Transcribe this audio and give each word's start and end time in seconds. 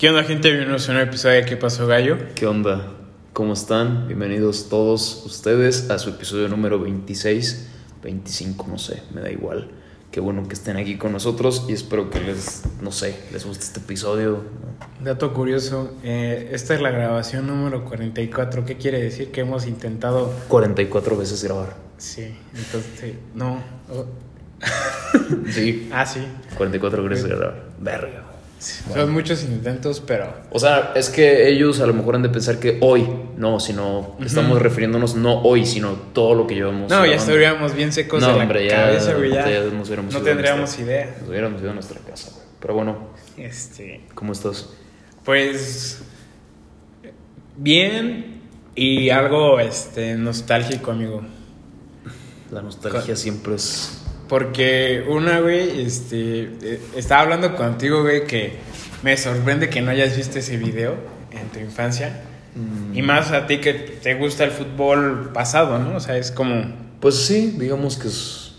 ¿Qué 0.00 0.08
onda, 0.08 0.24
gente? 0.24 0.48
Bienvenidos 0.48 0.88
a 0.88 0.92
un 0.92 0.96
nuevo 0.96 1.10
episodio 1.10 1.34
de 1.34 1.44
¿Qué 1.44 1.58
pasó, 1.58 1.86
gallo? 1.86 2.16
¿Qué 2.34 2.46
onda? 2.46 2.94
¿Cómo 3.34 3.52
están? 3.52 4.06
Bienvenidos 4.06 4.70
todos 4.70 5.26
ustedes 5.26 5.90
a 5.90 5.98
su 5.98 6.08
episodio 6.08 6.48
número 6.48 6.80
26, 6.80 7.68
25, 8.02 8.66
no 8.66 8.78
sé, 8.78 9.02
me 9.12 9.20
da 9.20 9.30
igual. 9.30 9.70
Qué 10.10 10.20
bueno 10.20 10.48
que 10.48 10.54
estén 10.54 10.78
aquí 10.78 10.96
con 10.96 11.12
nosotros 11.12 11.66
y 11.68 11.74
espero 11.74 12.08
que 12.08 12.18
les, 12.18 12.62
no 12.80 12.92
sé, 12.92 13.14
les 13.30 13.44
guste 13.44 13.62
este 13.62 13.80
episodio. 13.80 14.42
Dato 15.04 15.34
curioso, 15.34 15.92
eh, 16.02 16.48
esta 16.50 16.72
es 16.72 16.80
la 16.80 16.92
grabación 16.92 17.46
número 17.46 17.84
44. 17.84 18.64
¿Qué 18.64 18.78
quiere 18.78 19.02
decir? 19.02 19.30
Que 19.30 19.42
hemos 19.42 19.66
intentado... 19.66 20.32
44 20.48 21.14
veces 21.18 21.44
grabar. 21.44 21.76
Sí, 21.98 22.34
entonces, 22.54 23.16
no. 23.34 23.62
oh, 23.92 24.06
Sí, 25.50 25.90
Ah, 25.92 26.06
sí. 26.06 26.20
44 26.56 27.04
veces 27.04 27.26
grabar. 27.26 27.64
Verga. 27.78 28.29
Son 28.60 29.10
muchos 29.12 29.42
intentos, 29.42 30.02
pero... 30.06 30.34
O 30.50 30.58
sea, 30.58 30.92
es 30.94 31.08
que 31.08 31.48
ellos 31.48 31.80
a 31.80 31.86
lo 31.86 31.94
mejor 31.94 32.14
han 32.16 32.22
de 32.22 32.28
pensar 32.28 32.58
que 32.58 32.76
hoy, 32.82 33.08
no, 33.38 33.58
sino 33.58 34.16
estamos 34.20 34.60
refiriéndonos 34.60 35.14
no 35.14 35.40
hoy, 35.40 35.64
sino 35.64 35.92
todo 36.12 36.34
lo 36.34 36.46
que 36.46 36.54
llevamos. 36.56 36.90
No, 36.90 37.06
ya 37.06 37.14
estaríamos 37.14 37.74
bien 37.74 37.90
secos 37.92 38.20
No, 38.20 38.28
de 38.28 38.34
la 38.34 38.42
hombre, 38.42 38.66
ya, 38.68 38.84
cabeza, 38.86 39.14
güey. 39.14 39.30
Ya, 39.32 39.48
ya 39.50 39.60
nos 39.64 39.88
hubiéramos 39.88 40.12
no 40.12 40.20
tendríamos 40.20 40.60
nuestra- 40.60 40.84
idea. 40.84 41.16
Nos 41.20 41.28
hubiéramos 41.30 41.60
ido 41.62 41.70
a 41.70 41.74
nuestra 41.74 42.00
casa, 42.00 42.30
güey. 42.32 42.44
Pero 42.60 42.74
bueno, 42.74 43.08
Este... 43.38 44.02
¿cómo 44.14 44.32
estás? 44.32 44.68
Pues... 45.24 46.02
Bien 47.56 48.40
y 48.74 49.10
algo, 49.10 49.58
este, 49.60 50.14
nostálgico, 50.16 50.90
amigo. 50.90 51.22
La 52.50 52.62
nostalgia 52.62 53.16
siempre 53.16 53.54
es 53.54 54.02
Porque 54.30 55.04
una, 55.08 55.40
güey, 55.40 55.82
este, 55.84 56.42
eh, 56.62 56.80
estaba 56.96 57.22
hablando 57.22 57.56
contigo, 57.56 58.02
güey, 58.02 58.26
que 58.28 58.52
me 59.02 59.16
sorprende 59.16 59.68
que 59.68 59.80
no 59.82 59.90
hayas 59.90 60.16
visto 60.16 60.38
ese 60.38 60.56
video 60.56 60.94
en 61.32 61.48
tu 61.48 61.58
infancia. 61.58 62.22
Mm. 62.54 62.96
Y 62.96 63.02
más 63.02 63.32
a 63.32 63.48
ti 63.48 63.58
que 63.58 63.74
te 63.74 64.14
gusta 64.14 64.44
el 64.44 64.52
fútbol 64.52 65.30
pasado, 65.34 65.80
¿no? 65.80 65.96
O 65.96 66.00
sea, 66.00 66.16
es 66.16 66.30
como... 66.30 66.64
Pues 67.00 67.16
sí, 67.16 67.56
digamos 67.58 67.96
que 67.96 68.06
es- 68.06 68.52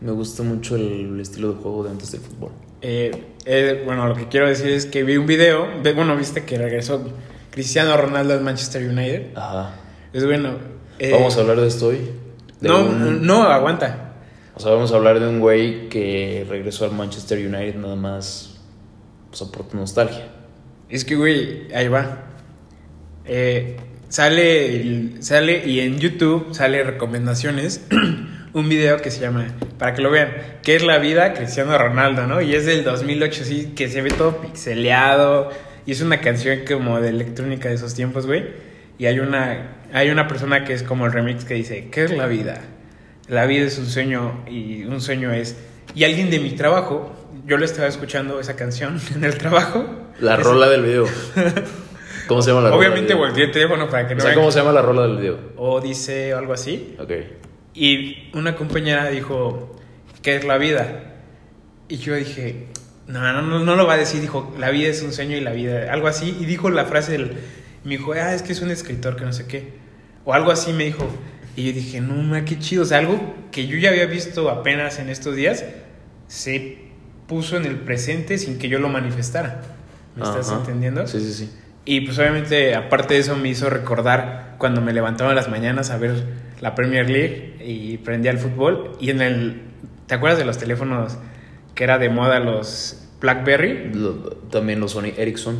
me 0.00 0.10
gusta 0.10 0.42
mucho 0.42 0.74
el, 0.74 1.20
estilo 1.20 1.52
de 1.52 1.62
juego 1.62 1.84
de 1.84 1.90
antes 1.90 2.10
del 2.10 2.20
fútbol. 2.20 2.50
eh, 2.82 3.12
eh, 3.46 3.82
bueno, 3.86 4.08
lo 4.08 4.16
que 4.16 4.26
quiero 4.28 4.48
decir 4.48 4.66
es 4.72 4.84
que 4.84 5.04
vi 5.04 5.16
un 5.16 5.26
video, 5.26 5.68
de- 5.84 5.92
bueno, 5.92 6.16
viste 6.16 6.42
que 6.44 6.58
regresó 6.58 7.08
Cristiano 7.52 7.96
Ronaldo 7.96 8.34
al 8.34 8.40
Manchester 8.40 8.82
United. 8.82 9.26
Ajá. 9.36 9.76
Es 10.12 10.24
bueno... 10.26 10.54
eh, 10.98 11.12
Vamos 11.12 11.36
a 11.36 11.40
hablar 11.42 11.60
de 11.60 11.68
esto 11.68 11.86
hoy. 11.86 11.98
De 12.60 12.68
No, 12.68 12.80
un- 12.84 13.24
no, 13.24 13.44
aguanta. 13.44 14.03
O 14.56 14.60
sea, 14.60 14.72
vamos 14.72 14.92
a 14.92 14.96
hablar 14.96 15.20
de 15.20 15.28
un 15.28 15.40
güey 15.40 15.88
que 15.88 16.46
regresó 16.48 16.84
al 16.84 16.92
Manchester 16.92 17.38
United 17.38 17.76
nada 17.76 17.96
más 17.96 18.60
pues, 19.30 19.42
por 19.50 19.74
nostalgia. 19.74 20.28
Es 20.88 21.04
que, 21.04 21.16
güey, 21.16 21.72
ahí 21.74 21.88
va. 21.88 22.24
Eh, 23.24 23.76
sale, 24.08 25.22
sale 25.22 25.66
y 25.66 25.80
en 25.80 25.98
YouTube 25.98 26.54
sale 26.54 26.84
recomendaciones. 26.84 27.84
un 28.54 28.68
video 28.68 28.98
que 28.98 29.10
se 29.10 29.20
llama, 29.20 29.48
para 29.78 29.94
que 29.94 30.02
lo 30.02 30.10
vean, 30.10 30.32
que 30.62 30.76
es 30.76 30.84
la 30.84 30.98
vida 30.98 31.34
Cristiano 31.34 31.76
Ronaldo, 31.76 32.28
¿no? 32.28 32.40
Y 32.40 32.54
es 32.54 32.64
del 32.64 32.84
2008, 32.84 33.44
sí, 33.44 33.72
que 33.74 33.88
se 33.88 34.00
ve 34.00 34.10
todo 34.10 34.40
pixeleado. 34.40 35.50
Y 35.86 35.92
es 35.92 36.00
una 36.00 36.20
canción 36.20 36.60
como 36.66 37.00
de 37.00 37.10
electrónica 37.10 37.68
de 37.68 37.74
esos 37.74 37.94
tiempos, 37.94 38.26
güey. 38.26 38.44
Y 38.96 39.06
hay 39.06 39.18
una, 39.18 39.80
hay 39.92 40.10
una 40.10 40.28
persona 40.28 40.64
que 40.64 40.72
es 40.72 40.84
como 40.84 41.04
el 41.06 41.12
remix 41.12 41.44
que 41.44 41.54
dice, 41.54 41.88
¿qué 41.90 42.04
es 42.04 42.12
la 42.12 42.26
vida? 42.26 42.60
La 43.28 43.46
vida 43.46 43.66
es 43.66 43.78
un 43.78 43.86
sueño 43.86 44.44
y 44.48 44.84
un 44.84 45.00
sueño 45.00 45.32
es... 45.32 45.56
Y 45.94 46.04
alguien 46.04 46.30
de 46.30 46.40
mi 46.40 46.50
trabajo, 46.52 47.12
yo 47.46 47.56
lo 47.56 47.64
estaba 47.64 47.88
escuchando 47.88 48.40
esa 48.40 48.56
canción 48.56 49.00
en 49.14 49.24
el 49.24 49.36
trabajo. 49.38 49.84
La 50.20 50.34
Es- 50.34 50.42
rola 50.42 50.68
del 50.68 50.82
video. 50.82 51.06
¿Cómo 52.28 52.40
se 52.42 52.50
llama 52.50 52.62
la 52.62 52.68
rola? 52.70 52.78
Obviamente 52.78 53.14
video? 53.14 53.18
volteé 53.18 53.44
el 53.44 53.50
teléfono 53.50 53.88
para 53.88 54.06
que 54.08 54.14
O 54.14 54.16
no 54.16 54.22
sea, 54.22 54.30
vean. 54.30 54.38
¿cómo 54.40 54.50
se 54.50 54.58
llama 54.58 54.72
la 54.72 54.82
rola 54.82 55.02
del 55.06 55.16
video? 55.18 55.38
O 55.56 55.80
dice 55.80 56.32
algo 56.32 56.52
así. 56.54 56.96
Ok. 56.98 57.12
Y 57.74 58.30
una 58.34 58.56
compañera 58.56 59.08
dijo, 59.10 59.76
¿qué 60.22 60.36
es 60.36 60.44
la 60.44 60.56
vida? 60.58 61.14
Y 61.88 61.96
yo 61.98 62.14
dije, 62.14 62.68
no, 63.06 63.20
no, 63.32 63.42
no, 63.42 63.58
no 63.60 63.76
lo 63.76 63.86
va 63.86 63.94
a 63.94 63.98
decir. 63.98 64.20
Dijo, 64.22 64.54
la 64.58 64.70
vida 64.70 64.88
es 64.88 65.02
un 65.02 65.12
sueño 65.12 65.36
y 65.36 65.40
la 65.40 65.52
vida, 65.52 65.92
algo 65.92 66.08
así. 66.08 66.36
Y 66.40 66.46
dijo 66.46 66.70
la 66.70 66.86
frase 66.86 67.12
del, 67.12 67.32
me 67.84 67.98
dijo, 67.98 68.12
ah, 68.14 68.32
es 68.34 68.42
que 68.42 68.52
es 68.52 68.60
un 68.62 68.70
escritor 68.70 69.16
que 69.16 69.24
no 69.24 69.32
sé 69.32 69.46
qué. 69.46 69.72
O 70.24 70.32
algo 70.32 70.50
así 70.50 70.72
me 70.72 70.84
dijo. 70.84 71.06
Y 71.56 71.66
yo 71.66 71.72
dije, 71.72 72.00
no, 72.00 72.14
ma, 72.14 72.44
qué 72.44 72.58
chido. 72.58 72.82
O 72.82 72.86
sea, 72.86 72.98
algo 72.98 73.34
que 73.52 73.66
yo 73.66 73.76
ya 73.78 73.90
había 73.90 74.06
visto 74.06 74.50
apenas 74.50 74.98
en 74.98 75.08
estos 75.10 75.36
días, 75.36 75.64
se 76.26 76.78
puso 77.28 77.56
en 77.56 77.64
el 77.64 77.76
presente 77.76 78.38
sin 78.38 78.58
que 78.58 78.68
yo 78.68 78.78
lo 78.78 78.88
manifestara. 78.88 79.62
¿Me 80.16 80.24
estás 80.24 80.48
Ajá. 80.50 80.60
entendiendo? 80.60 81.06
Sí, 81.06 81.20
sí, 81.20 81.32
sí. 81.32 81.50
Y 81.84 82.00
pues 82.02 82.18
obviamente, 82.18 82.74
aparte 82.74 83.14
de 83.14 83.20
eso, 83.20 83.36
me 83.36 83.48
hizo 83.48 83.68
recordar 83.70 84.54
cuando 84.58 84.80
me 84.80 84.92
levantaba 84.92 85.30
en 85.30 85.36
las 85.36 85.48
mañanas 85.50 85.90
a 85.90 85.98
ver 85.98 86.24
la 86.60 86.74
Premier 86.74 87.08
League 87.10 87.56
y 87.64 87.98
prendía 87.98 88.30
el 88.30 88.38
fútbol. 88.38 88.92
Y 89.00 89.10
en 89.10 89.20
el. 89.20 89.62
¿Te 90.06 90.14
acuerdas 90.14 90.38
de 90.38 90.44
los 90.44 90.58
teléfonos 90.58 91.18
que 91.74 91.84
era 91.84 91.98
de 91.98 92.08
moda, 92.08 92.40
los 92.40 93.06
Blackberry? 93.20 93.90
Lo- 93.94 94.14
también 94.50 94.80
los 94.80 94.92
Sony 94.92 95.12
Ericsson. 95.16 95.56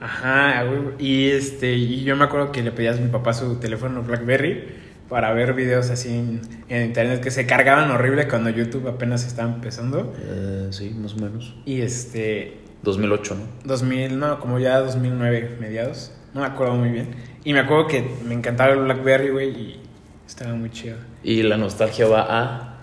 Ajá. 0.00 0.64
Y 0.98 1.30
este, 1.30 1.74
y 1.74 2.02
yo 2.04 2.16
me 2.16 2.24
acuerdo 2.24 2.52
que 2.52 2.62
le 2.62 2.70
pedías 2.72 2.98
a 2.98 3.00
mi 3.00 3.08
papá 3.10 3.32
su 3.32 3.56
teléfono 3.56 4.02
Blackberry 4.02 4.64
para 5.08 5.32
ver 5.32 5.54
videos 5.54 5.90
así 5.90 6.10
en, 6.10 6.40
en 6.68 6.84
internet 6.86 7.20
que 7.22 7.30
se 7.30 7.46
cargaban 7.46 7.90
horrible 7.90 8.28
cuando 8.28 8.50
YouTube 8.50 8.88
apenas 8.88 9.24
estaba 9.26 9.52
empezando. 9.52 10.12
Eh, 10.18 10.68
sí, 10.70 10.90
más 11.00 11.14
o 11.14 11.16
menos. 11.16 11.54
Y 11.64 11.80
este, 11.80 12.58
2008, 12.82 13.34
¿no? 13.34 13.42
2000, 13.64 14.18
no, 14.18 14.38
como 14.40 14.58
ya 14.58 14.78
2009, 14.80 15.56
mediados. 15.60 16.12
No 16.34 16.42
me 16.42 16.46
acuerdo 16.46 16.74
muy 16.74 16.90
bien. 16.90 17.08
Y 17.44 17.52
me 17.54 17.60
acuerdo 17.60 17.86
que 17.86 18.04
me 18.26 18.34
encantaba 18.34 18.72
el 18.74 18.80
Blackberry, 18.80 19.30
güey, 19.30 19.48
y 19.50 19.80
estaba 20.26 20.54
muy 20.54 20.70
chido. 20.70 20.96
Y 21.22 21.42
la 21.42 21.56
nostalgia 21.56 22.06
va 22.06 22.26
a... 22.28 22.74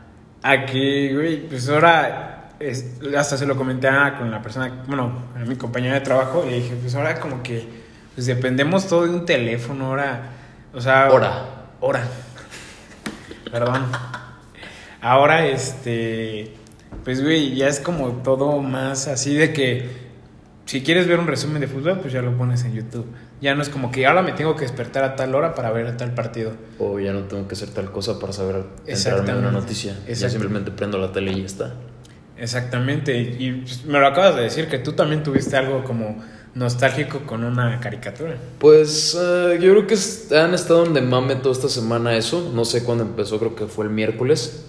Aquí, 0.41 1.13
güey, 1.13 1.47
pues 1.47 1.69
ahora, 1.69 2.49
es- 2.59 2.99
hasta 3.17 3.37
se 3.37 3.45
lo 3.45 3.55
comenté 3.55 3.87
a- 3.87 4.15
con 4.17 4.29
la 4.31 4.41
persona, 4.41 4.83
bueno, 4.87 5.25
a 5.35 5.39
mi 5.45 5.55
compañera 5.55 5.95
de 5.95 6.01
trabajo, 6.01 6.43
y 6.45 6.49
le 6.49 6.55
dije, 6.57 6.75
pues 6.81 6.93
ahora 6.95 7.19
como 7.19 7.41
que, 7.43 7.63
pues 8.15 8.25
dependemos 8.27 8.87
todo 8.87 9.03
de 9.03 9.09
un 9.11 9.25
teléfono, 9.25 9.87
ahora, 9.87 10.21
o 10.73 10.81
sea... 10.81 11.09
Hora. 11.11 11.54
Hora. 11.87 12.03
Perdón. 13.51 13.83
Ahora, 15.01 15.45
este, 15.45 16.51
pues, 17.03 17.21
güey, 17.21 17.53
ya 17.53 17.67
es 17.67 17.79
como 17.79 18.23
todo 18.23 18.59
más 18.59 19.07
así 19.07 19.35
de 19.35 19.53
que 19.53 19.87
si 20.65 20.81
quieres 20.81 21.07
ver 21.07 21.19
un 21.19 21.27
resumen 21.27 21.61
de 21.61 21.67
fútbol, 21.67 21.99
pues 21.99 22.11
ya 22.11 22.23
lo 22.23 22.35
pones 22.35 22.63
en 22.63 22.73
YouTube. 22.73 23.05
Ya 23.39 23.53
no 23.53 23.61
es 23.61 23.69
como 23.69 23.91
que 23.91 24.07
ahora 24.07 24.23
me 24.23 24.31
tengo 24.31 24.55
que 24.55 24.63
despertar 24.63 25.03
a 25.03 25.15
tal 25.15 25.35
hora 25.35 25.53
para 25.53 25.69
ver 25.69 25.95
tal 25.95 26.15
partido. 26.15 26.53
O 26.79 26.99
ya 26.99 27.13
no 27.13 27.25
tengo 27.25 27.47
que 27.47 27.53
hacer 27.53 27.69
tal 27.69 27.91
cosa 27.91 28.17
para 28.19 28.33
saber 28.33 28.55
enterarme 28.55 28.83
de 28.87 28.91
Exactamente. 28.91 29.39
una 29.47 29.51
noticia. 29.51 29.95
Ya 30.07 30.27
simplemente 30.27 30.71
prendo 30.71 30.97
la 30.97 31.11
tele 31.11 31.33
y 31.33 31.41
ya 31.41 31.45
está. 31.45 31.75
Exactamente. 32.35 33.15
Y 33.15 33.61
pues, 33.61 33.85
me 33.85 33.99
lo 33.99 34.07
acabas 34.07 34.35
de 34.35 34.41
decir 34.41 34.67
que 34.69 34.79
tú 34.79 34.93
también 34.93 35.21
tuviste 35.21 35.55
algo 35.55 35.83
como 35.83 36.17
nostálgico 36.55 37.19
con 37.25 37.43
una 37.43 37.79
caricatura. 37.79 38.37
Pues 38.59 39.15
eh, 39.19 39.59
yo 39.61 39.71
creo 39.71 39.87
que 39.87 39.95
han 40.35 40.53
estado 40.53 40.85
en 40.85 41.09
mame 41.09 41.35
toda 41.35 41.53
esta 41.53 41.69
semana 41.69 42.15
eso. 42.15 42.51
No 42.55 42.65
sé 42.65 42.83
cuándo 42.83 43.03
empezó, 43.03 43.37
creo 43.39 43.55
que 43.55 43.67
fue 43.67 43.85
el 43.85 43.91
miércoles. 43.91 44.65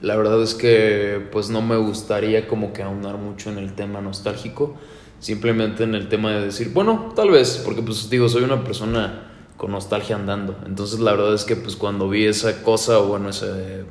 La 0.00 0.16
verdad 0.16 0.42
es 0.42 0.54
que 0.54 1.28
pues 1.30 1.50
no 1.50 1.60
me 1.60 1.76
gustaría 1.76 2.48
como 2.48 2.72
que 2.72 2.82
ahondar 2.82 3.18
mucho 3.18 3.50
en 3.50 3.58
el 3.58 3.74
tema 3.74 4.00
nostálgico. 4.00 4.76
Simplemente 5.20 5.84
en 5.84 5.94
el 5.94 6.08
tema 6.08 6.32
de 6.32 6.46
decir, 6.46 6.70
bueno, 6.72 7.12
tal 7.14 7.30
vez, 7.30 7.60
porque 7.62 7.82
pues 7.82 8.08
digo, 8.08 8.26
soy 8.26 8.42
una 8.42 8.64
persona 8.64 9.30
con 9.58 9.72
nostalgia 9.72 10.16
andando. 10.16 10.58
Entonces 10.64 11.00
la 11.00 11.12
verdad 11.12 11.34
es 11.34 11.44
que 11.44 11.54
pues 11.54 11.76
cuando 11.76 12.08
vi 12.08 12.24
esa 12.24 12.62
cosa, 12.62 12.98
o 12.98 13.08
bueno, 13.08 13.28
esa, 13.28 13.46
eh, 13.58 13.84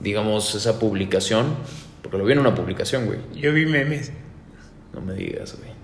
digamos, 0.00 0.54
esa 0.54 0.78
publicación, 0.78 1.46
porque 2.02 2.18
lo 2.18 2.26
vi 2.26 2.34
en 2.34 2.40
una 2.40 2.54
publicación, 2.54 3.06
güey. 3.06 3.20
Yo 3.34 3.54
vi 3.54 3.64
memes. 3.64 4.12
No 4.92 5.00
me 5.00 5.14
digas, 5.14 5.56
güey. 5.58 5.75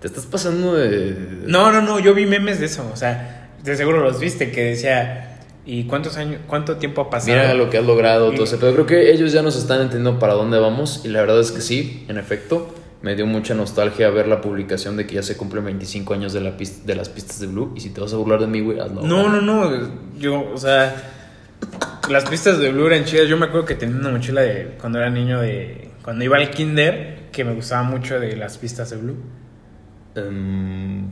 Te 0.00 0.06
estás 0.06 0.26
pasando 0.26 0.74
de... 0.74 1.42
No, 1.46 1.72
no, 1.72 1.80
no, 1.82 1.98
yo 1.98 2.14
vi 2.14 2.26
memes 2.26 2.60
de 2.60 2.66
eso. 2.66 2.88
O 2.92 2.96
sea, 2.96 3.50
de 3.64 3.76
seguro 3.76 3.98
los 4.00 4.20
viste 4.20 4.52
que 4.52 4.62
decía, 4.64 5.40
¿y 5.66 5.84
cuántos 5.84 6.16
años, 6.16 6.40
cuánto 6.46 6.76
tiempo 6.76 7.00
ha 7.02 7.10
pasado? 7.10 7.36
Mira 7.36 7.54
lo 7.54 7.68
que 7.68 7.78
has 7.78 7.84
logrado, 7.84 8.30
Y- 8.32 8.36
todo 8.36 8.44
ese- 8.44 8.58
Pero 8.58 8.72
creo 8.74 8.86
que 8.86 9.10
ellos 9.12 9.32
ya 9.32 9.42
nos 9.42 9.56
están 9.56 9.80
entendiendo 9.80 10.18
para 10.20 10.34
dónde 10.34 10.58
vamos. 10.58 11.02
Y 11.04 11.08
la 11.08 11.20
verdad 11.20 11.40
es 11.40 11.50
que 11.50 11.60
sí, 11.60 12.04
en 12.08 12.18
efecto. 12.18 12.74
Me 13.00 13.14
dio 13.14 13.26
mucha 13.26 13.54
nostalgia 13.54 14.10
ver 14.10 14.26
la 14.26 14.40
publicación 14.40 14.96
de 14.96 15.06
que 15.06 15.14
ya 15.16 15.22
se 15.22 15.36
cumplen 15.36 15.64
25 15.64 16.14
años 16.14 16.32
de, 16.32 16.40
la 16.40 16.56
pis- 16.56 16.84
de 16.84 16.96
las 16.96 17.08
pistas 17.08 17.38
de 17.38 17.46
Blue. 17.46 17.72
Y 17.76 17.80
si 17.80 17.90
te 17.90 18.00
vas 18.00 18.12
a 18.12 18.16
burlar 18.16 18.40
de 18.40 18.48
mí, 18.48 18.60
güey, 18.60 18.80
hazlo. 18.80 19.02
No, 19.02 19.28
no, 19.28 19.40
no. 19.40 19.88
Yo, 20.18 20.50
o 20.52 20.56
sea, 20.58 20.96
las 22.10 22.24
pistas 22.28 22.58
de 22.58 22.70
Blue 22.72 22.86
eran 22.86 23.04
chidas. 23.04 23.28
Yo 23.28 23.36
me 23.36 23.46
acuerdo 23.46 23.66
que 23.66 23.74
tenía 23.76 23.96
una 23.96 24.10
mochila 24.10 24.40
de 24.40 24.76
cuando 24.80 24.98
era 24.98 25.10
niño 25.10 25.40
de. 25.40 25.90
Cuando 26.02 26.24
iba 26.24 26.38
al 26.38 26.50
kinder, 26.50 27.28
que 27.30 27.44
me 27.44 27.54
gustaba 27.54 27.82
mucho 27.84 28.18
de 28.18 28.34
las 28.36 28.58
pistas 28.58 28.90
de 28.90 28.96
Blue. 28.96 29.16
Em, 30.14 31.08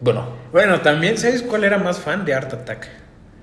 bueno, 0.00 0.26
Bueno, 0.52 0.80
también, 0.80 1.18
¿sabes 1.18 1.42
cuál 1.42 1.64
era 1.64 1.78
más 1.78 1.98
fan 2.00 2.24
de 2.24 2.34
Art 2.34 2.52
Attack? 2.52 2.88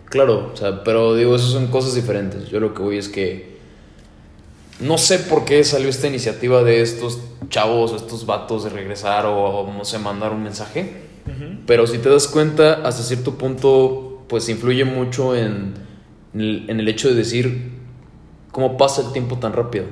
claro, 0.10 0.52
o 0.54 0.56
sea, 0.58 0.84
pero 0.84 1.16
digo, 1.16 1.36
eso 1.36 1.48
son 1.48 1.68
cosas 1.68 1.96
diferentes. 1.96 2.48
Yo 2.50 2.60
lo 2.60 2.74
que 2.74 2.82
voy 2.82 2.98
es 2.98 3.10
que 3.10 3.54
no 4.80 4.98
sé 4.98 5.20
por 5.20 5.46
qué 5.46 5.64
salió 5.64 5.90
esta 5.90 6.08
iniciativa 6.08 6.64
de 6.64 6.82
estos 6.82 7.20
chavos, 7.50 7.94
estos 7.94 8.26
vatos 8.26 8.64
de 8.64 8.70
regresar 8.70 9.26
o, 9.28 9.72
no 9.76 9.86
sé, 9.86 10.00
mandar 10.00 10.32
un 10.32 10.44
mensaje. 10.44 11.04
Pero 11.66 11.88
si 11.88 12.00
te 12.00 12.10
das 12.10 12.28
cuenta, 12.28 12.82
hasta 12.86 13.04
cierto 13.04 13.38
punto, 13.38 14.24
pues 14.28 14.50
influye 14.50 14.84
mucho 14.84 15.36
en, 15.36 15.74
en 16.34 16.80
el 16.80 16.88
hecho 16.88 17.08
de 17.10 17.16
decir 17.16 17.72
cómo 18.52 18.78
pasa 18.78 19.02
el 19.04 19.14
tiempo 19.14 19.38
tan 19.40 19.54
rápido. 19.54 19.86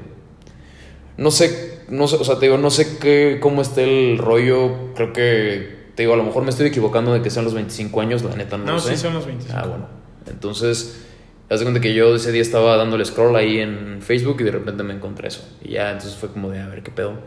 No 1.17 1.31
sé, 1.31 1.70
no 1.91 2.07
sé, 2.07 2.15
o 2.15 2.23
sea, 2.23 2.39
te 2.39 2.47
digo, 2.47 2.57
no 2.57 2.69
sé 2.69 2.97
qué, 2.97 3.37
cómo 3.41 3.61
está 3.61 3.81
el 3.81 4.17
rollo, 4.17 4.93
creo 4.95 5.13
que, 5.13 5.91
te 5.95 6.03
digo, 6.03 6.13
a 6.13 6.17
lo 6.17 6.23
mejor 6.23 6.43
me 6.43 6.49
estoy 6.49 6.67
equivocando 6.67 7.13
de 7.13 7.21
que 7.21 7.29
sean 7.29 7.45
los 7.45 7.53
25 7.53 8.01
años, 8.01 8.23
la 8.23 8.35
neta 8.35 8.57
no, 8.57 8.65
no 8.65 8.73
lo 8.73 8.79
sé. 8.79 8.95
sí 8.95 9.01
son 9.01 9.13
los 9.13 9.25
25. 9.25 9.55
Ah, 9.55 9.67
bueno. 9.67 9.87
Entonces, 10.27 11.05
haz 11.49 11.59
de 11.59 11.65
cuenta 11.65 11.81
que 11.81 11.93
yo 11.93 12.15
ese 12.15 12.31
día 12.31 12.41
estaba 12.41 12.77
dándole 12.77 13.03
scroll 13.03 13.35
ahí 13.35 13.59
en 13.59 14.01
Facebook 14.01 14.37
y 14.39 14.43
de 14.45 14.51
repente 14.51 14.83
me 14.83 14.93
encontré 14.93 15.27
eso. 15.27 15.43
Y 15.61 15.73
ya, 15.73 15.91
entonces 15.91 16.17
fue 16.17 16.29
como 16.29 16.49
de, 16.49 16.61
a 16.61 16.67
ver 16.67 16.81
qué 16.81 16.91
pedo. 16.91 17.19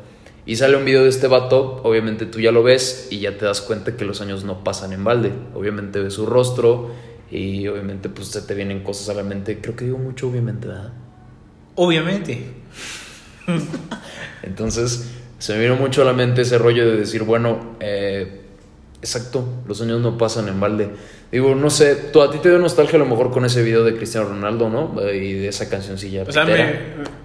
Y 0.47 0.57
sale 0.57 0.77
un 0.77 0.85
video 0.85 1.03
de 1.03 1.09
este 1.09 1.27
vato, 1.27 1.81
obviamente 1.85 2.27
tú 2.27 2.41
ya 2.41 2.53
lo 2.53 2.63
ves 2.63 3.09
y 3.11 3.21
ya 3.21 3.37
te 3.37 3.45
das 3.45 3.61
cuenta 3.61 3.97
que 3.97 4.05
los 4.05 4.21
años 4.21 4.45
no 4.45 4.65
pasan 4.65 4.93
en 4.93 5.05
balde. 5.05 5.33
Obviamente 5.55 6.01
ves 6.01 6.15
su 6.15 6.27
rostro 6.27 6.91
y 7.31 7.67
obviamente 7.69 8.09
pues 8.09 8.29
se 8.29 8.43
te 8.43 8.55
vienen 8.55 8.83
cosas 8.83 9.09
a 9.09 9.15
la 9.15 9.23
mente. 9.23 9.61
Creo 9.61 9.75
que 9.75 9.87
digo 9.87 9.99
mucho 9.99 10.29
obviamente, 10.29 10.69
¿verdad? 10.69 10.93
Obviamente. 11.77 12.47
Entonces 14.43 15.11
se 15.39 15.55
me 15.55 15.61
vino 15.61 15.77
mucho 15.77 16.03
a 16.03 16.05
la 16.05 16.13
mente 16.13 16.43
ese 16.43 16.59
rollo 16.59 16.89
de 16.91 16.97
decir, 16.97 17.23
bueno, 17.23 17.77
eh, 17.81 18.41
exacto, 19.01 19.47
los 19.67 19.81
años 19.83 20.01
no 20.01 20.17
pasan 20.17 20.49
en 20.49 20.59
balde. 20.59 20.91
Digo, 21.31 21.55
no 21.55 21.69
sé, 21.69 21.97
tú, 22.13 22.23
a 22.23 22.31
ti 22.31 22.39
te 22.39 22.49
dio 22.49 22.59
nostalgia 22.59 22.97
a 22.97 23.01
lo 23.01 23.07
mejor 23.07 23.31
con 23.31 23.45
ese 23.45 23.63
video 23.63 23.85
de 23.85 23.97
Cristiano 23.97 24.29
Ronaldo, 24.29 24.71
¿no? 24.71 24.95
Y 25.13 25.33
de 25.35 25.49
esa 25.49 25.69
cancioncilla. 25.69 26.23
O 26.23 26.33
sea, 26.33 26.45
me, 26.45 26.77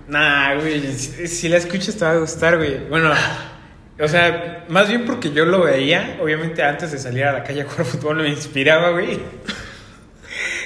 nah, 0.08 0.56
güey, 0.56 0.92
si, 0.94 1.28
si, 1.28 1.48
la 1.48 1.58
escuchas 1.58 1.96
te 1.96 2.06
va 2.06 2.12
a 2.12 2.18
gustar, 2.18 2.58
güey. 2.58 2.88
Bueno, 2.90 3.12
o 4.00 4.08
sea, 4.08 4.66
más 4.70 4.88
bien 4.88 5.06
porque 5.06 5.32
yo 5.32 5.46
lo 5.46 5.64
veía, 5.64 6.18
obviamente 6.22 6.64
antes 6.64 6.92
de 6.92 6.98
salir 6.98 7.26
a 7.26 7.34
la 7.34 7.44
calle 7.44 7.62
a 7.62 7.66
jugar 7.66 7.86
fútbol 7.86 8.18
me 8.18 8.30
inspiraba, 8.30 8.92
güey. 8.92 9.20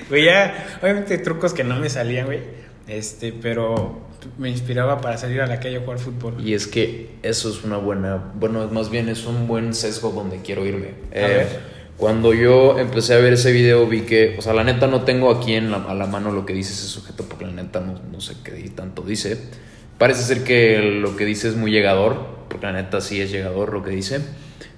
Güey, 0.09 0.25
ya, 0.25 0.77
obviamente 0.81 1.17
trucos 1.17 1.53
que 1.53 1.63
no 1.63 1.77
me 1.77 1.89
salían, 1.89 2.25
güey. 2.25 2.41
Este, 2.87 3.31
pero 3.31 4.01
me 4.37 4.49
inspiraba 4.49 4.99
para 4.99 5.17
salir 5.17 5.41
a 5.41 5.47
la 5.47 5.59
calle 5.59 5.77
a 5.77 5.79
jugar 5.81 5.99
fútbol. 5.99 6.35
Y 6.45 6.53
es 6.53 6.67
que 6.67 7.15
eso 7.23 7.49
es 7.49 7.63
una 7.63 7.77
buena, 7.77 8.31
bueno, 8.35 8.67
más 8.67 8.89
bien 8.89 9.09
es 9.09 9.25
un 9.25 9.47
buen 9.47 9.73
sesgo 9.73 10.11
donde 10.11 10.41
quiero 10.41 10.65
irme. 10.65 10.89
A 11.11 11.27
ver. 11.27 11.73
Cuando 11.97 12.33
yo 12.33 12.79
empecé 12.79 13.13
a 13.13 13.17
ver 13.17 13.33
ese 13.33 13.51
video 13.51 13.85
vi 13.85 14.01
que, 14.01 14.35
o 14.37 14.41
sea, 14.41 14.53
la 14.53 14.63
neta 14.63 14.87
no 14.87 15.03
tengo 15.03 15.31
aquí 15.31 15.53
en 15.53 15.71
la, 15.71 15.77
a 15.77 15.93
la 15.93 16.07
mano 16.07 16.31
lo 16.31 16.45
que 16.45 16.53
dice 16.53 16.73
ese 16.73 16.87
sujeto 16.87 17.23
porque 17.23 17.45
la 17.45 17.51
neta 17.51 17.79
no, 17.79 17.99
no 18.11 18.19
sé 18.19 18.35
qué 18.43 18.51
tanto 18.75 19.03
dice. 19.03 19.37
Parece 19.97 20.23
ser 20.23 20.43
que 20.43 20.79
lo 20.79 21.15
que 21.15 21.23
dice 21.23 21.47
es 21.47 21.55
muy 21.55 21.71
llegador, 21.71 22.17
porque 22.49 22.65
la 22.65 22.73
neta 22.73 22.99
sí 22.99 23.21
es 23.21 23.31
llegador 23.31 23.71
lo 23.71 23.83
que 23.83 23.91
dice, 23.91 24.21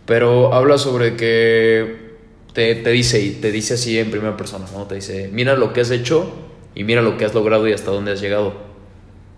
pero 0.06 0.54
habla 0.54 0.78
sobre 0.78 1.16
que 1.16 2.14
te, 2.54 2.76
te 2.76 2.90
dice 2.92 3.22
y 3.22 3.32
te 3.32 3.52
dice 3.52 3.76
así 3.76 3.98
en 3.98 4.12
primera 4.12 4.36
persona, 4.36 4.66
¿no? 4.74 4.86
Te 4.86 4.96
dice, 4.96 5.30
mira 5.32 5.56
lo 5.56 5.72
que 5.72 5.82
has 5.82 5.92
hecho 5.92 6.32
y 6.76 6.84
mira 6.84 7.02
lo 7.02 7.18
que 7.18 7.26
has 7.26 7.34
logrado 7.34 7.68
y 7.68 7.74
hasta 7.74 7.92
dónde 7.92 8.12
has 8.12 8.22
llegado. 8.22 8.54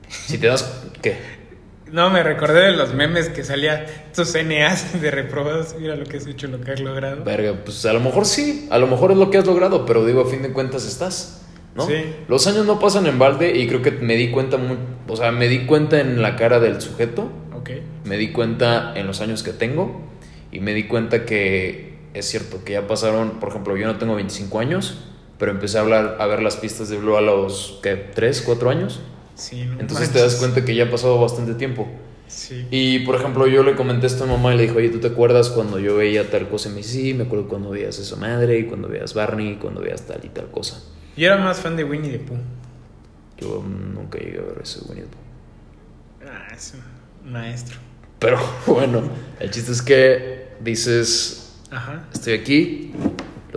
Si 0.10 0.38
te 0.38 0.48
das, 0.48 0.84
¿qué? 1.02 1.18
No, 1.92 2.10
me 2.10 2.22
recordé 2.22 2.66
de 2.66 2.72
los 2.74 2.94
memes 2.94 3.30
que 3.30 3.44
salía 3.44 3.86
tus 4.14 4.34
NAs 4.36 5.00
de 5.02 5.10
reprobados. 5.12 5.76
Mira 5.80 5.96
lo 5.96 6.06
que 6.06 6.18
has 6.18 6.28
hecho, 6.28 6.48
lo 6.48 6.60
que 6.60 6.72
has 6.72 6.80
logrado. 6.82 7.24
Verga, 7.24 7.54
pues 7.64 7.86
a 7.86 7.94
lo 7.94 8.00
mejor 8.02 8.26
sí, 8.26 8.68
a 8.72 8.78
lo 8.78 8.88
mejor 8.88 9.12
es 9.12 9.18
lo 9.18 9.30
que 9.32 9.38
has 9.38 9.46
logrado, 9.46 9.86
pero 9.86 10.06
digo, 10.06 10.22
a 10.22 10.26
fin 10.30 10.42
de 10.42 10.52
cuentas 10.52 10.86
estás, 10.86 11.46
¿no? 11.76 11.86
Sí. 11.88 11.94
Los 12.28 12.46
años 12.48 12.66
no 12.66 12.80
pasan 12.80 13.06
en 13.08 13.18
balde 13.20 13.58
y 13.58 13.68
creo 13.68 13.82
que 13.82 13.92
me 13.92 14.16
di 14.16 14.32
cuenta, 14.32 14.58
muy, 14.58 14.78
o 15.08 15.16
sea, 15.16 15.32
me 15.32 15.48
di 15.48 15.66
cuenta 15.66 16.00
en 16.02 16.22
la 16.22 16.36
cara 16.36 16.60
del 16.60 16.82
sujeto, 16.82 17.30
Ok. 17.54 17.70
me 18.04 18.18
di 18.18 18.32
cuenta 18.34 18.94
en 18.96 19.08
los 19.08 19.22
años 19.22 19.44
que 19.44 19.54
tengo 19.54 20.02
y 20.52 20.60
me 20.60 20.74
di 20.74 20.88
cuenta 20.88 21.26
que 21.26 21.98
es 22.14 22.26
cierto 22.26 22.64
que 22.66 22.74
ya 22.74 22.88
pasaron, 22.88 23.40
por 23.40 23.50
ejemplo, 23.50 23.78
yo 23.78 23.88
no 23.88 23.98
tengo 23.98 24.16
25 24.16 24.60
años, 24.60 25.06
pero 25.38 25.52
empecé 25.52 25.78
a 25.78 25.82
hablar, 25.82 26.18
a 26.20 26.26
ver 26.26 26.42
las 26.42 26.58
pistas 26.58 26.90
de 26.90 26.98
Blue 26.98 27.18
a 27.18 27.22
los, 27.22 27.80
¿qué? 27.84 28.12
¿3, 28.14 28.44
4 28.44 28.70
años? 28.70 29.02
Sí, 29.36 29.66
no 29.66 29.80
Entonces 29.80 30.12
te 30.12 30.20
das 30.20 30.36
cuenta 30.36 30.66
que 30.66 30.74
ya 30.76 30.86
ha 30.86 30.92
pasado 30.92 31.20
bastante 31.20 31.54
tiempo. 31.54 31.88
Sí. 32.28 32.68
Y 32.72 33.00
por 33.00 33.16
ejemplo, 33.16 33.48
yo 33.48 33.64
le 33.64 33.76
comenté 33.76 34.08
esto 34.08 34.24
a 34.26 34.28
mamá 34.28 34.54
y 34.54 34.58
le 34.58 34.64
dijo, 34.64 34.78
oye, 34.78 34.90
¿tú 34.90 35.00
te 35.00 35.08
acuerdas 35.08 35.50
cuando 35.50 35.80
yo 35.80 35.96
veía 35.96 36.30
tal 36.30 36.50
cosa? 36.50 36.70
Y 36.70 36.72
me 36.72 36.78
dice, 36.80 36.90
sí, 36.90 37.14
me 37.14 37.24
acuerdo 37.24 37.48
cuando 37.48 37.70
veías 37.70 37.98
esa 38.00 38.16
madre, 38.16 38.60
y 38.60 38.66
cuando 38.66 38.88
veías 38.90 39.14
Barney, 39.14 39.52
y 39.52 39.56
cuando 39.56 39.82
veías 39.82 40.02
tal 40.02 40.20
y 40.24 40.30
tal 40.30 40.50
cosa. 40.50 40.84
Yo 41.16 41.28
era 41.28 41.38
más 41.38 41.60
fan 41.60 41.76
de 41.78 41.84
Winnie 41.84 42.12
the 42.12 42.20
Pooh. 42.20 42.38
Yo 43.38 43.64
nunca 43.64 44.18
llegué 44.18 44.40
a 44.40 44.42
ver 44.42 44.60
ese 44.62 44.80
Winnie 44.90 45.04
the 45.04 45.10
Pooh. 45.10 46.30
Ah, 46.30 46.48
es 46.54 46.74
un 47.24 47.32
maestro. 47.32 47.78
Pero 48.20 48.40
bueno, 48.68 49.04
el 49.40 49.52
chiste 49.52 49.72
es 49.72 49.82
que 49.82 50.48
dices, 50.60 51.54
Ajá. 51.72 52.08
estoy 52.14 52.34
aquí, 52.34 52.92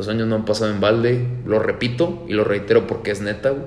los 0.00 0.08
años 0.08 0.26
no 0.28 0.34
han 0.34 0.46
pasado 0.46 0.70
en 0.70 0.80
balde, 0.80 1.26
lo 1.44 1.58
repito 1.58 2.24
y 2.26 2.32
lo 2.32 2.42
reitero 2.42 2.86
porque 2.86 3.10
es 3.10 3.20
neta, 3.20 3.50
güey. 3.50 3.66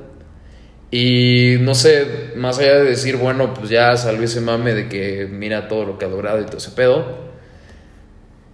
Y 0.89 1.57
no 1.61 1.75
sé, 1.75 2.33
más 2.35 2.57
allá 2.57 2.75
de 2.75 2.85
decir, 2.85 3.17
bueno, 3.17 3.53
pues 3.53 3.69
ya 3.69 3.95
salió 3.97 4.23
ese 4.23 4.41
mame 4.41 4.73
de 4.73 4.89
que 4.89 5.27
mira 5.31 5.67
todo 5.67 5.85
lo 5.85 5.99
que 5.99 6.05
ha 6.05 6.07
logrado 6.07 6.41
y 6.41 6.45
todo 6.45 6.57
ese 6.57 6.71
pedo, 6.71 7.05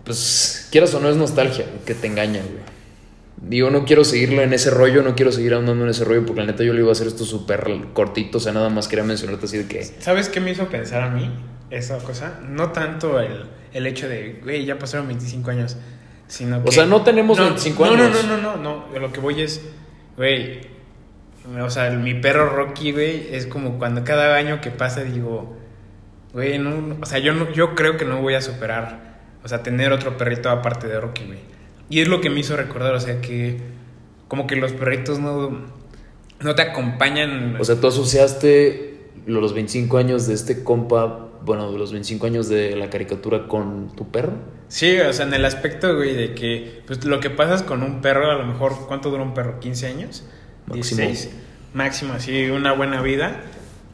pues 0.03 0.67
quieras 0.71 0.93
o 0.93 0.99
no 0.99 1.09
es 1.09 1.15
nostalgia 1.15 1.65
que 1.85 1.95
te 1.95 2.07
engaña, 2.07 2.41
güey. 2.41 2.63
Digo, 3.41 3.69
no 3.69 3.85
quiero 3.85 4.03
seguirlo 4.03 4.41
en 4.41 4.51
ese 4.51 4.71
rollo, 4.71 5.01
no 5.01 5.15
quiero 5.15 5.31
seguir 5.31 5.53
andando 5.53 5.85
en 5.85 5.91
ese 5.91 6.03
rollo 6.03 6.25
porque 6.25 6.41
la 6.41 6.47
neta 6.47 6.65
yo 6.65 6.73
le 6.73 6.81
iba 6.81 6.89
a 6.89 6.91
hacer 6.91 7.07
esto 7.07 7.23
súper 7.23 7.65
cortito, 7.93 8.39
o 8.39 8.41
sea, 8.41 8.51
nada 8.51 8.67
más 8.67 8.89
quería 8.89 9.05
mencionarte 9.05 9.45
así 9.45 9.57
de 9.57 9.67
que... 9.67 9.83
¿Sabes 9.83 10.27
qué 10.27 10.41
me 10.41 10.51
hizo 10.51 10.67
pensar 10.67 11.03
a 11.03 11.09
mí 11.09 11.31
esa 11.69 11.97
cosa? 11.99 12.41
No 12.45 12.73
tanto 12.73 13.21
el, 13.21 13.45
el 13.73 13.87
hecho 13.87 14.09
de, 14.09 14.41
güey, 14.43 14.65
ya 14.65 14.77
pasaron 14.77 15.07
25 15.07 15.51
años, 15.51 15.77
sino 16.29 16.63
que... 16.63 16.69
O 16.69 16.71
sea, 16.71 16.85
no 16.85 17.01
tenemos 17.01 17.37
25 17.37 17.85
no, 17.85 17.91
años. 17.91 18.25
No, 18.25 18.37
no, 18.37 18.41
no, 18.41 18.55
no, 18.55 18.85
no, 18.93 18.99
lo 18.99 19.11
que 19.11 19.19
voy 19.19 19.41
es, 19.41 19.61
güey, 20.15 20.61
o 21.61 21.69
sea, 21.69 21.89
mi 21.89 22.13
perro 22.13 22.49
Rocky, 22.49 22.93
güey, 22.93 23.33
es 23.33 23.47
como 23.47 23.77
cuando 23.77 24.03
cada 24.05 24.35
año 24.35 24.61
que 24.61 24.71
pasa 24.71 25.03
digo, 25.03 25.57
güey, 26.31 26.59
no, 26.59 26.97
o 27.01 27.05
sea, 27.05 27.19
yo, 27.19 27.33
no, 27.33 27.51
yo 27.51 27.75
creo 27.75 27.97
que 27.97 28.05
no 28.05 28.21
voy 28.21 28.35
a 28.35 28.41
superar, 28.41 29.19
o 29.43 29.47
sea, 29.47 29.63
tener 29.63 29.91
otro 29.91 30.17
perrito 30.17 30.49
aparte 30.49 30.87
de 30.87 31.01
Rocky, 31.01 31.25
güey. 31.25 31.39
Y 31.89 32.01
es 32.01 32.07
lo 32.07 32.21
que 32.21 32.29
me 32.29 32.39
hizo 32.39 32.55
recordar, 32.55 32.93
o 32.93 32.99
sea, 32.99 33.19
que 33.19 33.59
como 34.27 34.45
que 34.45 34.55
los 34.55 34.73
perritos 34.73 35.19
no, 35.19 35.65
no 36.39 36.55
te 36.55 36.61
acompañan. 36.61 37.57
O 37.59 37.63
sea, 37.63 37.75
tú 37.81 37.87
asociaste 37.87 38.99
los 39.25 39.53
25 39.53 39.97
años 39.97 40.27
de 40.27 40.35
este 40.35 40.63
compa, 40.63 41.28
bueno, 41.43 41.71
los 41.71 41.91
25 41.91 42.25
años 42.25 42.49
de 42.49 42.75
la 42.75 42.89
caricatura 42.89 43.47
con 43.47 43.95
tu 43.95 44.09
perro. 44.09 44.33
Sí, 44.67 44.99
o 44.99 45.11
sea, 45.13 45.25
en 45.25 45.33
el 45.33 45.45
aspecto, 45.45 45.95
güey, 45.95 46.15
de 46.15 46.35
que 46.35 46.83
pues, 46.85 47.03
lo 47.05 47.19
que 47.19 47.29
pasas 47.29 47.63
con 47.63 47.83
un 47.83 48.01
perro, 48.01 48.29
a 48.29 48.35
lo 48.35 48.45
mejor, 48.45 48.87
¿cuánto 48.87 49.09
dura 49.09 49.23
un 49.23 49.33
perro? 49.33 49.59
¿15 49.59 49.87
años? 49.87 50.23
Máximo. 50.67 51.01
16. 51.01 51.29
Máximo, 51.73 52.13
así, 52.13 52.49
una 52.49 52.73
buena 52.73 53.01
vida. 53.01 53.41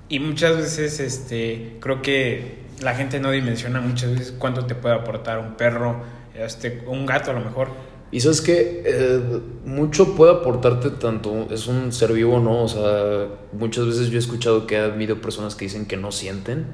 Y 0.10 0.20
muchas 0.20 0.58
veces, 0.58 1.00
este, 1.00 1.78
creo 1.80 2.02
que 2.02 2.66
la 2.82 2.96
gente 2.96 3.20
no 3.20 3.32
dimensiona 3.32 3.82
muchas 3.82 4.12
veces 4.12 4.34
cuánto 4.38 4.66
te 4.66 4.76
puede 4.76 4.96
aportar 4.96 5.40
un 5.40 5.56
perro, 5.56 6.02
este, 6.36 6.84
un 6.88 7.06
gato 7.06 7.32
a 7.32 7.34
lo 7.34 7.42
mejor. 7.42 7.70
Y 8.12 8.20
sabes 8.22 8.42
que 8.42 8.84
eh, 8.86 9.22
mucho 9.66 10.16
puede 10.16 10.34
aportarte 10.34 10.92
tanto, 10.92 11.48
es 11.50 11.68
un 11.68 11.92
ser 11.92 12.14
vivo, 12.14 12.40
¿no? 12.40 12.64
O 12.64 12.68
sea, 12.68 13.28
muchas 13.52 13.88
veces 13.88 14.10
yo 14.10 14.18
he 14.18 14.20
escuchado 14.20 14.68
que 14.68 14.78
ha 14.78 14.86
habido 14.86 15.22
personas 15.22 15.56
que 15.56 15.66
dicen 15.66 15.86
que 15.86 15.98
no 15.98 16.12
sienten, 16.12 16.66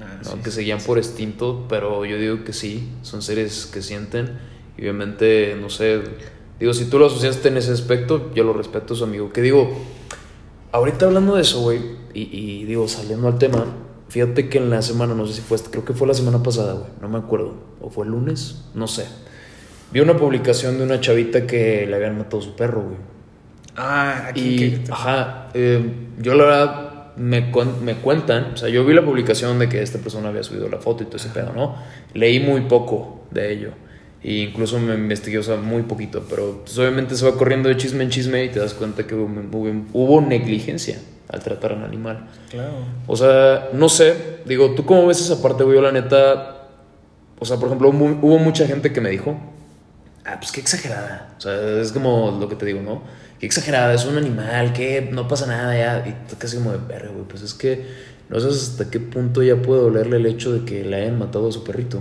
Ah, 0.00 0.20
¿no? 0.24 0.30
sí, 0.30 0.38
que 0.42 0.50
sí, 0.50 0.56
se 0.56 0.62
guían 0.62 0.80
sí. 0.80 0.86
por 0.86 0.98
instinto, 0.98 1.66
pero 1.68 2.04
yo 2.04 2.16
digo 2.18 2.44
que 2.44 2.52
sí, 2.52 2.88
son 3.02 3.22
seres 3.22 3.66
que 3.72 3.82
sienten. 3.82 4.38
Y 4.78 4.82
obviamente, 4.82 5.56
no 5.60 5.68
sé, 5.70 6.00
digo, 6.58 6.72
si 6.72 6.86
tú 6.86 6.98
lo 6.98 7.06
asociaste 7.06 7.48
en 7.48 7.58
ese 7.58 7.72
aspecto, 7.72 8.32
yo 8.34 8.44
lo 8.44 8.52
respeto, 8.52 8.94
su 8.94 9.04
amigo. 9.04 9.30
Que 9.32 9.42
digo, 9.42 9.70
ahorita 10.72 11.06
hablando 11.06 11.36
de 11.36 11.42
eso, 11.42 11.60
güey, 11.60 11.80
y, 12.14 12.22
y 12.36 12.64
digo, 12.64 12.88
saliendo 12.88 13.28
al 13.28 13.38
tema, 13.38 13.64
fíjate 14.08 14.48
que 14.48 14.58
en 14.58 14.70
la 14.70 14.82
semana, 14.82 15.14
no 15.14 15.26
sé 15.26 15.34
si 15.34 15.40
fue, 15.42 15.58
creo 15.70 15.84
que 15.84 15.92
fue 15.92 16.06
la 16.08 16.14
semana 16.14 16.42
pasada, 16.42 16.72
güey, 16.74 16.90
no 17.00 17.08
me 17.08 17.18
acuerdo, 17.18 17.54
o 17.80 17.90
fue 17.90 18.04
el 18.06 18.12
lunes, 18.12 18.64
no 18.74 18.86
sé. 18.88 19.06
Vi 19.92 20.00
una 20.00 20.16
publicación 20.16 20.78
de 20.78 20.84
una 20.84 21.00
chavita 21.00 21.46
que 21.46 21.86
le 21.86 21.96
habían 21.96 22.16
matado 22.16 22.38
a 22.38 22.42
su 22.42 22.54
perro, 22.56 22.82
güey. 22.82 22.96
Ah, 23.76 24.26
aquí 24.28 24.40
Y, 24.40 24.56
que- 24.84 24.92
ajá, 24.92 25.48
eh, 25.54 25.92
yo 26.20 26.34
la 26.34 26.44
verdad 26.44 26.89
me, 27.16 27.50
me 27.82 27.94
cuentan, 27.96 28.52
o 28.54 28.56
sea, 28.56 28.68
yo 28.68 28.84
vi 28.84 28.94
la 28.94 29.04
publicación 29.04 29.58
de 29.58 29.68
que 29.68 29.82
esta 29.82 29.98
persona 29.98 30.28
había 30.28 30.42
subido 30.42 30.68
la 30.68 30.78
foto 30.78 31.02
y 31.02 31.06
todo 31.06 31.16
ese 31.16 31.28
pedo, 31.30 31.52
¿no? 31.54 31.76
Leí 32.14 32.40
muy 32.40 32.62
poco 32.62 33.22
de 33.30 33.52
ello. 33.52 33.70
E 34.22 34.34
incluso 34.42 34.78
me 34.78 34.94
investigué, 34.94 35.38
o 35.38 35.42
sea, 35.42 35.56
muy 35.56 35.82
poquito, 35.82 36.24
pero 36.28 36.60
pues, 36.64 36.76
obviamente 36.78 37.16
se 37.16 37.24
va 37.24 37.36
corriendo 37.38 37.68
de 37.70 37.76
chisme 37.78 38.04
en 38.04 38.10
chisme 38.10 38.44
y 38.44 38.48
te 38.50 38.58
das 38.60 38.74
cuenta 38.74 39.06
que 39.06 39.14
hubo, 39.14 39.24
hubo- 39.52 39.84
hubo 39.94 40.20
negligencia 40.20 40.98
al 41.28 41.40
tratar 41.40 41.72
al 41.72 41.84
animal. 41.84 42.26
Claro. 42.50 42.72
O 43.06 43.16
sea, 43.16 43.70
no 43.72 43.88
sé, 43.88 44.14
digo, 44.44 44.74
¿tú 44.74 44.84
cómo 44.84 45.06
ves 45.06 45.20
esa 45.20 45.40
parte, 45.40 45.64
güey? 45.64 45.76
Yo, 45.76 45.82
la 45.82 45.92
neta, 45.92 46.66
o 47.38 47.44
sea, 47.46 47.56
por 47.56 47.66
ejemplo, 47.68 47.88
hubo 47.88 48.38
mucha 48.38 48.66
gente 48.66 48.92
que 48.92 49.00
me 49.00 49.08
dijo, 49.10 49.38
ah, 50.26 50.36
pues 50.38 50.52
qué 50.52 50.60
exagerada. 50.60 51.34
O 51.38 51.40
sea, 51.40 51.80
es 51.80 51.90
como 51.92 52.36
lo 52.38 52.46
que 52.48 52.56
te 52.56 52.66
digo, 52.66 52.82
¿no? 52.82 53.02
Qué 53.40 53.46
exagerada, 53.46 53.94
es 53.94 54.04
un 54.04 54.18
animal, 54.18 54.72
que 54.74 55.08
no 55.10 55.26
pasa 55.26 55.46
nada 55.46 55.74
ya. 55.76 56.06
Y 56.06 56.36
casi 56.36 56.58
como 56.58 56.72
de 56.72 56.78
perro, 56.78 57.12
güey. 57.12 57.24
Pues 57.26 57.42
es 57.42 57.54
que 57.54 57.86
no 58.28 58.38
sabes 58.38 58.62
hasta 58.62 58.90
qué 58.90 59.00
punto 59.00 59.42
ya 59.42 59.56
puede 59.56 59.80
dolerle 59.80 60.18
el 60.18 60.26
hecho 60.26 60.52
de 60.52 60.64
que 60.64 60.84
le 60.84 60.96
hayan 60.96 61.18
matado 61.18 61.48
a 61.48 61.52
su 61.52 61.64
perrito. 61.64 62.00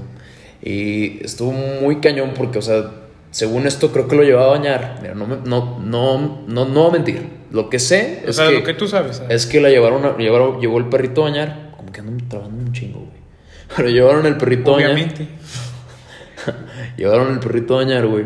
Y 0.61 1.23
estuvo 1.23 1.53
muy 1.53 2.01
cañón 2.01 2.31
porque, 2.35 2.59
o 2.59 2.61
sea, 2.61 2.91
según 3.31 3.65
esto 3.67 3.91
creo 3.93 4.07
que 4.09 4.17
lo 4.17 4.23
llevaba 4.23 4.47
a 4.55 4.57
bañar. 4.57 4.99
Mira, 5.01 5.15
no, 5.15 5.25
no, 5.27 5.79
no, 5.79 6.43
no, 6.45 6.65
no 6.65 6.81
voy 6.81 6.89
a 6.89 6.93
mentir. 6.93 7.39
Lo 7.51 7.69
que 7.69 7.79
sé 7.79 8.23
O 8.25 8.29
es, 8.29 8.35
sea, 8.35 8.49
que, 8.49 8.55
lo 8.55 8.63
que 8.63 8.73
tú 8.73 8.87
sabes. 8.87 9.17
¿sabes? 9.17 9.31
es 9.33 9.45
que 9.49 9.61
la 9.61 9.69
llevaron, 9.69 10.05
a- 10.05 10.17
llevaron, 10.17 10.59
llevó 10.59 10.77
el 10.77 10.89
perrito 10.89 11.21
a 11.21 11.29
bañar. 11.29 11.71
Como 11.77 11.91
que 11.93 12.01
ando 12.01 12.21
trabajando 12.27 12.63
un 12.65 12.73
chingo, 12.73 12.99
güey. 12.99 13.19
Pero 13.77 13.89
llevaron 13.89 14.25
el 14.25 14.35
perrito 14.37 14.71
a 14.71 14.73
bañar. 14.75 14.91
Obviamente. 14.91 15.27
Llevaron 16.97 17.31
el 17.33 17.39
perrito 17.39 17.75
a 17.75 17.77
bañar, 17.83 18.07
güey. 18.07 18.25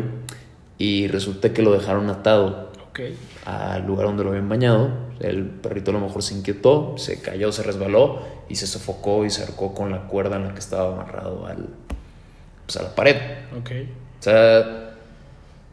Y 0.78 1.06
resulta 1.08 1.52
que 1.52 1.62
lo 1.62 1.72
dejaron 1.72 2.10
atado 2.10 2.72
Ok. 2.94 3.00
al 3.44 3.84
lugar 3.86 4.06
donde 4.06 4.22
lo 4.22 4.30
habían 4.30 4.48
bañado. 4.48 4.88
El 5.18 5.46
perrito 5.46 5.90
a 5.90 5.94
lo 5.94 6.00
mejor 6.00 6.22
se 6.22 6.34
inquietó, 6.34 6.94
se 6.96 7.20
cayó, 7.20 7.50
se 7.50 7.64
resbaló 7.64 8.20
y 8.48 8.54
se 8.54 8.68
sofocó 8.68 9.24
y 9.24 9.30
se 9.30 9.42
ahorcó 9.42 9.74
con 9.74 9.90
la 9.90 10.06
cuerda 10.06 10.36
en 10.36 10.44
la 10.44 10.52
que 10.54 10.60
estaba 10.60 10.92
amarrado 10.92 11.46
al, 11.46 11.68
pues, 12.66 12.76
a 12.76 12.82
la 12.84 12.94
pared. 12.94 13.16
Ok. 13.58 13.70
O 14.20 14.22
sea, 14.22 14.94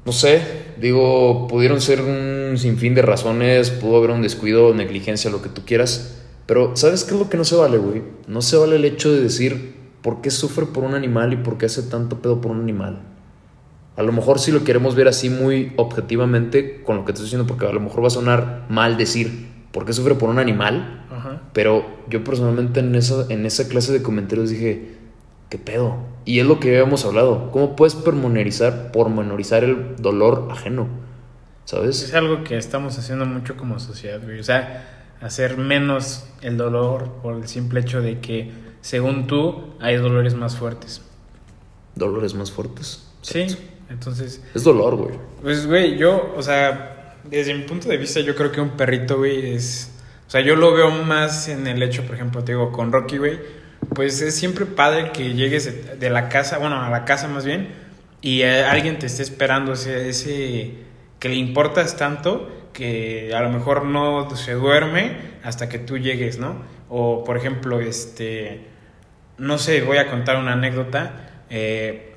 no 0.03 0.11
sé, 0.11 0.41
digo, 0.79 1.47
pudieron 1.47 1.79
ser 1.79 2.01
un 2.01 2.57
sinfín 2.57 2.95
de 2.95 3.03
razones, 3.03 3.69
pudo 3.69 3.97
haber 3.97 4.09
un 4.09 4.23
descuido, 4.23 4.73
negligencia, 4.73 5.29
lo 5.29 5.43
que 5.43 5.49
tú 5.49 5.61
quieras. 5.63 6.23
Pero, 6.47 6.75
¿sabes 6.75 7.03
qué 7.03 7.13
es 7.13 7.19
lo 7.19 7.29
que 7.29 7.37
no 7.37 7.43
se 7.43 7.55
vale, 7.55 7.77
güey? 7.77 8.01
No 8.27 8.41
se 8.41 8.57
vale 8.57 8.77
el 8.77 8.85
hecho 8.85 9.13
de 9.13 9.21
decir 9.21 9.75
por 10.01 10.21
qué 10.21 10.31
sufre 10.31 10.65
por 10.65 10.83
un 10.83 10.95
animal 10.95 11.33
y 11.33 11.37
por 11.37 11.59
qué 11.59 11.67
hace 11.67 11.83
tanto 11.83 12.19
pedo 12.19 12.41
por 12.41 12.51
un 12.51 12.61
animal. 12.61 13.10
A 13.97 14.03
lo 14.03 14.11
mejor 14.11 14.39
si 14.39 14.51
lo 14.51 14.63
queremos 14.63 14.95
ver 14.95 15.07
así 15.07 15.29
muy 15.29 15.73
objetivamente 15.75 16.81
con 16.83 16.95
lo 16.97 17.01
que 17.05 17.13
te 17.13 17.17
estoy 17.17 17.25
diciendo, 17.25 17.47
porque 17.47 17.65
a 17.65 17.73
lo 17.73 17.79
mejor 17.79 18.03
va 18.03 18.07
a 18.07 18.11
sonar 18.11 18.65
mal 18.69 18.97
decir 18.97 19.49
por 19.71 19.85
qué 19.85 19.93
sufre 19.93 20.15
por 20.15 20.29
un 20.29 20.39
animal, 20.39 21.05
Ajá. 21.11 21.41
pero 21.53 21.85
yo 22.09 22.23
personalmente 22.23 22.79
en 22.79 22.95
esa, 22.95 23.25
en 23.29 23.45
esa 23.45 23.67
clase 23.67 23.91
de 23.91 24.01
comentarios 24.01 24.49
dije, 24.49 24.95
¿qué 25.49 25.57
pedo? 25.57 25.97
Y 26.25 26.39
es 26.39 26.45
lo 26.45 26.59
que 26.59 26.69
habíamos 26.69 27.05
hablado. 27.05 27.51
¿Cómo 27.51 27.75
puedes 27.75 27.95
pormenorizar, 27.95 28.91
pormenorizar 28.91 29.63
el 29.63 29.95
dolor 29.97 30.47
ajeno? 30.51 30.87
¿Sabes? 31.65 32.03
Es 32.03 32.13
algo 32.13 32.43
que 32.43 32.57
estamos 32.57 32.97
haciendo 32.97 33.25
mucho 33.25 33.55
como 33.57 33.79
sociedad, 33.79 34.19
güey. 34.23 34.39
O 34.39 34.43
sea, 34.43 35.15
hacer 35.21 35.57
menos 35.57 36.25
el 36.41 36.57
dolor 36.57 37.11
por 37.21 37.35
el 37.35 37.47
simple 37.47 37.81
hecho 37.81 38.01
de 38.01 38.19
que, 38.19 38.51
según 38.81 39.27
tú, 39.27 39.73
hay 39.79 39.97
dolores 39.97 40.33
más 40.35 40.55
fuertes. 40.57 41.01
Dolores 41.95 42.33
más 42.33 42.51
fuertes. 42.51 43.07
Sí. 43.21 43.47
Entonces, 43.91 44.41
Es 44.55 44.63
dolor, 44.63 44.95
güey. 44.95 45.15
pues, 45.41 45.67
güey, 45.67 45.97
yo, 45.97 46.33
o 46.35 46.41
sea, 46.41 47.17
desde 47.23 47.53
mi 47.53 47.63
punto 47.63 47.87
de 47.89 47.97
vista, 47.97 48.19
yo 48.21 48.35
creo 48.35 48.51
que 48.51 48.61
un 48.61 48.71
perrito, 48.71 49.17
güey, 49.17 49.53
es. 49.55 49.91
O 50.27 50.31
sea, 50.31 50.41
yo 50.41 50.55
lo 50.55 50.73
veo 50.73 50.89
más 50.91 51.49
en 51.49 51.67
el 51.67 51.83
hecho, 51.83 52.03
por 52.03 52.15
ejemplo, 52.15 52.43
te 52.43 52.53
digo, 52.53 52.71
con 52.71 52.91
Rocky, 52.91 53.17
güey. 53.17 53.39
Pues 53.93 54.21
es 54.21 54.35
siempre 54.35 54.65
padre 54.65 55.11
que 55.11 55.33
llegues 55.33 55.65
de- 55.65 55.95
de 55.97 56.09
la 56.09 56.29
casa, 56.29 56.57
bueno, 56.57 56.81
a 56.81 56.89
la 56.89 57.03
casa 57.03 57.27
más 57.27 57.43
bien, 57.45 57.69
y 58.21 58.41
eh, 58.43 58.63
alguien 58.63 58.97
te 58.99 59.07
esté 59.07 59.23
esperando, 59.23 59.73
ese, 59.73 60.07
ese 60.07 60.75
que 61.19 61.27
le 61.29 61.35
importas 61.35 61.97
tanto 61.97 62.49
que 62.73 63.33
a 63.35 63.41
lo 63.41 63.49
mejor 63.49 63.83
no 63.83 64.33
se 64.37 64.53
duerme 64.53 65.17
hasta 65.43 65.67
que 65.67 65.77
tú 65.79 65.97
llegues, 65.97 66.37
¿no? 66.39 66.55
O, 66.87 67.23
por 67.25 67.35
ejemplo, 67.37 67.81
este, 67.81 68.61
no 69.37 69.57
sé, 69.57 69.81
voy 69.81 69.97
a 69.97 70.09
contar 70.09 70.37
una 70.37 70.53
anécdota. 70.53 71.27
eh, 71.49 72.10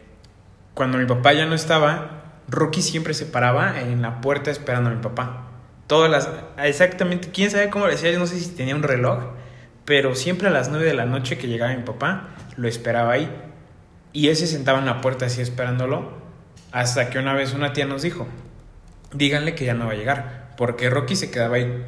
cuando 0.74 0.98
mi 0.98 1.06
papá 1.06 1.32
ya 1.32 1.46
no 1.46 1.54
estaba, 1.54 2.24
Rocky 2.48 2.82
siempre 2.82 3.14
se 3.14 3.26
paraba 3.26 3.80
en 3.80 4.02
la 4.02 4.20
puerta 4.20 4.50
esperando 4.50 4.90
a 4.90 4.92
mi 4.92 5.00
papá. 5.00 5.48
Todas 5.86 6.10
las. 6.10 6.28
Exactamente, 6.58 7.30
quién 7.30 7.50
sabe 7.50 7.70
cómo 7.70 7.86
le 7.86 7.96
yo 7.96 8.18
no 8.18 8.26
sé 8.26 8.40
si 8.40 8.54
tenía 8.54 8.74
un 8.74 8.82
reloj, 8.82 9.24
pero 9.84 10.14
siempre 10.14 10.48
a 10.48 10.50
las 10.50 10.68
9 10.70 10.84
de 10.84 10.94
la 10.94 11.06
noche 11.06 11.38
que 11.38 11.46
llegaba 11.46 11.74
mi 11.74 11.82
papá, 11.82 12.30
lo 12.56 12.68
esperaba 12.68 13.12
ahí. 13.12 13.30
Y 14.12 14.28
él 14.28 14.36
se 14.36 14.46
sentaba 14.46 14.78
en 14.78 14.86
la 14.86 15.00
puerta 15.00 15.26
así 15.26 15.40
esperándolo, 15.40 16.12
hasta 16.72 17.10
que 17.10 17.18
una 17.18 17.34
vez 17.34 17.52
una 17.54 17.72
tía 17.72 17.86
nos 17.86 18.02
dijo: 18.02 18.26
díganle 19.12 19.54
que 19.54 19.64
ya 19.64 19.74
no 19.74 19.86
va 19.86 19.92
a 19.92 19.96
llegar, 19.96 20.52
porque 20.56 20.90
Rocky 20.90 21.16
se 21.16 21.30
quedaba 21.30 21.56
ahí 21.56 21.84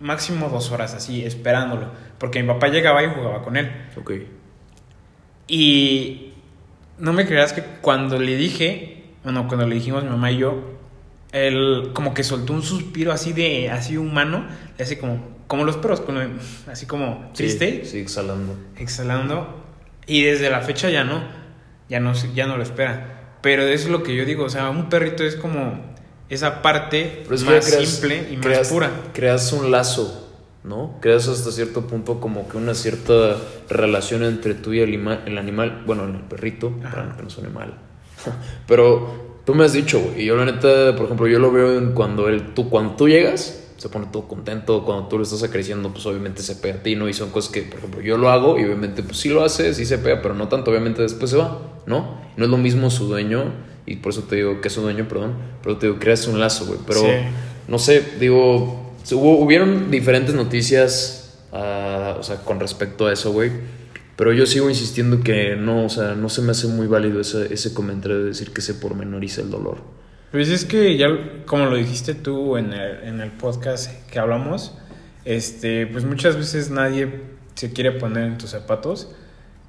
máximo 0.00 0.48
dos 0.48 0.70
horas 0.72 0.94
así, 0.94 1.24
esperándolo, 1.24 1.90
porque 2.18 2.42
mi 2.42 2.48
papá 2.48 2.68
llegaba 2.68 3.02
y 3.02 3.08
jugaba 3.08 3.42
con 3.42 3.56
él. 3.56 3.70
Ok. 3.96 4.12
Y 5.48 6.31
no 6.98 7.12
me 7.12 7.26
creas 7.26 7.52
que 7.52 7.62
cuando 7.80 8.18
le 8.18 8.36
dije, 8.36 9.04
bueno, 9.24 9.46
cuando 9.48 9.66
le 9.66 9.74
dijimos 9.74 10.02
mi 10.04 10.10
mamá 10.10 10.30
y 10.30 10.38
yo, 10.38 10.78
él 11.32 11.90
como 11.94 12.12
que 12.14 12.22
soltó 12.24 12.52
un 12.52 12.62
suspiro 12.62 13.12
así 13.12 13.32
de, 13.32 13.70
así 13.70 13.96
humano, 13.96 14.46
y 14.78 14.82
así 14.82 14.96
como, 14.96 15.26
como 15.46 15.64
los 15.64 15.76
perros, 15.76 16.00
como- 16.00 16.20
así 16.70 16.86
como 16.86 17.30
triste, 17.34 17.82
Sí, 17.84 17.90
sí, 17.92 17.98
exhalando. 18.00 18.56
exhalando. 18.76 19.62
Y 20.06 20.22
desde 20.24 20.50
la 20.50 20.60
fecha 20.60 20.90
ya 20.90 21.04
no, 21.04 21.22
ya 21.88 22.00
no, 22.00 22.12
ya 22.34 22.46
no 22.46 22.56
lo 22.56 22.62
espera. 22.62 23.36
Pero 23.40 23.62
eso 23.62 23.86
es 23.86 23.90
lo 23.90 24.02
que 24.02 24.14
yo 24.14 24.24
digo, 24.24 24.44
o 24.44 24.50
sea, 24.50 24.68
un 24.70 24.88
perrito 24.88 25.24
es 25.24 25.36
como 25.36 25.80
esa 26.28 26.62
parte 26.62 27.24
más 27.28 27.40
creas- 27.66 27.88
simple 27.88 28.28
y 28.30 28.36
más 28.36 28.46
creas- 28.46 28.68
pura. 28.68 28.90
Creas 29.12 29.52
un 29.52 29.70
lazo, 29.70 30.21
¿no? 30.64 30.98
Creas 31.00 31.28
hasta 31.28 31.50
cierto 31.50 31.86
punto 31.86 32.20
como 32.20 32.48
que 32.48 32.56
una 32.56 32.74
cierta 32.74 33.36
relación 33.68 34.22
entre 34.24 34.54
tú 34.54 34.72
y 34.72 34.80
el, 34.80 34.94
el 34.94 35.38
animal, 35.38 35.82
bueno, 35.86 36.04
el 36.04 36.14
perrito, 36.20 36.72
Ajá. 36.84 36.94
para 36.96 37.16
que 37.16 37.22
no 37.22 37.30
suene 37.30 37.48
mal. 37.50 37.74
Pero 38.68 39.40
tú 39.44 39.54
me 39.54 39.64
has 39.64 39.72
dicho, 39.72 40.00
güey, 40.00 40.22
y 40.22 40.24
yo 40.26 40.36
la 40.36 40.44
neta, 40.44 40.94
por 40.96 41.06
ejemplo, 41.06 41.26
yo 41.26 41.38
lo 41.38 41.50
veo 41.50 41.76
en 41.78 41.92
cuando, 41.92 42.26
tú, 42.54 42.68
cuando 42.70 42.94
tú 42.94 43.08
llegas, 43.08 43.58
se 43.76 43.88
pone 43.88 44.06
todo 44.12 44.28
contento, 44.28 44.84
cuando 44.84 45.08
tú 45.08 45.16
lo 45.18 45.24
estás 45.24 45.42
acariciando, 45.42 45.92
pues 45.92 46.06
obviamente 46.06 46.42
se 46.42 46.54
pega 46.54 46.76
a 46.76 46.82
ti, 46.84 46.94
¿no? 46.94 47.08
Y 47.08 47.14
son 47.14 47.30
cosas 47.30 47.50
que, 47.50 47.62
por 47.62 47.78
ejemplo, 47.78 48.00
yo 48.00 48.16
lo 48.16 48.30
hago 48.30 48.58
y 48.58 48.64
obviamente, 48.64 49.02
pues 49.02 49.16
sí 49.18 49.28
lo 49.28 49.42
hace, 49.42 49.74
sí 49.74 49.84
se 49.84 49.98
pega, 49.98 50.22
pero 50.22 50.34
no 50.34 50.46
tanto, 50.48 50.70
obviamente 50.70 51.02
después 51.02 51.30
se 51.32 51.36
va, 51.36 51.58
¿no? 51.86 52.20
No 52.36 52.44
es 52.44 52.50
lo 52.50 52.56
mismo 52.58 52.90
su 52.90 53.06
dueño, 53.08 53.42
y 53.84 53.96
por 53.96 54.12
eso 54.12 54.22
te 54.22 54.36
digo 54.36 54.60
que 54.60 54.68
es 54.68 54.74
su 54.74 54.82
dueño, 54.82 55.08
perdón, 55.08 55.34
pero 55.64 55.76
te 55.78 55.86
digo, 55.88 55.98
creas 55.98 56.28
un 56.28 56.38
lazo, 56.38 56.66
güey, 56.66 56.78
pero 56.86 57.00
Sí. 57.00 57.08
no 57.66 57.80
sé, 57.80 58.04
digo, 58.20 58.81
se- 59.02 59.14
hubo, 59.14 59.38
hubieron 59.38 59.90
diferentes 59.90 60.34
noticias, 60.34 61.38
ah, 61.52 62.16
o 62.18 62.22
sea, 62.22 62.36
con 62.36 62.60
respecto 62.60 63.06
a 63.06 63.12
eso, 63.12 63.32
güey. 63.32 63.50
Pero 64.16 64.32
yo 64.32 64.46
sigo 64.46 64.68
insistiendo 64.68 65.20
que 65.22 65.56
no, 65.56 65.86
o 65.86 65.88
sea, 65.88 66.14
no 66.14 66.28
se 66.28 66.42
me 66.42 66.50
hace 66.52 66.66
muy 66.68 66.86
válido 66.86 67.20
ese, 67.20 67.52
ese 67.52 67.72
comentario 67.74 68.18
de 68.18 68.24
decir 68.24 68.52
que 68.52 68.60
se 68.60 68.74
pormenoriza 68.74 69.40
el 69.40 69.50
dolor. 69.50 69.78
Pues 70.30 70.48
es 70.48 70.64
que 70.64 70.96
ya, 70.96 71.08
como 71.46 71.66
lo 71.66 71.76
dijiste 71.76 72.14
tú 72.14 72.56
en 72.56 72.72
el, 72.72 73.04
en 73.04 73.20
el 73.20 73.30
podcast 73.30 73.90
que 74.10 74.18
hablamos, 74.18 74.74
este, 75.24 75.86
pues 75.86 76.04
muchas 76.04 76.36
veces 76.36 76.70
nadie 76.70 77.22
se 77.54 77.72
quiere 77.72 77.92
poner 77.92 78.24
en 78.24 78.38
tus 78.38 78.50
zapatos. 78.50 79.10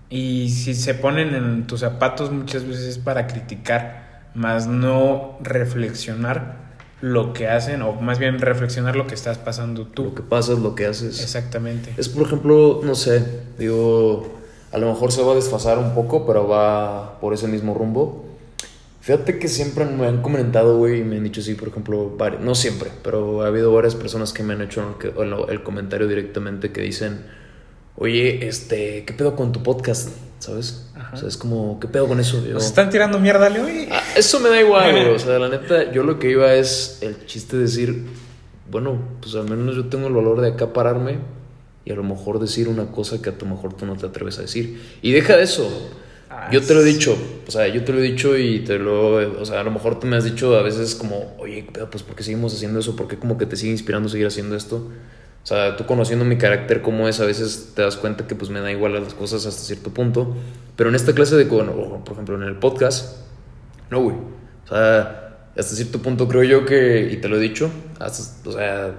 Y 0.09 0.49
si 0.49 0.73
se 0.75 0.93
ponen 0.93 1.33
en 1.33 1.65
tus 1.65 1.79
zapatos 1.79 2.31
muchas 2.31 2.65
veces 2.67 2.83
es 2.85 2.97
para 2.97 3.27
criticar, 3.27 4.29
más 4.35 4.67
no 4.67 5.37
reflexionar 5.41 6.62
lo 7.05 7.33
que 7.33 7.49
hacen, 7.49 7.81
o 7.81 7.91
más 7.99 8.17
bien 8.17 8.39
reflexionar 8.39 8.95
lo 8.95 9.07
que 9.07 9.13
estás 9.13 9.37
pasando 9.37 9.81
Lo 9.83 9.87
tú. 9.89 10.13
que 10.15 10.21
pasa 10.21 10.53
es 10.53 10.59
lo 10.59 10.73
que 10.73 10.85
haces. 10.85 11.21
Exactamente. 11.21 11.93
Es, 11.97 12.07
por 12.07 12.25
ejemplo, 12.25 12.79
no 12.81 12.95
sé, 12.95 13.21
digo, 13.59 14.37
a 14.71 14.77
lo 14.77 14.87
mejor 14.87 15.11
se 15.11 15.21
va 15.21 15.33
a 15.33 15.35
desfasar 15.35 15.77
un 15.79 15.93
poco, 15.95 16.25
pero 16.25 16.47
va 16.47 17.19
por 17.19 17.33
ese 17.33 17.49
mismo 17.49 17.73
rumbo. 17.73 18.23
Fíjate 19.01 19.37
que 19.37 19.49
siempre 19.49 19.83
me 19.83 20.07
han 20.07 20.21
comentado, 20.21 20.77
güey, 20.77 21.01
y 21.01 21.03
me 21.03 21.17
han 21.17 21.25
dicho 21.25 21.41
así, 21.41 21.55
por 21.55 21.67
ejemplo, 21.67 22.17
vari- 22.17 22.39
no 22.39 22.55
siempre, 22.55 22.89
pero 23.03 23.41
ha 23.43 23.47
habido 23.47 23.73
varias 23.73 23.95
personas 23.95 24.31
que 24.31 24.43
me 24.43 24.53
han 24.53 24.61
hecho 24.61 24.97
que- 24.97 25.11
el 25.49 25.61
comentario 25.63 26.07
directamente 26.07 26.71
que 26.71 26.79
dicen, 26.83 27.19
oye, 27.97 28.47
este, 28.47 29.03
¿qué 29.03 29.11
pedo 29.11 29.35
con 29.35 29.51
tu 29.51 29.61
podcast? 29.61 30.07
¿Sabes? 30.39 30.89
Ajá. 31.13 31.17
O 31.17 31.19
sea, 31.19 31.29
es 31.29 31.37
como, 31.37 31.79
¿qué 31.79 31.87
pedo 31.87 32.07
con 32.07 32.19
eso? 32.19 32.43
Yo, 32.45 32.53
Nos 32.53 32.65
están 32.65 32.89
tirando 32.89 33.19
mierda, 33.19 33.49
Leo. 33.49 33.67
y- 33.69 33.87
Ah, 33.91 34.01
eso 34.15 34.39
me 34.39 34.49
da 34.49 34.59
igual, 34.59 34.91
güey. 34.91 35.07
O 35.09 35.19
sea, 35.19 35.39
la 35.39 35.49
neta, 35.49 35.91
yo 35.91 36.03
lo 36.03 36.19
que 36.19 36.29
iba 36.31 36.53
es 36.53 36.99
el 37.01 37.25
chiste 37.25 37.57
de 37.57 37.63
decir, 37.63 38.05
bueno, 38.71 38.97
pues 39.21 39.35
al 39.35 39.49
menos 39.49 39.75
yo 39.75 39.85
tengo 39.85 40.07
el 40.07 40.13
valor 40.13 40.41
de 40.41 40.49
acá 40.49 40.73
pararme 40.73 41.19
y 41.85 41.91
a 41.91 41.95
lo 41.95 42.03
mejor 42.03 42.39
decir 42.39 42.67
una 42.67 42.87
cosa 42.91 43.21
que 43.21 43.29
a 43.29 43.33
lo 43.39 43.45
mejor 43.45 43.73
tú 43.75 43.85
no 43.85 43.95
te 43.95 44.05
atreves 44.05 44.39
a 44.39 44.41
decir. 44.43 44.81
Y 45.01 45.11
deja 45.11 45.35
de 45.37 45.43
eso. 45.43 45.91
Ah, 46.29 46.49
Yo 46.51 46.61
te 46.63 46.73
lo 46.73 46.81
he 46.81 46.83
dicho, 46.83 47.15
o 47.47 47.51
sea, 47.51 47.67
yo 47.67 47.83
te 47.83 47.93
lo 47.93 47.99
he 47.99 48.01
dicho 48.01 48.35
y 48.35 48.61
te 48.61 48.79
lo, 48.79 49.17
o 49.39 49.45
sea, 49.45 49.59
a 49.59 49.63
lo 49.63 49.69
mejor 49.69 49.99
tú 49.99 50.07
me 50.07 50.15
has 50.17 50.23
dicho 50.23 50.57
a 50.57 50.63
veces 50.63 50.95
como, 50.95 51.35
oye, 51.37 51.67
pues 51.91 52.01
¿por 52.01 52.15
qué 52.15 52.23
seguimos 52.23 52.55
haciendo 52.55 52.79
eso? 52.79 52.95
¿Por 52.95 53.07
qué 53.07 53.17
como 53.17 53.37
que 53.37 53.45
te 53.45 53.55
sigue 53.55 53.71
inspirando 53.71 54.09
seguir 54.09 54.25
haciendo 54.25 54.55
esto? 54.55 54.89
O 55.43 55.45
sea, 55.45 55.75
tú 55.75 55.85
conociendo 55.85 56.23
mi 56.23 56.37
carácter 56.37 56.81
como 56.81 57.07
es, 57.09 57.19
a 57.19 57.25
veces 57.25 57.71
te 57.75 57.81
das 57.81 57.97
cuenta 57.97 58.25
que 58.27 58.35
pues 58.35 58.49
me 58.49 58.61
da 58.61 58.71
igual 58.71 58.93
las 58.93 59.13
cosas 59.13 59.45
hasta 59.45 59.61
cierto 59.61 59.89
punto, 59.93 60.35
pero 60.77 60.89
en 60.89 60.95
esta 60.95 61.13
clase 61.13 61.35
de, 61.35 61.43
bueno, 61.45 61.73
por 62.05 62.13
ejemplo 62.13 62.35
en 62.35 62.43
el 62.43 62.55
podcast, 62.55 63.17
no, 63.89 64.01
güey. 64.01 64.15
O 64.65 64.67
sea, 64.69 65.47
hasta 65.57 65.75
cierto 65.75 65.99
punto 66.01 66.27
creo 66.29 66.43
yo 66.43 66.65
que, 66.65 67.09
y 67.11 67.17
te 67.17 67.27
lo 67.27 67.35
he 67.37 67.39
dicho, 67.41 67.69
hasta- 67.99 68.49
o 68.49 68.53
sea, 68.53 68.95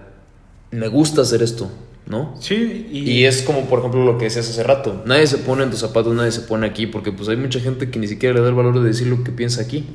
me 0.70 0.88
gusta 0.88 1.22
hacer 1.22 1.42
esto, 1.42 1.70
¿no? 2.06 2.34
Sí, 2.38 2.88
y, 2.92 3.10
Y 3.10 3.24
es 3.24 3.40
como, 3.42 3.62
por 3.64 3.78
ejemplo, 3.78 4.04
lo 4.04 4.18
que 4.18 4.24
decías 4.24 4.46
hace 4.50 4.62
rato. 4.62 5.02
Nadie 5.06 5.26
se 5.26 5.38
pone 5.38 5.62
en 5.62 5.70
tus 5.70 5.80
zapatos, 5.80 6.14
nadie 6.14 6.30
se 6.32 6.42
pone 6.42 6.66
aquí, 6.66 6.86
porque 6.86 7.10
pues 7.10 7.28
hay 7.30 7.36
mucha 7.38 7.58
gente 7.58 7.90
que 7.90 7.98
ni 7.98 8.06
siquiera 8.06 8.34
le 8.34 8.42
da 8.42 8.48
el 8.48 8.54
valor 8.54 8.78
de 8.82 8.86
decir 8.86 9.06
lo 9.06 9.24
que 9.24 9.32
piensa 9.32 9.62
aquí. 9.62 9.86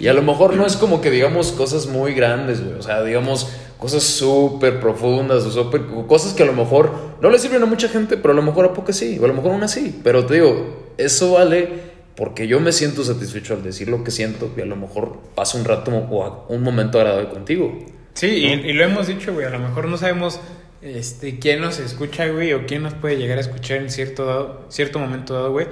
Y 0.00 0.06
a 0.06 0.14
lo 0.14 0.22
mejor 0.22 0.54
no 0.56 0.64
es 0.64 0.76
como 0.76 1.02
que 1.02 1.10
digamos 1.10 1.52
cosas 1.52 1.86
muy 1.86 2.14
grandes, 2.14 2.64
güey. 2.64 2.78
O 2.78 2.82
sea, 2.82 3.02
digamos 3.04 3.48
cosas 3.78 4.02
súper 4.02 4.80
profundas, 4.80 5.44
o 5.56 5.70
o 5.94 6.06
cosas 6.06 6.34
que 6.34 6.42
a 6.42 6.46
lo 6.46 6.52
mejor 6.52 6.92
no 7.22 7.30
le 7.30 7.38
sirven 7.38 7.62
a 7.62 7.66
mucha 7.66 7.88
gente, 7.88 8.16
pero 8.16 8.32
a 8.32 8.36
lo 8.36 8.42
mejor 8.42 8.64
a 8.66 8.72
poco 8.74 8.92
sí, 8.92 9.18
o 9.20 9.24
a 9.24 9.28
lo 9.28 9.34
mejor 9.34 9.52
a 9.52 9.54
una 9.54 9.68
sí. 9.68 10.00
Pero 10.02 10.26
te 10.26 10.34
digo, 10.34 10.92
eso 10.98 11.32
vale 11.32 11.88
porque 12.16 12.48
yo 12.48 12.58
me 12.58 12.72
siento 12.72 13.04
satisfecho 13.04 13.54
al 13.54 13.62
decir 13.62 13.88
lo 13.88 14.02
que 14.02 14.10
siento 14.10 14.50
y 14.56 14.60
a 14.60 14.64
lo 14.66 14.74
mejor 14.74 15.18
paso 15.36 15.56
un 15.58 15.64
rato 15.64 15.92
o 15.92 16.46
un 16.48 16.62
momento 16.62 16.98
agradable 16.98 17.28
contigo. 17.28 17.78
Sí, 18.14 18.26
y, 18.26 18.46
y 18.68 18.72
lo 18.72 18.82
hemos 18.84 19.06
dicho, 19.06 19.32
güey. 19.32 19.46
A 19.46 19.50
lo 19.50 19.60
mejor 19.60 19.86
no 19.86 19.96
sabemos 19.96 20.40
este, 20.82 21.38
quién 21.38 21.60
nos 21.60 21.78
escucha, 21.78 22.26
güey, 22.26 22.52
o 22.54 22.66
quién 22.66 22.82
nos 22.82 22.94
puede 22.94 23.16
llegar 23.16 23.38
a 23.38 23.40
escuchar 23.40 23.76
en 23.76 23.90
cierto, 23.90 24.26
dado- 24.26 24.66
cierto 24.68 24.98
momento 24.98 25.34
dado, 25.34 25.52
güey. 25.52 25.68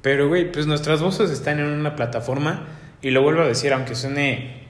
Pero, 0.00 0.28
güey, 0.28 0.50
pues 0.50 0.66
nuestras 0.66 1.02
voces 1.02 1.30
están 1.30 1.58
en 1.60 1.66
una 1.66 1.94
plataforma, 1.94 2.66
y 3.02 3.10
lo 3.10 3.22
vuelvo 3.22 3.42
a 3.42 3.46
decir, 3.46 3.72
aunque 3.74 3.94
suene 3.94 4.62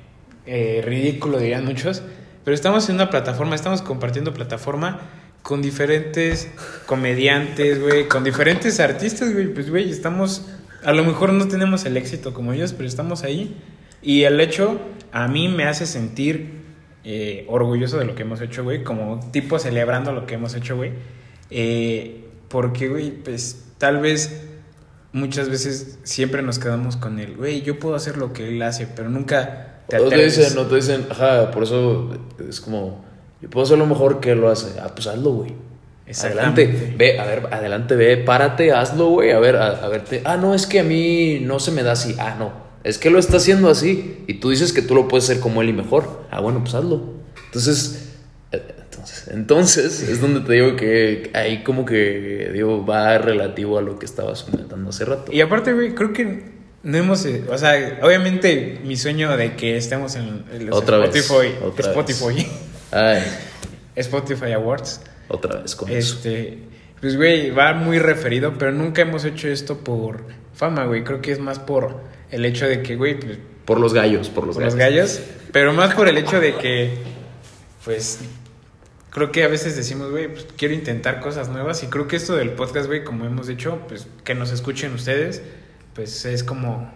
eh, 0.46 0.82
ridículo, 0.84 1.38
dirían 1.38 1.64
muchos, 1.64 2.02
pero 2.44 2.54
estamos 2.54 2.88
en 2.88 2.96
una 2.96 3.10
plataforma, 3.10 3.54
estamos 3.54 3.82
compartiendo 3.82 4.34
plataforma 4.34 5.00
con 5.42 5.62
diferentes 5.62 6.50
comediantes, 6.86 7.80
güey, 7.80 8.08
con 8.08 8.24
diferentes 8.24 8.80
artistas, 8.80 9.32
güey. 9.32 9.52
Pues, 9.52 9.70
güey, 9.70 9.90
estamos, 9.90 10.48
a 10.84 10.92
lo 10.92 11.04
mejor 11.04 11.32
no 11.32 11.48
tenemos 11.48 11.84
el 11.84 11.96
éxito 11.96 12.32
como 12.32 12.52
ellos, 12.52 12.72
pero 12.72 12.88
estamos 12.88 13.24
ahí. 13.24 13.56
Y 14.02 14.22
el 14.22 14.40
hecho 14.40 14.80
a 15.12 15.28
mí 15.28 15.48
me 15.48 15.64
hace 15.64 15.86
sentir 15.86 16.62
eh, 17.04 17.44
orgulloso 17.48 17.98
de 17.98 18.04
lo 18.04 18.14
que 18.14 18.22
hemos 18.22 18.40
hecho, 18.40 18.64
güey, 18.64 18.84
como 18.84 19.20
tipo 19.32 19.58
celebrando 19.58 20.12
lo 20.12 20.26
que 20.26 20.34
hemos 20.34 20.54
hecho, 20.54 20.76
güey. 20.76 20.92
Eh, 21.50 22.24
porque, 22.48 22.88
güey, 22.88 23.10
pues 23.10 23.64
tal 23.78 24.00
vez 24.00 24.46
muchas 25.12 25.48
veces 25.48 25.98
siempre 26.04 26.42
nos 26.42 26.58
quedamos 26.58 26.96
con 26.96 27.18
él, 27.18 27.36
güey, 27.36 27.62
yo 27.62 27.78
puedo 27.78 27.94
hacer 27.94 28.16
lo 28.16 28.32
que 28.32 28.48
él 28.48 28.62
hace, 28.62 28.86
pero 28.86 29.10
nunca 29.10 29.71
te 29.88 29.98
O 29.98 30.08
te 30.08 30.24
dicen, 30.24 30.54
no 30.54 30.66
te 30.66 30.76
dicen, 30.76 31.06
ajá, 31.10 31.50
por 31.50 31.64
eso 31.64 32.10
es 32.48 32.60
como, 32.60 33.04
yo 33.40 33.50
puedo 33.50 33.64
hacer 33.64 33.78
lo 33.78 33.86
mejor 33.86 34.20
que 34.20 34.34
lo 34.34 34.48
hace. 34.48 34.78
Ah, 34.80 34.90
pues 34.94 35.06
hazlo, 35.06 35.30
güey. 35.32 35.54
Adelante, 36.20 36.94
ve, 36.96 37.18
a 37.18 37.24
ver, 37.24 37.48
adelante, 37.50 37.96
ve, 37.96 38.16
párate, 38.18 38.72
hazlo, 38.72 39.08
güey, 39.08 39.30
a 39.30 39.38
ver, 39.38 39.56
a, 39.56 39.68
a 39.68 39.88
verte. 39.88 40.20
Ah, 40.24 40.36
no, 40.36 40.54
es 40.54 40.66
que 40.66 40.80
a 40.80 40.84
mí 40.84 41.40
no 41.40 41.58
se 41.58 41.70
me 41.70 41.82
da 41.82 41.92
así. 41.92 42.16
Ah, 42.18 42.36
no, 42.38 42.52
es 42.84 42.98
que 42.98 43.10
lo 43.10 43.18
está 43.18 43.38
haciendo 43.38 43.70
así. 43.70 44.24
Y 44.26 44.34
tú 44.34 44.50
dices 44.50 44.72
que 44.72 44.82
tú 44.82 44.94
lo 44.94 45.08
puedes 45.08 45.24
hacer 45.24 45.40
como 45.40 45.62
él 45.62 45.70
y 45.70 45.72
mejor. 45.72 46.24
Ah, 46.30 46.40
bueno, 46.40 46.60
pues 46.60 46.74
hazlo. 46.74 47.02
Entonces, 47.46 48.10
eh, 48.50 48.62
entonces, 48.82 49.28
entonces 49.28 50.02
es 50.02 50.20
donde 50.20 50.40
te 50.40 50.52
digo 50.52 50.76
que 50.76 51.30
ahí 51.34 51.62
como 51.62 51.84
que, 51.84 52.50
digo, 52.52 52.84
va 52.84 53.18
relativo 53.18 53.78
a 53.78 53.82
lo 53.82 53.98
que 53.98 54.06
estabas 54.06 54.42
comentando 54.42 54.90
hace 54.90 55.04
rato. 55.04 55.32
Y 55.32 55.40
aparte, 55.40 55.72
güey, 55.72 55.94
creo 55.94 56.12
que 56.12 56.52
no 56.82 56.98
hemos, 56.98 57.24
eh, 57.26 57.44
o 57.48 57.56
sea, 57.58 58.00
obviamente 58.02 58.80
mi 58.84 58.96
sueño 58.96 59.36
de 59.36 59.54
que 59.54 59.76
estemos 59.76 60.16
en, 60.16 60.44
los 60.66 60.76
Otra 60.76 60.98
vez, 60.98 61.14
Spotify, 61.14 61.54
otra 61.62 61.90
Spotify, 61.90 62.46
Ay, 62.90 63.22
Spotify 63.96 64.52
Awards, 64.52 65.00
otra 65.28 65.60
vez 65.60 65.76
con 65.76 65.90
eso. 65.90 66.16
este, 66.16 66.58
pues, 67.00 67.16
güey, 67.16 67.50
va 67.50 67.72
muy 67.74 67.98
referido, 67.98 68.54
pero 68.58 68.72
nunca 68.72 69.02
hemos 69.02 69.24
hecho 69.24 69.48
esto 69.48 69.78
por 69.78 70.24
fama, 70.54 70.86
güey, 70.86 71.04
creo 71.04 71.20
que 71.20 71.32
es 71.32 71.38
más 71.38 71.58
por 71.58 72.00
el 72.30 72.44
hecho 72.44 72.66
de 72.66 72.82
que, 72.82 72.96
güey, 72.96 73.18
pues, 73.18 73.38
Por 73.64 73.78
los 73.78 73.94
gallos, 73.94 74.28
por 74.28 74.46
los 74.46 74.56
por 74.56 74.64
los 74.64 74.74
gallos. 74.74 75.18
gallos, 75.18 75.20
pero 75.52 75.72
más 75.72 75.94
por 75.94 76.08
el 76.08 76.18
hecho 76.18 76.40
de 76.40 76.56
que, 76.56 76.94
pues, 77.84 78.18
creo 79.10 79.30
que 79.30 79.44
a 79.44 79.48
veces 79.48 79.76
decimos, 79.76 80.10
güey, 80.10 80.28
pues 80.28 80.46
quiero 80.56 80.74
intentar 80.74 81.20
cosas 81.20 81.48
nuevas 81.48 81.82
y 81.84 81.86
creo 81.86 82.08
que 82.08 82.16
esto 82.16 82.34
del 82.34 82.50
podcast, 82.50 82.86
güey, 82.86 83.04
como 83.04 83.24
hemos 83.26 83.46
dicho, 83.46 83.78
pues 83.86 84.08
que 84.24 84.34
nos 84.34 84.50
escuchen 84.50 84.94
ustedes, 84.94 85.42
pues 85.94 86.24
es 86.24 86.42
como... 86.44 86.90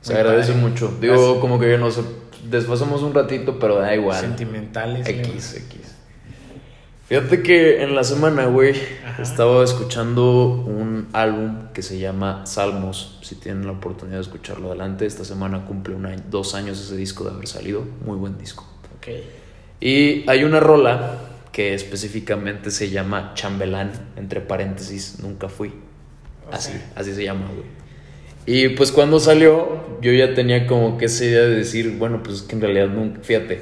Se 0.00 0.14
agradece 0.14 0.52
padre. 0.52 0.68
mucho. 0.68 0.96
Digo, 1.00 1.40
como 1.40 1.58
que 1.58 1.76
nos 1.76 2.00
desfasamos 2.44 3.02
un 3.02 3.12
ratito, 3.14 3.58
pero 3.58 3.76
da 3.80 3.94
igual. 3.94 4.20
Sentimentales. 4.20 5.06
X, 5.08 5.54
X. 5.54 5.94
Fíjate 7.08 7.42
que 7.42 7.82
en 7.82 7.94
la 7.94 8.04
semana, 8.04 8.46
güey, 8.46 8.74
estaba 9.18 9.64
escuchando 9.64 10.44
un 10.44 11.08
álbum 11.14 11.68
que 11.72 11.82
se 11.82 11.98
llama 11.98 12.44
Salmos. 12.44 13.18
Si 13.22 13.34
tienen 13.34 13.64
la 13.66 13.72
oportunidad 13.72 14.18
de 14.18 14.22
escucharlo 14.22 14.68
adelante, 14.68 15.06
esta 15.06 15.24
semana 15.24 15.64
cumple 15.64 15.94
un 15.94 16.04
año- 16.04 16.22
dos 16.30 16.54
años 16.54 16.78
ese 16.78 16.96
disco 16.96 17.24
de 17.24 17.30
haber 17.30 17.46
salido. 17.48 17.82
Muy 18.04 18.16
buen 18.18 18.36
disco. 18.36 18.66
Ok. 18.98 19.08
Y 19.80 20.28
hay 20.28 20.44
una 20.44 20.60
rola 20.60 21.14
que 21.50 21.72
específicamente 21.72 22.70
se 22.70 22.90
llama 22.90 23.32
Chambelán, 23.34 23.90
entre 24.16 24.42
paréntesis, 24.42 25.18
nunca 25.22 25.48
fui. 25.48 25.72
Así, 26.52 26.72
así 26.94 27.14
se 27.14 27.24
llama, 27.24 27.46
güey. 27.46 27.77
Y 28.50 28.70
pues 28.70 28.92
cuando 28.92 29.20
salió, 29.20 29.98
yo 30.00 30.10
ya 30.10 30.32
tenía 30.32 30.66
como 30.66 30.96
que 30.96 31.04
esa 31.04 31.22
idea 31.22 31.42
de 31.42 31.54
decir, 31.54 31.96
bueno, 31.98 32.22
pues 32.22 32.36
es 32.36 32.42
que 32.44 32.54
en 32.54 32.62
realidad 32.62 32.88
nunca, 32.88 33.20
fíjate. 33.20 33.60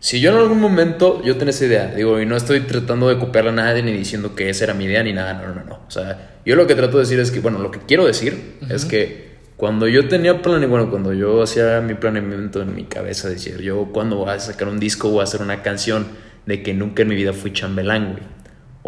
Si 0.00 0.20
yo 0.20 0.32
en 0.32 0.38
algún 0.38 0.60
momento, 0.60 1.22
yo 1.22 1.36
tenía 1.36 1.50
esa 1.50 1.66
idea, 1.66 1.94
digo, 1.94 2.20
y 2.20 2.26
no 2.26 2.36
estoy 2.36 2.62
tratando 2.62 3.08
de 3.08 3.16
copiarla 3.16 3.52
a 3.52 3.54
nadie 3.54 3.84
ni 3.84 3.92
diciendo 3.92 4.34
que 4.34 4.50
esa 4.50 4.64
era 4.64 4.74
mi 4.74 4.86
idea 4.86 5.04
ni 5.04 5.12
nada, 5.12 5.34
no, 5.34 5.54
no, 5.54 5.64
no. 5.64 5.74
O 5.86 5.90
sea, 5.92 6.40
yo 6.44 6.56
lo 6.56 6.66
que 6.66 6.74
trato 6.74 6.96
de 6.96 7.04
decir 7.04 7.20
es 7.20 7.30
que, 7.30 7.38
bueno, 7.38 7.60
lo 7.60 7.70
que 7.70 7.78
quiero 7.78 8.04
decir 8.04 8.56
es 8.68 8.84
que 8.86 9.36
cuando 9.56 9.86
yo 9.86 10.08
tenía 10.08 10.42
plan, 10.42 10.60
y 10.64 10.66
bueno, 10.66 10.90
cuando 10.90 11.12
yo 11.12 11.40
hacía 11.40 11.80
mi 11.80 11.94
planeamiento 11.94 12.62
en 12.62 12.74
mi 12.74 12.86
cabeza, 12.86 13.28
decía, 13.28 13.54
yo 13.58 13.90
cuando 13.92 14.16
voy 14.16 14.30
a 14.30 14.40
sacar 14.40 14.66
un 14.66 14.80
disco 14.80 15.10
voy 15.10 15.20
a 15.20 15.22
hacer 15.22 15.42
una 15.42 15.62
canción 15.62 16.08
de 16.44 16.60
que 16.64 16.74
nunca 16.74 17.02
en 17.02 17.08
mi 17.08 17.14
vida 17.14 17.32
fui 17.32 17.52
chambelán, 17.52 18.14
güey. 18.14 18.35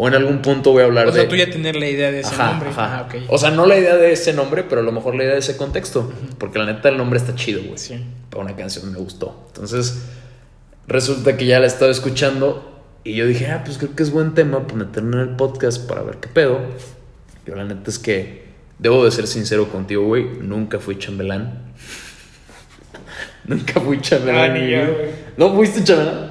O 0.01 0.07
en 0.07 0.13
algún 0.15 0.41
punto 0.41 0.71
voy 0.71 0.83
a 0.83 0.85
hablar 0.85 1.07
O 1.07 1.11
de... 1.11 1.19
sea, 1.19 1.27
tú 1.27 1.35
ya 1.35 1.49
tener 1.49 1.75
la 1.75 1.85
idea 1.85 2.09
de 2.09 2.21
ese 2.21 2.33
Ajá, 2.33 2.51
nombre. 2.51 2.69
ajá. 2.69 2.99
Ah, 2.99 3.01
ok. 3.01 3.15
O 3.27 3.37
sea, 3.37 3.51
no 3.51 3.65
la 3.65 3.77
idea 3.77 3.97
de 3.97 4.13
ese 4.13 4.31
nombre, 4.31 4.63
pero 4.63 4.79
a 4.79 4.83
lo 4.85 4.93
mejor 4.93 5.13
la 5.13 5.23
idea 5.25 5.33
de 5.33 5.39
ese 5.41 5.57
contexto. 5.57 6.09
Porque 6.37 6.57
la 6.57 6.65
neta 6.67 6.87
el 6.87 6.95
nombre 6.95 7.19
está 7.19 7.35
chido, 7.35 7.61
güey. 7.63 7.77
Sí. 7.77 8.01
Para 8.29 8.43
una 8.45 8.55
canción 8.55 8.89
me 8.93 8.97
gustó. 8.97 9.43
Entonces, 9.47 10.03
resulta 10.87 11.35
que 11.35 11.45
ya 11.47 11.59
la 11.59 11.67
estaba 11.67 11.91
escuchando 11.91 12.81
y 13.03 13.13
yo 13.15 13.27
dije, 13.27 13.47
ah, 13.47 13.61
pues 13.65 13.77
creo 13.77 13.93
que 13.93 14.03
es 14.03 14.11
buen 14.11 14.33
tema 14.35 14.65
para 14.67 14.75
meterme 14.85 15.17
en 15.17 15.21
el 15.31 15.35
podcast 15.35 15.85
para 15.85 16.01
ver 16.01 16.15
qué 16.21 16.29
pedo. 16.29 16.61
Yo 17.45 17.55
la 17.55 17.65
neta 17.65 17.89
es 17.91 17.99
que 17.99 18.45
debo 18.77 19.03
de 19.03 19.11
ser 19.11 19.27
sincero 19.27 19.67
contigo, 19.67 20.05
güey. 20.05 20.23
Nunca 20.39 20.79
fui 20.79 20.97
chambelán. 20.97 21.73
nunca 23.43 23.81
fui 23.81 23.99
chambelán. 23.99 24.51
Ah, 24.51 24.53
ni 24.53 24.71
yo, 24.71 24.77
güey. 24.93 25.09
¿No 25.35 25.53
fuiste 25.53 25.83
chambelán? 25.83 26.28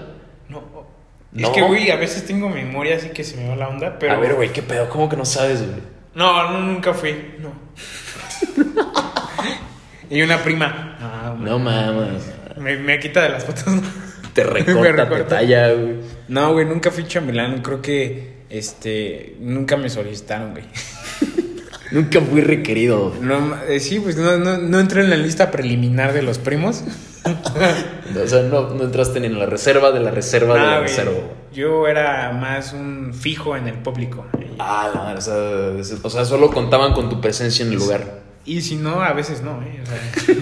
No. 1.39 1.49
Es 1.49 1.55
que, 1.55 1.63
güey, 1.63 1.91
a 1.91 1.97
veces 1.97 2.27
tengo 2.27 2.49
memoria 2.49 2.97
así 2.97 3.11
que 3.11 3.23
se 3.25 3.37
me 3.37 3.49
va 3.49 3.57
la 3.57 3.69
onda, 3.69 3.99
pero... 3.99 4.13
A 4.13 4.17
ver, 4.17 4.35
güey, 4.35 4.53
qué 4.53 4.63
pedo. 4.63 4.89
¿Cómo 4.89 5.09
que 5.09 5.17
no 5.17 5.25
sabes, 5.25 5.61
güey? 5.61 5.81
No, 6.15 6.51
no, 6.51 6.61
nunca 6.61 6.93
fui. 6.95 7.37
No. 7.39 7.53
y 10.11 10.23
una 10.23 10.43
prima. 10.43 10.97
Ah, 11.01 11.37
No 11.39 11.59
mames. 11.59 12.23
Me, 12.57 12.77
me 12.77 12.99
quita 12.99 13.23
de 13.23 13.29
las 13.31 13.45
fotos. 13.45 13.65
Te 14.33 14.45
Me 14.45 14.51
recorta, 14.51 14.83
te 14.83 14.93
recorta. 15.05 15.27
talla, 15.37 15.73
güey. 15.73 15.97
No, 16.29 16.53
güey, 16.53 16.67
nunca 16.67 16.91
fui 16.91 17.07
chambelán. 17.07 17.63
Creo 17.63 17.81
que, 17.81 18.39
este, 18.51 19.37
nunca 19.39 19.77
me 19.77 19.89
solicitaron, 19.91 20.53
güey. 20.53 20.65
Nunca 21.91 22.21
fui 22.21 22.41
requerido. 22.43 23.15
No, 23.21 23.55
eh, 23.69 23.81
sí, 23.81 23.99
pues 24.01 24.17
no, 24.17 24.37
no, 24.39 24.59
no 24.59 24.79
entré 24.81 25.03
en 25.03 25.11
la 25.11 25.17
lista 25.17 25.51
preliminar 25.51 26.13
de 26.13 26.23
los 26.23 26.39
primos. 26.39 26.85
O 28.09 28.27
sea, 28.27 28.43
no, 28.43 28.71
no 28.71 28.85
entraste 28.85 29.21
ni 29.21 29.27
en 29.27 29.39
la 29.39 29.45
reserva 29.45 29.93
de 29.93 30.01
la 30.01 30.11
reserva 30.11 30.55
de 30.55 30.61
Ah, 30.61 30.65
la 30.65 30.77
güey, 30.79 30.89
reserva. 30.89 31.13
Yo 31.53 31.87
era 31.87 32.33
más 32.33 32.73
un 32.73 33.13
fijo 33.13 33.55
en 33.55 33.69
el 33.69 33.75
público. 33.75 34.25
Ah, 34.59 34.91
madre, 34.95 35.19
o 35.19 35.21
sea, 35.21 35.99
o 36.03 36.11
sea, 36.11 36.25
solo 36.25 36.51
contaban 36.51 36.95
con 36.95 37.11
tu 37.11 37.21
presencia 37.21 37.67
en 37.67 37.73
el 37.73 37.79
lugar. 37.79 38.21
Y 38.47 38.63
si 38.63 38.77
no, 38.77 39.03
a 39.03 39.13
veces 39.13 39.43
no, 39.43 39.61
¿eh? 39.63 39.83
O 39.83 39.87
sea, 39.87 40.35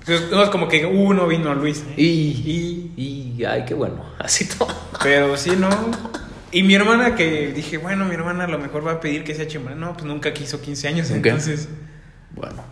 Entonces, 0.00 0.28
no 0.32 0.42
es 0.42 0.48
como 0.50 0.66
que 0.66 0.84
uno 0.86 1.28
vino 1.28 1.52
a 1.52 1.54
Luis. 1.54 1.84
¿eh? 1.90 1.94
Y, 2.02 2.90
y, 2.96 3.36
y, 3.40 3.44
ay, 3.44 3.64
qué 3.64 3.74
bueno. 3.74 4.04
Así 4.18 4.46
todo. 4.48 4.68
Pero 5.04 5.36
sí, 5.36 5.52
no. 5.56 5.68
Y 6.54 6.62
mi 6.62 6.74
hermana 6.74 7.16
que 7.16 7.48
dije, 7.48 7.78
bueno, 7.78 8.04
mi 8.04 8.14
hermana 8.14 8.44
a 8.44 8.46
lo 8.46 8.60
mejor 8.60 8.86
va 8.86 8.92
a 8.92 9.00
pedir 9.00 9.24
que 9.24 9.34
sea 9.34 9.48
chambelán. 9.48 9.80
No, 9.80 9.92
pues 9.92 10.04
nunca 10.04 10.32
quiso 10.32 10.60
15 10.60 10.86
años, 10.86 11.10
entonces. 11.10 11.68
Bueno. 12.30 12.62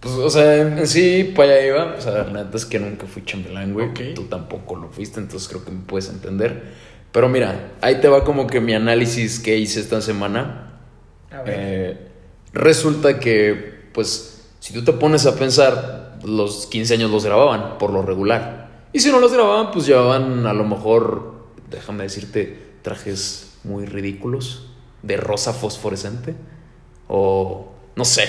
Pues, 0.00 0.12
o 0.14 0.28
sea, 0.28 0.56
en 0.56 0.86
sí, 0.88 1.32
para 1.36 1.52
allá 1.52 1.66
iba. 1.66 1.94
O 1.96 2.00
sea, 2.00 2.24
la 2.24 2.44
neta 2.44 2.56
es 2.56 2.66
que 2.66 2.80
nunca 2.80 3.06
fui 3.06 3.24
chambelán, 3.24 3.74
güey. 3.74 3.90
Ok. 3.90 4.00
Tú 4.16 4.24
tampoco 4.24 4.74
lo 4.74 4.88
fuiste, 4.88 5.20
entonces 5.20 5.48
creo 5.48 5.64
que 5.64 5.70
me 5.70 5.82
puedes 5.82 6.08
entender. 6.08 6.64
Pero 7.12 7.28
mira, 7.28 7.74
ahí 7.80 8.00
te 8.00 8.08
va 8.08 8.24
como 8.24 8.48
que 8.48 8.60
mi 8.60 8.74
análisis 8.74 9.38
que 9.38 9.56
hice 9.56 9.78
esta 9.78 10.00
semana. 10.00 10.80
A 11.30 11.42
ver. 11.42 11.54
Eh, 11.56 11.98
resulta 12.52 13.20
que, 13.20 13.84
pues, 13.94 14.48
si 14.58 14.72
tú 14.72 14.82
te 14.82 14.92
pones 14.94 15.26
a 15.26 15.36
pensar, 15.36 16.18
los 16.24 16.66
15 16.66 16.94
años 16.94 17.12
los 17.12 17.24
grababan 17.24 17.78
por 17.78 17.92
lo 17.92 18.02
regular. 18.02 18.68
Y 18.92 18.98
si 18.98 19.12
no 19.12 19.20
los 19.20 19.32
grababan, 19.32 19.70
pues 19.70 19.86
llevaban 19.86 20.44
a 20.44 20.52
lo 20.52 20.64
mejor, 20.64 21.44
déjame 21.70 22.02
decirte, 22.02 22.67
trajes 22.82 23.54
muy 23.64 23.86
ridículos, 23.86 24.66
de 25.02 25.16
rosa 25.16 25.52
fosforescente. 25.52 26.34
O, 27.08 27.72
no 27.96 28.04
sé, 28.04 28.28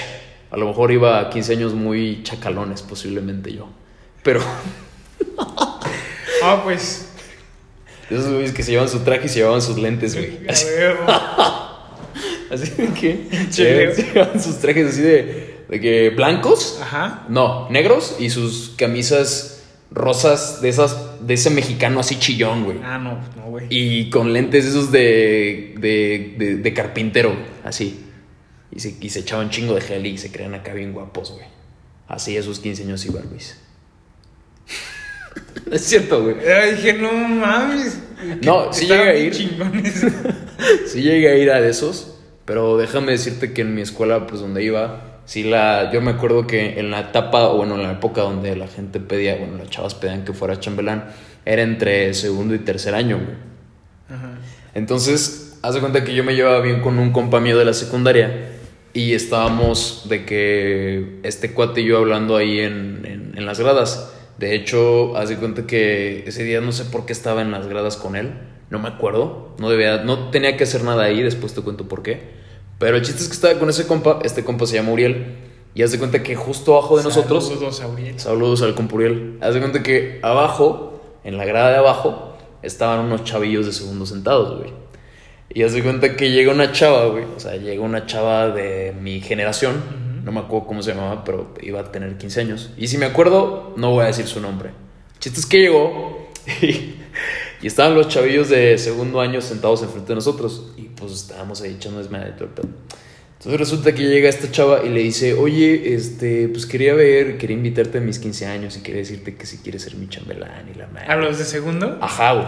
a 0.51 0.57
lo 0.57 0.67
mejor 0.67 0.91
iba 0.91 1.19
a 1.19 1.29
15 1.29 1.53
años 1.53 1.73
muy 1.73 2.23
chacalones, 2.23 2.81
posiblemente 2.81 3.53
yo. 3.53 3.67
Pero, 4.23 4.39
Ah, 6.41 6.61
pues. 6.63 7.09
esos 8.09 8.31
güeyes 8.31 8.53
que 8.53 8.63
se 8.63 8.71
llevaban 8.71 8.89
su 8.89 8.99
traje 8.99 9.25
y 9.25 9.29
se 9.29 9.39
llevaban 9.39 9.61
sus 9.61 9.77
lentes, 9.77 10.15
güey. 10.15 10.39
Así, 10.47 10.65
así 12.51 12.71
de 12.71 12.87
que 12.93 13.27
se, 13.49 13.95
se 13.95 14.03
llevaban 14.03 14.41
sus 14.41 14.57
trajes 14.59 14.89
así 14.89 15.01
de, 15.01 15.65
de 15.67 15.81
que 15.81 16.09
blancos. 16.11 16.79
Ajá. 16.81 17.25
No, 17.29 17.69
negros 17.69 18.15
y 18.19 18.29
sus 18.29 18.73
camisas 18.77 19.58
rosas 19.91 20.61
de 20.61 20.69
esas, 20.69 21.25
de 21.25 21.33
ese 21.33 21.49
mexicano 21.49 21.99
así 21.99 22.17
chillón, 22.19 22.63
güey. 22.63 22.77
Ah, 22.83 22.97
no, 22.97 23.19
no, 23.35 23.49
güey. 23.49 23.67
Y 23.69 24.09
con 24.09 24.33
lentes 24.33 24.65
esos 24.65 24.91
de, 24.91 25.75
de, 25.77 26.35
de, 26.37 26.57
de 26.57 26.73
carpintero, 26.73 27.35
así. 27.63 28.05
Y 28.71 28.79
se, 28.79 28.95
y 28.99 29.09
se 29.09 29.19
echaban 29.19 29.47
un 29.47 29.51
chingo 29.51 29.75
de 29.75 29.81
gel 29.81 30.05
y 30.05 30.17
se 30.17 30.31
crean 30.31 30.53
acá 30.53 30.73
bien 30.73 30.93
guapos, 30.93 31.31
güey. 31.31 31.45
Así 32.07 32.35
esos 32.37 32.59
15 32.59 32.83
años 32.83 33.05
iba 33.05 33.21
Luis. 33.21 33.59
es 35.71 35.81
cierto, 35.81 36.23
güey. 36.23 36.35
Dije, 36.75 36.93
no 36.93 37.11
mames. 37.11 37.99
No, 38.43 38.71
sí 38.73 38.85
llega 38.85 39.11
a 39.11 39.15
ir. 39.15 39.33
Sí 40.87 41.01
llegué 41.01 41.29
a 41.29 41.35
ir 41.37 41.49
a 41.51 41.65
esos, 41.65 42.15
pero 42.43 42.75
déjame 42.75 43.13
decirte 43.13 43.53
que 43.53 43.61
en 43.61 43.73
mi 43.73 43.81
escuela, 43.81 44.27
pues 44.27 44.41
donde 44.41 44.61
iba, 44.61 45.08
sí 45.29 45.43
la, 45.43 45.91
yo 45.93 46.01
me 46.01 46.09
acuerdo 46.09 46.47
que 46.47 46.79
en 46.79 46.89
la 46.89 47.01
etapa, 47.01 47.49
o 47.49 47.57
bueno, 47.57 47.75
en 47.75 47.83
la 47.83 47.91
época 47.91 48.21
donde 48.21 48.55
la 48.55 48.67
gente 48.67 48.99
pedía, 48.99 49.35
bueno, 49.35 49.59
las 49.59 49.69
chavas 49.69 49.93
pedían 49.93 50.25
que 50.25 50.33
fuera 50.33 50.59
chambelán, 50.59 51.05
era 51.45 51.61
entre 51.61 52.15
segundo 52.15 52.55
y 52.55 52.57
tercer 52.57 52.95
año, 52.95 53.17
güey. 53.17 53.37
Ajá. 54.09 54.39
Entonces, 54.73 55.59
haz 55.61 55.75
de 55.75 55.81
cuenta 55.81 56.03
que 56.03 56.15
yo 56.15 56.23
me 56.23 56.33
llevaba 56.33 56.61
bien 56.61 56.81
con 56.81 56.97
un 56.97 57.11
compa 57.11 57.39
mío 57.39 57.59
de 57.59 57.65
la 57.65 57.73
secundaria 57.73 58.53
y 58.91 59.13
estábamos 59.13 60.07
de 60.09 60.25
que 60.25 61.19
este 61.21 61.53
cuate 61.53 61.81
y 61.81 61.85
yo 61.85 61.99
hablando 61.99 62.35
ahí 62.35 62.61
en, 62.61 63.05
en, 63.05 63.37
en 63.37 63.45
las 63.45 63.59
gradas. 63.59 64.11
De 64.39 64.55
hecho, 64.55 65.15
haz 65.15 65.29
de 65.29 65.35
cuenta 65.35 65.67
que 65.67 66.23
ese 66.25 66.43
día 66.43 66.59
no 66.59 66.71
sé 66.71 66.85
por 66.85 67.05
qué 67.05 67.13
estaba 67.13 67.43
en 67.43 67.51
las 67.51 67.67
gradas 67.67 67.97
con 67.97 68.15
él, 68.15 68.31
no 68.71 68.79
me 68.79 68.87
acuerdo, 68.87 69.55
no 69.59 69.69
debía, 69.69 70.03
no 70.03 70.31
tenía 70.31 70.57
que 70.57 70.63
hacer 70.63 70.83
nada 70.83 71.03
ahí, 71.03 71.21
después 71.21 71.53
te 71.53 71.61
cuento 71.61 71.87
por 71.87 72.01
qué. 72.01 72.38
Pero 72.79 72.97
el 72.97 73.03
chiste 73.03 73.21
es 73.21 73.27
que 73.27 73.35
estaba 73.35 73.59
con 73.59 73.69
ese 73.69 73.85
compa, 73.85 74.19
este 74.23 74.43
compa 74.43 74.65
se 74.65 74.75
llama 74.75 74.93
Uriel, 74.93 75.35
y 75.75 75.83
haz 75.83 75.91
de 75.91 75.99
cuenta 75.99 76.23
que 76.23 76.35
justo 76.35 76.73
abajo 76.73 76.97
de 76.97 77.03
nosotros... 77.03 77.47
Saludos, 77.47 77.81
Auriel. 77.81 78.19
Saludos 78.19 78.61
al 78.63 78.73
compuriel. 78.73 79.37
Haz 79.41 79.53
de 79.53 79.59
cuenta 79.59 79.83
que 79.83 80.19
abajo, 80.23 81.01
en 81.23 81.37
la 81.37 81.45
grada 81.45 81.69
de 81.69 81.77
abajo, 81.77 82.37
estaban 82.63 83.05
unos 83.05 83.23
chavillos 83.23 83.65
de 83.65 83.73
segundo 83.73 84.05
sentados, 84.05 84.57
güey. 84.57 84.73
Y 85.51 85.63
haz 85.63 85.73
de 85.73 85.83
cuenta 85.83 86.15
que 86.15 86.31
llega 86.31 86.51
una 86.51 86.71
chava, 86.71 87.05
güey. 87.05 87.25
O 87.35 87.39
sea, 87.39 87.55
llega 87.55 87.81
una 87.81 88.05
chava 88.05 88.49
de 88.49 88.93
mi 88.99 89.21
generación. 89.21 90.21
No 90.23 90.31
me 90.31 90.39
acuerdo 90.41 90.67
cómo 90.67 90.83
se 90.83 90.93
llamaba, 90.93 91.23
pero 91.23 91.53
iba 91.61 91.79
a 91.79 91.91
tener 91.91 92.17
15 92.17 92.41
años. 92.41 92.71
Y 92.77 92.87
si 92.87 92.97
me 92.97 93.05
acuerdo, 93.05 93.73
no 93.77 93.91
voy 93.91 94.03
a 94.03 94.07
decir 94.07 94.27
su 94.27 94.41
nombre. 94.41 94.69
El 95.13 95.19
chiste 95.19 95.39
es 95.39 95.45
que 95.45 95.59
llegó 95.59 96.29
y, 96.61 96.95
y 97.61 97.67
estaban 97.67 97.93
los 97.93 98.07
chavillos 98.07 98.49
de 98.49 98.77
segundo 98.77 99.19
año 99.19 99.41
sentados 99.41 99.83
enfrente 99.83 100.09
de 100.09 100.15
nosotros. 100.15 100.71
Y 100.77 100.83
pues 100.83 101.11
estábamos 101.11 101.61
ahí 101.61 101.75
echando 101.75 101.99
desmadre 101.99 102.31
todo 102.31 102.45
el 102.45 102.51
pedo. 102.51 102.69
Entonces 103.37 103.59
resulta 103.59 103.93
que 103.93 104.03
llega 104.03 104.27
esta 104.27 104.51
chava 104.51 104.83
y 104.83 104.89
le 104.89 104.99
dice, 105.01 105.33
oye, 105.33 105.93
este, 105.93 106.49
pues 106.49 106.65
quería 106.65 106.93
ver, 106.93 107.37
quería 107.37 107.55
invitarte 107.55 107.99
a 107.99 108.01
mis 108.01 108.19
15 108.19 108.45
años 108.47 108.77
y 108.77 108.81
quería 108.81 108.99
decirte 108.99 109.35
que 109.35 109.45
si 109.45 109.59
quieres 109.59 109.83
ser 109.83 109.95
mi 109.95 110.09
chambelán 110.09 110.69
y 110.73 110.77
la 110.77 110.87
madre. 110.87 111.07
¿A 111.07 111.15
los 111.15 111.37
de 111.37 111.45
segundo? 111.45 111.97
Ajá, 112.01 112.33
güey. 112.33 112.47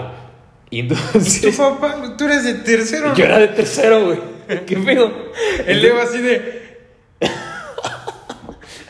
Y 0.69 0.79
¿Y 0.79 0.87
tú, 0.87 0.95
entonces... 0.95 1.55
papá? 1.57 2.15
¿Tú 2.17 2.25
eres 2.25 2.43
de 2.43 2.55
tercero? 2.55 3.13
yo 3.15 3.23
era 3.23 3.39
de 3.39 3.47
tercero, 3.49 4.05
güey. 4.05 4.19
¿Qué 4.65 4.77
pedo? 4.77 5.11
El 5.65 5.81
Leo 5.81 6.01
así 6.01 6.21
de... 6.21 6.79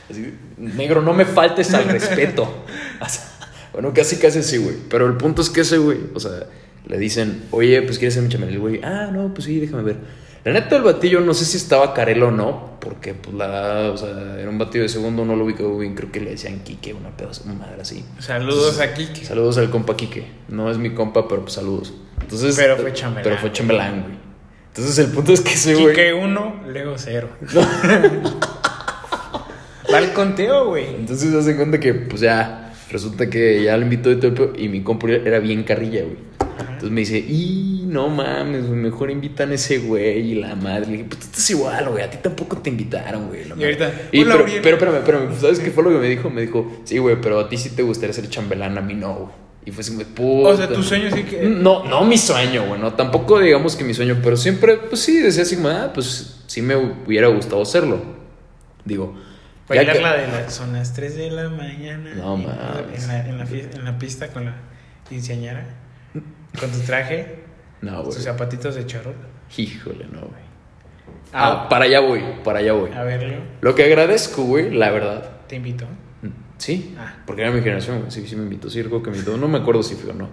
Así, 0.09 0.33
negro, 0.57 1.01
no 1.01 1.13
me 1.13 1.25
faltes 1.25 1.73
al 1.73 1.85
respeto. 1.85 2.65
Bueno, 3.73 3.93
casi 3.93 4.17
casi 4.17 4.43
sí, 4.43 4.57
güey. 4.57 4.75
Pero 4.89 5.07
el 5.07 5.17
punto 5.17 5.41
es 5.41 5.49
que 5.49 5.61
ese, 5.61 5.77
güey, 5.77 5.97
o 6.13 6.19
sea, 6.19 6.47
le 6.87 6.97
dicen, 6.97 7.43
oye, 7.51 7.81
pues 7.83 7.97
quieres 7.97 8.13
ser 8.13 8.23
mi 8.23 8.29
chambelán. 8.29 8.55
El 8.55 8.59
güey, 8.59 8.81
ah, 8.83 9.09
no, 9.11 9.33
pues 9.33 9.45
sí, 9.45 9.59
déjame 9.59 9.83
ver. 9.83 9.97
La 10.43 10.53
neta, 10.53 10.75
el 10.75 10.81
batillo 10.81 11.21
no 11.21 11.35
sé 11.35 11.45
si 11.45 11.57
estaba 11.57 11.93
Carelo 11.93 12.29
o 12.29 12.31
no, 12.31 12.77
porque 12.81 13.13
pues 13.13 13.35
la, 13.35 13.91
o 13.93 13.97
sea, 13.97 14.39
era 14.39 14.49
un 14.49 14.57
batillo 14.57 14.81
de 14.83 14.89
segundo, 14.89 15.23
no 15.23 15.35
lo 15.35 15.45
ubico 15.45 15.77
bien, 15.77 15.93
creo 15.93 16.11
que 16.11 16.19
le 16.19 16.31
decían 16.31 16.61
Quique, 16.63 16.95
una 16.95 17.15
pedazo, 17.15 17.43
una 17.45 17.53
madre 17.53 17.83
así. 17.83 18.03
Saludos 18.17 18.79
a 18.79 18.91
Kike. 18.91 19.23
Saludos 19.23 19.59
al 19.59 19.69
compa 19.69 19.95
Quique. 19.95 20.25
No 20.49 20.71
es 20.71 20.79
mi 20.79 20.95
compa, 20.95 21.27
pero 21.27 21.43
pues 21.43 21.53
saludos. 21.53 21.93
Entonces, 22.19 22.55
Pero 22.55 22.75
fue 22.77 22.91
chambelán. 22.91 23.23
Pero 23.23 23.37
fue 23.37 23.51
chambelán, 23.51 24.01
güey. 24.01 24.15
Entonces 24.69 24.97
el 24.99 25.11
punto 25.11 25.31
es 25.33 25.41
que 25.41 25.53
ese 25.53 25.75
güey. 25.75 25.89
Kike 25.89 26.13
1, 26.13 26.63
Leo 26.69 26.97
0. 26.97 27.29
Va 29.93 29.97
al 29.97 30.13
conteo, 30.13 30.67
güey. 30.67 30.95
Entonces 30.95 31.29
se 31.29 31.37
hace 31.37 31.55
cuenta 31.55 31.79
que, 31.79 31.93
pues 31.93 32.21
ya, 32.21 32.70
resulta 32.91 33.29
que 33.29 33.63
ya 33.63 33.75
lo 33.77 33.83
invitó 33.83 34.09
de 34.09 34.17
todo 34.17 34.53
y 34.57 34.67
mi 34.69 34.81
compa 34.81 35.09
era 35.09 35.39
bien 35.39 35.63
carrilla, 35.63 36.01
güey. 36.03 36.17
Entonces 36.59 36.91
me 36.91 37.01
dice, 37.01 37.17
y 37.19 37.83
no 37.87 38.09
mames, 38.09 38.63
mejor 38.69 39.11
invitan 39.11 39.51
a 39.51 39.55
ese 39.55 39.77
güey 39.79 40.31
y 40.31 40.35
la 40.35 40.55
madre. 40.55 40.85
Le 40.87 40.91
dije, 40.93 41.03
pues 41.05 41.19
tú 41.19 41.25
estás 41.27 41.49
igual, 41.51 41.89
güey, 41.89 42.03
a 42.03 42.09
ti 42.09 42.17
tampoco 42.21 42.57
te 42.57 42.69
invitaron, 42.69 43.27
güey. 43.27 43.41
la 43.41 43.47
Y 43.47 43.49
madre". 43.49 43.65
ahorita, 43.65 43.93
Y, 44.11 44.21
"Hola, 44.21 44.31
pero, 44.33 44.43
Uriel". 44.45 44.61
pero 44.63 44.75
espérame, 44.77 44.95
espérame, 44.97 45.39
¿sabes 45.39 45.59
qué 45.59 45.71
fue 45.71 45.83
lo 45.83 45.89
que 45.91 45.97
me 45.97 46.09
dijo? 46.09 46.29
Me 46.29 46.41
dijo, 46.41 46.71
sí, 46.83 46.97
güey, 46.97 47.17
pero 47.21 47.39
a 47.39 47.49
ti 47.49 47.57
sí 47.57 47.69
te 47.69 47.83
gustaría 47.83 48.13
ser 48.13 48.29
chambelán, 48.29 48.77
a 48.77 48.81
mí 48.81 48.93
no, 48.95 49.13
güey. 49.15 49.31
Y 49.63 49.69
fue 49.71 49.81
así, 49.81 49.93
güey, 49.93 50.07
puta. 50.07 50.49
O 50.49 50.57
sea, 50.57 50.67
tu 50.67 50.81
sueño 50.81 51.11
sí 51.13 51.21
que... 51.23 51.43
No, 51.43 51.85
no 51.85 52.03
mi 52.03 52.17
sueño, 52.17 52.65
güey, 52.67 52.81
no, 52.81 52.93
tampoco 52.93 53.39
digamos 53.39 53.75
que 53.75 53.83
mi 53.83 53.93
sueño, 53.93 54.17
pero 54.23 54.35
siempre, 54.35 54.77
pues 54.77 55.01
sí, 55.01 55.19
decía 55.19 55.43
así, 55.43 55.55
ah, 55.65 55.91
pues 55.93 56.41
sí 56.47 56.61
me 56.63 56.75
hubiera 56.75 57.27
gustado 57.27 57.61
hacerlo. 57.61 57.99
Digo, 58.85 59.13
Bailar 59.77 59.95
que- 59.97 60.01
la 60.01 60.17
de 60.17 60.27
la, 60.27 60.49
son 60.49 60.73
las 60.73 60.93
3 60.93 61.15
de 61.15 61.31
la 61.31 61.49
mañana. 61.49 62.13
No 62.15 62.37
mames. 62.37 63.01
En 63.03 63.07
la, 63.07 63.27
en, 63.27 63.37
la, 63.37 63.45
fie- 63.45 63.73
en 63.75 63.85
la 63.85 63.97
pista 63.97 64.27
con 64.27 64.45
la 64.45 64.55
quinceañera. 65.09 65.65
Con 66.59 66.69
tu 66.71 66.79
traje, 66.79 67.39
No, 67.81 68.03
güey. 68.03 68.15
tus 68.15 68.23
zapatitos 68.23 68.75
de 68.75 68.85
charol. 68.85 69.15
Híjole, 69.57 70.05
no, 70.11 70.19
güey. 70.21 70.51
Ah, 71.33 71.63
Ah, 71.65 71.69
para 71.69 71.85
allá 71.85 71.99
voy, 72.01 72.21
para 72.43 72.59
allá 72.59 72.73
voy. 72.73 72.91
A 72.91 73.03
verlo, 73.03 73.35
Lo 73.61 73.73
que 73.75 73.85
agradezco, 73.85 74.43
güey, 74.43 74.71
la 74.71 74.89
verdad. 74.91 75.29
te 75.47 75.55
invito. 75.55 75.85
Sí, 76.57 76.95
Ah. 76.99 77.15
porque 77.25 77.41
era 77.41 77.51
mi 77.51 77.61
generación, 77.61 77.99
güey. 77.99 78.11
Sí, 78.11 78.27
sí 78.27 78.35
me 78.35 78.43
invitó, 78.43 78.69
sí, 78.69 78.83
que 78.83 78.89
me 78.89 79.17
invitó. 79.17 79.35
No 79.37 79.47
me 79.47 79.57
acuerdo 79.59 79.81
si 79.81 79.95
fue 79.95 80.11
o 80.11 80.13
no. 80.13 80.29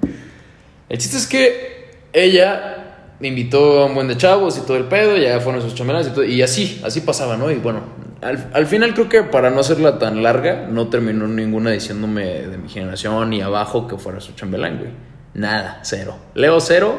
El 0.89 0.99
chiste 0.99 1.17
es 1.17 1.27
que 1.27 1.91
ella 2.13 3.15
me 3.21 3.29
invitó 3.29 3.81
a 3.83 3.87
un 3.87 3.95
buen 3.95 4.09
de 4.09 4.17
chavos 4.17 4.59
y 4.59 4.61
todo 4.63 4.77
el 4.77 4.85
pedo, 4.85 5.17
ya 5.17 5.41
fueron 5.41 5.63
sus 5.63 5.75
chambelanes 5.75 6.09
y 6.09 6.11
todo. 6.11 6.25
Y 6.25 6.43
así, 6.43 6.81
así 6.85 7.01
pasaba, 7.01 7.37
¿no? 7.37 7.51
Y 7.51 7.55
bueno, 7.57 7.81
al, 8.21 8.51
al 8.53 8.67
final 8.67 8.95
creo 8.95 9.09
que 9.09 9.23
para 9.23 9.51
no 9.51 9.61
hacerla 9.61 9.99
tan 9.99 10.23
larga, 10.23 10.67
no 10.69 10.89
terminó 10.89 11.27
ninguna 11.29 11.71
diciéndome 11.71 12.25
de 12.47 12.59
mi 12.59 12.69
generación 12.69 13.31
ni 13.31 13.41
abajo 13.41 13.87
que 13.87 13.97
fuera 13.97 14.21
su 14.21 14.33
chambelán, 14.33 14.79
güey. 14.79 14.91
Nada, 15.35 15.81
cero. 15.83 16.17
Leo 16.35 16.61
cero, 16.61 16.97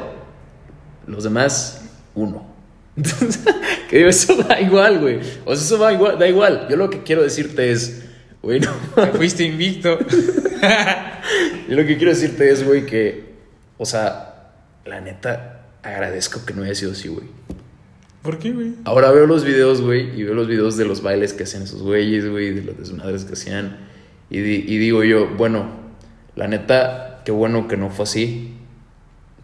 los 1.08 1.24
demás 1.24 1.84
uno. 2.16 2.48
Entonces, 2.96 3.40
que 3.90 3.98
digo, 3.98 4.10
eso 4.10 4.36
da 4.36 4.60
igual, 4.60 5.00
güey. 5.00 5.20
O 5.46 5.56
sea, 5.56 5.66
eso 5.66 5.80
va 5.80 5.94
igual, 5.94 6.20
da 6.20 6.28
igual. 6.28 6.68
Yo 6.70 6.76
lo 6.76 6.90
que 6.90 7.04
quiero 7.04 7.24
decirte 7.24 7.72
es, 7.72 8.04
güey, 8.42 8.60
no 8.60 8.72
Te 8.96 9.08
fuiste 9.08 9.44
invicto. 9.44 10.00
yo 10.00 10.06
lo 11.76 11.86
que 11.86 11.98
quiero 11.98 12.12
decirte 12.12 12.52
es, 12.52 12.66
güey, 12.66 12.86
que, 12.86 13.36
o 13.78 13.86
sea, 13.86 14.52
la 14.86 15.02
neta, 15.02 15.62
agradezco 15.84 16.46
que 16.46 16.54
no 16.54 16.64
haya 16.64 16.76
sido 16.76 16.92
así, 16.92 17.08
güey. 17.08 17.28
¿Por 18.22 18.38
qué, 18.38 18.52
güey? 18.52 18.74
Ahora 18.84 19.12
veo 19.12 19.26
los 19.26 19.46
videos, 19.46 19.82
güey, 19.82 20.20
y 20.20 20.24
veo 20.24 20.34
los 20.34 20.48
videos 20.48 20.76
de 20.78 20.86
los 20.86 21.02
bailes 21.02 21.34
que 21.34 21.44
hacían 21.44 21.64
esos 21.64 21.82
güeyes, 21.82 22.30
güey, 22.30 22.52
de 22.54 22.64
las 22.64 22.78
desmadres 22.78 23.24
que 23.24 23.34
hacían. 23.34 23.78
Y, 24.30 24.40
di- 24.40 24.66
y 24.68 24.78
digo 24.78 25.04
yo, 25.04 25.28
bueno, 25.38 25.68
la 26.36 26.48
neta, 26.48 27.22
qué 27.26 27.32
bueno 27.32 27.68
que 27.68 27.78
no 27.78 27.90
fue 27.90 28.04
así. 28.04 28.54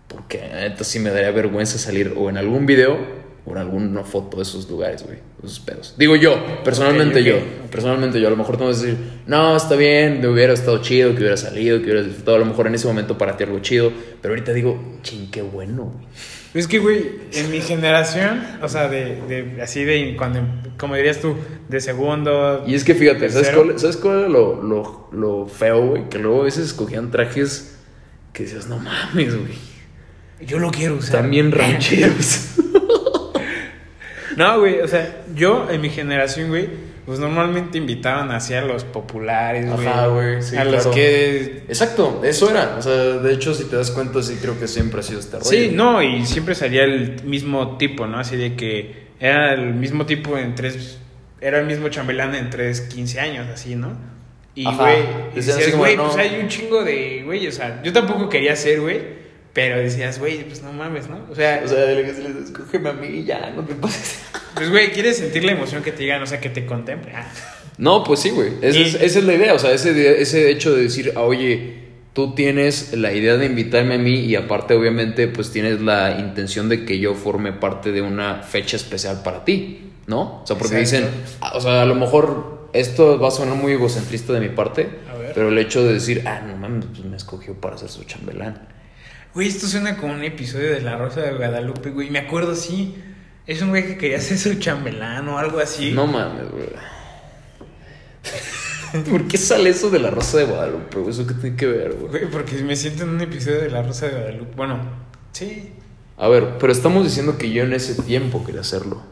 Porque 0.08 0.40
la 0.40 0.62
neta 0.62 0.84
sí 0.84 1.00
me 1.00 1.10
daría 1.10 1.32
vergüenza 1.32 1.78
salir 1.78 2.14
o 2.16 2.30
en 2.30 2.38
algún 2.38 2.66
video 2.66 2.98
o 3.46 3.52
en 3.52 3.58
alguna 3.58 4.04
foto 4.04 4.38
de 4.38 4.44
esos 4.44 4.70
lugares, 4.70 5.04
güey, 5.04 5.20
esos 5.44 5.60
pedos. 5.60 5.96
Digo 5.98 6.16
yo, 6.16 6.36
personalmente 6.64 7.20
Ok, 7.22 7.26
ok, 7.26 7.28
yo, 7.28 7.36
ok. 7.38 7.70
personalmente 7.72 8.20
yo. 8.22 8.28
A 8.28 8.32
lo 8.32 8.38
mejor 8.38 8.58
tengo 8.58 8.72
que 8.72 8.78
decir, 8.78 8.98
no, 9.28 9.56
está 9.56 9.76
bien, 9.76 10.20
me 10.22 10.28
hubiera 10.28 10.54
estado 10.54 10.82
chido, 10.82 11.12
que 11.14 11.20
hubiera 11.20 11.38
salido, 11.38 11.78
que 11.80 11.86
hubiera 11.86 12.04
disfrutado. 12.04 12.38
A 12.38 12.40
lo 12.40 12.46
mejor 12.46 12.68
en 12.68 12.76
ese 12.76 12.88
momento 12.88 13.18
para 13.18 13.38
ti 13.38 13.44
algo 13.46 13.60
chido. 13.60 13.92
Pero 14.22 14.34
ahorita 14.34 14.52
digo, 14.54 14.98
ching, 15.02 15.30
qué 15.32 15.42
bueno, 15.42 15.92
güey. 15.94 16.06
Es 16.56 16.70
que, 16.70 16.80
güey, 16.80 17.12
en 17.34 17.52
mi 17.52 17.60
generación, 17.60 18.42
o 18.62 18.70
sea, 18.70 18.88
de, 18.88 19.22
de 19.28 19.62
así 19.62 19.84
de 19.84 20.16
cuando, 20.18 20.40
como 20.78 20.96
dirías 20.96 21.20
tú, 21.20 21.36
de 21.68 21.82
segundo. 21.82 22.64
Y 22.66 22.76
es 22.76 22.86
que 22.86 22.96
fíjate, 22.96 23.30
¿sabes 23.30 23.50
cuál, 23.50 23.78
¿sabes 23.78 23.98
cuál 23.98 24.20
era 24.20 24.30
lo, 24.30 24.64
lo, 24.64 25.10
lo 25.12 25.46
feo, 25.48 25.86
güey? 25.86 26.08
Que 26.08 26.18
luego 26.18 26.42
a 26.42 26.46
veces 26.46 26.68
escogían 26.68 27.12
trajes 27.12 27.78
que 28.32 28.44
decías, 28.44 28.68
no 28.68 28.80
mames, 28.80 29.38
güey. 29.38 29.54
Yo 30.48 30.58
lo 30.60 30.72
quiero 30.72 30.96
usar. 30.96 31.24
También 31.24 31.52
rancheros. 31.52 32.52
No, 34.38 34.60
güey, 34.60 34.80
o 34.80 34.88
sea, 34.88 35.24
yo 35.36 35.70
en 35.70 35.82
mi 35.82 35.90
generación, 35.90 36.50
güey, 36.50 36.70
pues 37.06 37.20
normalmente 37.20 37.78
invitaban 37.78 38.32
hacia 38.32 38.62
los 38.62 38.84
populares, 38.84 39.72
güey. 39.72 39.88
Ajá, 39.88 40.08
güey, 40.08 40.42
sí, 40.42 40.58
a 40.58 40.66
los 40.66 40.82
claro. 40.82 40.92
que. 40.92 41.64
Exacto, 41.68 42.22
eso 42.24 42.50
era. 42.50 42.76
O 42.80 42.82
sea, 42.82 42.94
de 42.94 43.34
hecho, 43.34 43.54
si 43.54 43.66
te 43.66 43.76
das 43.76 43.92
cuenta, 43.92 44.24
sí 44.24 44.38
creo 44.42 44.60
que 44.60 44.68
siempre 44.68 45.02
ha 45.02 45.04
sido 45.04 45.20
este 45.20 45.38
rollo. 45.38 45.50
Sí, 45.50 45.72
no, 45.72 46.02
y 46.02 46.26
siempre 46.26 46.56
salía 46.56 46.84
el 46.84 47.24
mismo 47.24 47.78
tipo, 47.78 48.08
¿no? 48.08 48.18
Así 48.18 48.36
de 48.36 48.56
que 48.56 49.06
era 49.20 49.54
el 49.54 49.76
mismo 49.76 50.06
tipo 50.06 50.38
en 50.38 50.56
tres. 50.56 51.00
Era 51.40 51.60
el 51.60 51.68
mismo 51.68 51.90
chambelán 51.90 52.34
en 52.34 52.50
tres, 52.50 52.82
15 52.82 53.20
años, 53.20 53.48
así, 53.54 53.76
¿no? 53.76 53.96
Y, 54.56 54.64
güey, 54.64 55.04
así 55.38 55.52
decías, 55.52 55.76
güey, 55.76 55.98
no. 55.98 56.06
pues 56.06 56.18
hay 56.18 56.40
un 56.42 56.48
chingo 56.48 56.84
de, 56.84 57.22
güey, 57.24 57.46
o 57.46 57.52
sea, 57.52 57.84
yo 57.84 57.92
tampoco 57.92 58.30
quería 58.30 58.56
ser, 58.56 58.80
güey, 58.80 59.02
pero 59.56 59.78
decías, 59.80 60.20
güey, 60.20 60.44
pues 60.44 60.62
no 60.62 60.72
mames, 60.74 61.10
¿no? 61.10 61.18
O 61.32 61.34
sea, 61.34 61.62
O 61.66 61.68
sea, 61.68 61.80
de 61.86 61.96
lo 61.96 62.04
que 62.08 62.14
se 62.14 62.22
les 62.22 62.36
escógeme 62.36 62.90
a 62.90 62.94
mí, 62.94 63.24
ya, 63.24 63.52
no 63.56 63.64
te 63.64 63.74
pases. 63.74 64.20
pues, 64.56 64.70
güey, 64.70 64.92
quieres 64.92 65.18
sentir 65.18 65.44
la 65.46 65.54
emoción 65.54 65.82
que 65.82 65.92
te 65.94 66.04
digan, 66.04 66.22
o 66.22 66.28
sea, 66.28 66.40
que 66.40 66.50
te 66.50 66.66
contemple. 66.68 67.14
Ah. 67.16 67.32
No, 67.78 68.04
pues 68.04 68.20
sí, 68.20 68.30
güey. 68.30 68.52
Esa, 68.62 68.78
Y- 68.78 68.84
es, 68.84 68.96
esa 68.96 69.20
es 69.20 69.26
la 69.26 69.34
idea. 69.34 69.54
O 69.54 69.60
sea, 69.60 69.72
ese, 69.72 70.22
ese 70.22 70.52
hecho 70.52 70.76
de 70.76 70.84
decir, 70.84 71.14
ah, 71.16 71.22
oye, 71.22 71.86
tú 72.14 72.36
tienes 72.36 72.94
la 72.94 73.14
idea 73.14 73.38
de 73.38 73.46
invitarme 73.46 73.96
a 73.96 73.98
mí 73.98 74.20
y 74.20 74.36
aparte, 74.36 74.74
obviamente, 74.76 75.28
pues 75.30 75.52
tienes 75.52 75.80
la 75.82 76.18
intención 76.20 76.70
de 76.70 76.86
que 76.86 77.00
yo 77.00 77.16
forme 77.16 77.52
parte 77.54 77.92
de 77.94 78.02
una 78.02 78.44
fecha 78.44 78.76
especial 78.76 79.22
para 79.24 79.44
ti, 79.46 79.92
¿no? 80.08 80.42
O 80.44 80.48
sea, 80.48 80.58
porque 80.58 80.80
Exacto. 80.80 81.08
dicen, 81.08 81.24
ah, 81.42 81.54
o 81.56 81.62
sea, 81.62 81.82
a 81.82 81.86
lo 81.86 81.96
mejor 81.96 82.70
esto 82.74 83.18
va 83.20 83.30
a 83.30 83.32
sonar 83.32 83.56
muy 83.56 83.72
egocentrista 83.74 84.34
de 84.34 84.42
mi 84.42 84.50
parte, 84.50 84.90
pero 85.34 85.48
el 85.50 85.58
hecho 85.58 85.84
de 85.86 85.94
decir, 85.94 86.24
ah, 86.26 86.42
no 86.46 86.56
mames, 86.58 86.86
pues 86.88 87.06
me 87.06 87.16
escogió 87.18 87.54
para 87.56 87.78
ser 87.78 87.90
su 87.90 88.04
chambelán. 88.04 88.70
Güey, 89.36 89.50
esto 89.50 89.68
suena 89.68 89.98
como 89.98 90.14
un 90.14 90.24
episodio 90.24 90.72
de 90.72 90.80
La 90.80 90.98
Rosa 90.98 91.20
de 91.20 91.34
Guadalupe, 91.34 91.90
güey. 91.90 92.10
Me 92.10 92.20
acuerdo, 92.20 92.56
sí. 92.56 92.96
Es 93.46 93.62
un 93.62 93.68
güey 93.68 93.86
que 93.86 93.98
quería 93.98 94.22
ser 94.22 94.38
su 94.38 94.54
chambelán 94.56 95.28
o 95.28 95.38
algo 95.38 95.60
así. 95.60 95.92
No 95.92 96.08
mames, 96.08 96.50
güey. 96.52 96.70
¿Por 99.12 99.28
qué 99.28 99.38
sale 99.38 99.72
eso 99.72 99.90
de 99.90 100.00
la 100.00 100.10
Rosa 100.10 100.38
de 100.38 100.46
Guadalupe? 100.46 101.00
güey? 101.00 101.12
¿Eso 101.12 101.28
qué 101.28 101.34
tiene 101.34 101.58
que 101.58 101.66
ver, 101.66 101.96
güey? 101.96 102.12
Güey, 102.12 102.32
porque 102.32 102.56
me 102.64 102.78
siento 102.78 103.04
en 103.04 103.10
un 103.10 103.20
episodio 103.20 103.60
de 103.60 103.70
La 103.70 103.84
Rosa 103.84 104.06
de 104.06 104.14
Guadalupe. 104.14 104.56
Bueno, 104.56 104.80
sí. 105.34 105.74
A 106.16 106.30
ver, 106.30 106.58
pero 106.58 106.72
estamos 106.72 107.04
diciendo 107.04 107.38
que 107.38 107.52
yo 107.52 107.64
en 107.64 107.74
ese 107.74 108.02
tiempo 108.04 108.46
quería 108.46 108.62
hacerlo. 108.62 109.04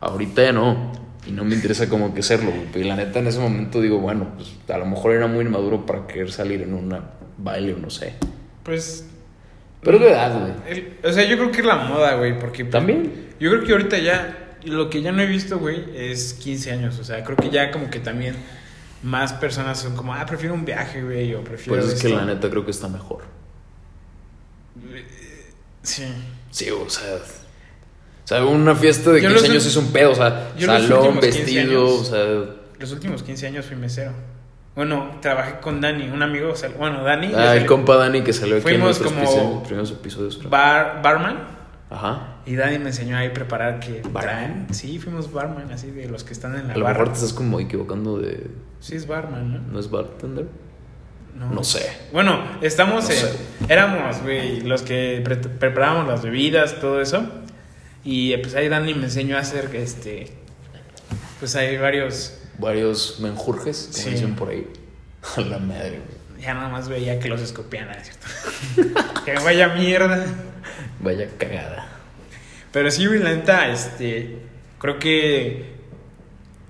Ahorita 0.00 0.44
ya 0.44 0.52
no. 0.52 0.92
Y 1.26 1.32
no 1.32 1.44
me 1.44 1.54
interesa 1.54 1.90
como 1.90 2.14
que 2.14 2.20
hacerlo, 2.20 2.52
güey. 2.52 2.68
Y 2.82 2.88
la 2.88 2.96
neta 2.96 3.18
en 3.18 3.26
ese 3.26 3.38
momento 3.38 3.82
digo, 3.82 3.98
bueno, 3.98 4.28
pues 4.34 4.48
a 4.66 4.78
lo 4.78 4.86
mejor 4.86 5.12
era 5.12 5.26
muy 5.26 5.44
inmaduro 5.44 5.84
para 5.84 6.06
querer 6.06 6.32
salir 6.32 6.62
en 6.62 6.72
una 6.72 7.10
baile 7.36 7.74
o 7.74 7.76
no 7.76 7.90
sé. 7.90 8.14
Pues. 8.62 9.04
Pero 9.82 9.96
es 9.98 10.02
de 10.02 10.10
edad, 10.10 10.40
güey. 10.40 10.84
o 11.04 11.12
sea, 11.12 11.24
yo 11.24 11.36
creo 11.36 11.50
que 11.52 11.60
es 11.60 11.66
la 11.66 11.76
moda, 11.76 12.14
güey. 12.16 12.38
Porque. 12.38 12.64
También. 12.64 13.28
Yo 13.40 13.50
creo 13.50 13.64
que 13.64 13.72
ahorita 13.72 13.98
ya. 13.98 14.44
Lo 14.64 14.90
que 14.90 15.00
ya 15.02 15.12
no 15.12 15.22
he 15.22 15.26
visto, 15.26 15.58
güey, 15.58 15.84
es 15.94 16.34
15 16.34 16.72
años. 16.72 16.98
O 16.98 17.04
sea, 17.04 17.22
creo 17.24 17.36
que 17.36 17.50
ya 17.50 17.70
como 17.70 17.88
que 17.90 18.00
también. 18.00 18.34
Más 19.02 19.32
personas 19.32 19.78
son 19.78 19.94
como, 19.94 20.12
ah, 20.12 20.26
prefiero 20.26 20.54
un 20.54 20.64
viaje, 20.64 21.02
güey. 21.02 21.32
O 21.34 21.44
prefiero. 21.44 21.80
Pues 21.80 21.94
es 21.94 22.00
que 22.00 22.08
esto". 22.08 22.18
la 22.18 22.26
neta 22.26 22.50
creo 22.50 22.64
que 22.64 22.72
está 22.72 22.88
mejor. 22.88 23.22
Sí. 25.82 26.04
Sí, 26.50 26.70
o 26.70 26.88
sea. 26.90 27.14
O 27.16 28.28
sea, 28.28 28.44
una 28.44 28.74
fiesta 28.74 29.10
de 29.12 29.22
Yo 29.22 29.28
15 29.28 29.42
los- 29.44 29.50
años 29.50 29.66
es 29.66 29.76
un 29.76 29.90
pedo, 29.92 30.10
o 30.10 30.14
sea, 30.14 30.52
salón, 30.58 30.98
últimos 31.16 31.24
15 31.24 31.38
vestido, 31.44 31.86
o 31.86 32.04
sea. 32.04 32.24
Los 32.78 32.92
últimos 32.92 33.22
15 33.22 33.46
años 33.46 33.64
fui 33.66 33.76
mesero. 33.76 34.12
Bueno, 34.78 35.10
trabajé 35.20 35.58
con 35.58 35.80
Dani, 35.80 36.08
un 36.08 36.22
amigo. 36.22 36.54
bueno, 36.78 37.02
Dani. 37.02 37.32
Ah, 37.34 37.56
el 37.56 37.66
compa 37.66 37.96
Dani 37.96 38.22
que 38.22 38.32
salió 38.32 38.58
aquí 38.58 38.68
en 38.74 38.78
nuestros 38.80 39.12
como- 39.12 39.64
primeros- 39.64 39.90
episodios. 39.90 40.36
creo. 40.38 40.50
bar, 40.50 41.00
barman. 41.02 41.38
Ajá. 41.90 42.36
Y 42.46 42.54
Dani 42.54 42.78
me 42.78 42.90
enseñó 42.90 43.16
ahí 43.16 43.26
a 43.26 43.32
preparar 43.32 43.80
que 43.80 44.02
¿Barman? 44.12 44.68
Sí, 44.70 45.00
fuimos 45.00 45.32
barman, 45.32 45.72
así 45.72 45.90
de 45.90 46.06
los 46.06 46.22
que 46.22 46.32
están 46.32 46.54
en 46.54 46.68
la 46.68 46.74
A 46.74 46.76
lo 46.76 46.84
barra. 46.84 47.00
mejor 47.00 47.08
te 47.12 47.14
estás 47.18 47.32
como 47.32 47.58
equivocando 47.58 48.18
de. 48.20 48.46
Sí, 48.78 48.94
es 48.94 49.08
barman, 49.08 49.52
¿no? 49.52 49.72
¿No 49.72 49.80
es 49.80 49.90
bartender? 49.90 50.46
No 51.34 51.64
sé. 51.64 51.90
Bueno, 52.12 52.40
estamos 52.62 53.02
No 53.08 53.10
en. 53.10 53.16
sé. 53.16 53.32
Éramos, 53.68 54.22
güey, 54.22 54.60
los 54.60 54.82
que 54.82 55.20
pre- 55.24 55.38
preparábamos 55.38 56.06
las 56.06 56.22
bebidas, 56.22 56.78
todo 56.80 57.00
eso. 57.00 57.26
Y 58.04 58.32
eh, 58.32 58.38
pues 58.38 58.54
ahí 58.54 58.68
Dani 58.68 58.94
me 58.94 59.06
enseñó 59.06 59.38
a 59.38 59.40
hacer 59.40 59.70
este. 59.74 60.28
Pues 61.40 61.56
hay 61.56 61.76
varios. 61.78 62.37
Varios 62.58 63.20
menjurjes, 63.20 63.88
como 63.92 64.04
Sí. 64.04 64.10
dicen 64.10 64.34
por 64.34 64.50
ahí. 64.50 64.66
A 65.36 65.40
la 65.40 65.58
madre, 65.58 66.00
güey. 66.00 66.18
Ya 66.42 66.54
nada 66.54 66.68
más 66.68 66.88
veía 66.88 67.18
que 67.18 67.28
los 67.28 67.40
escopían, 67.40 67.86
¿no 67.86 67.92
es 67.92 68.12
cierto? 68.74 69.14
que 69.24 69.34
vaya 69.34 69.68
mierda. 69.68 70.24
Vaya 71.00 71.28
cagada. 71.36 71.88
Pero 72.72 72.90
sí, 72.90 73.06
güey, 73.06 73.18
la 73.20 73.30
neta, 73.34 73.68
este. 73.68 74.38
Creo 74.78 74.98
que. 74.98 75.76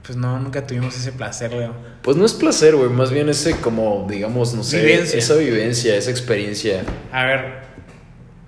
Pues 0.03 0.17
no, 0.17 0.39
nunca 0.41 0.67
tuvimos 0.67 0.97
ese 0.97 1.13
placer, 1.13 1.53
Leo. 1.53 1.75
Pues 2.03 2.17
no 2.17 2.25
es 2.25 2.33
placer, 2.33 2.75
güey. 2.77 2.89
Más 2.89 3.11
bien 3.11 3.29
ese, 3.29 3.57
como, 3.61 4.07
digamos, 4.09 4.55
no 4.55 4.63
sé. 4.63 4.81
Vivencia. 4.81 5.19
Esa 5.19 5.35
vivencia, 5.35 5.97
esa 5.97 6.11
experiencia. 6.11 6.83
A 7.13 7.25
ver, 7.27 7.59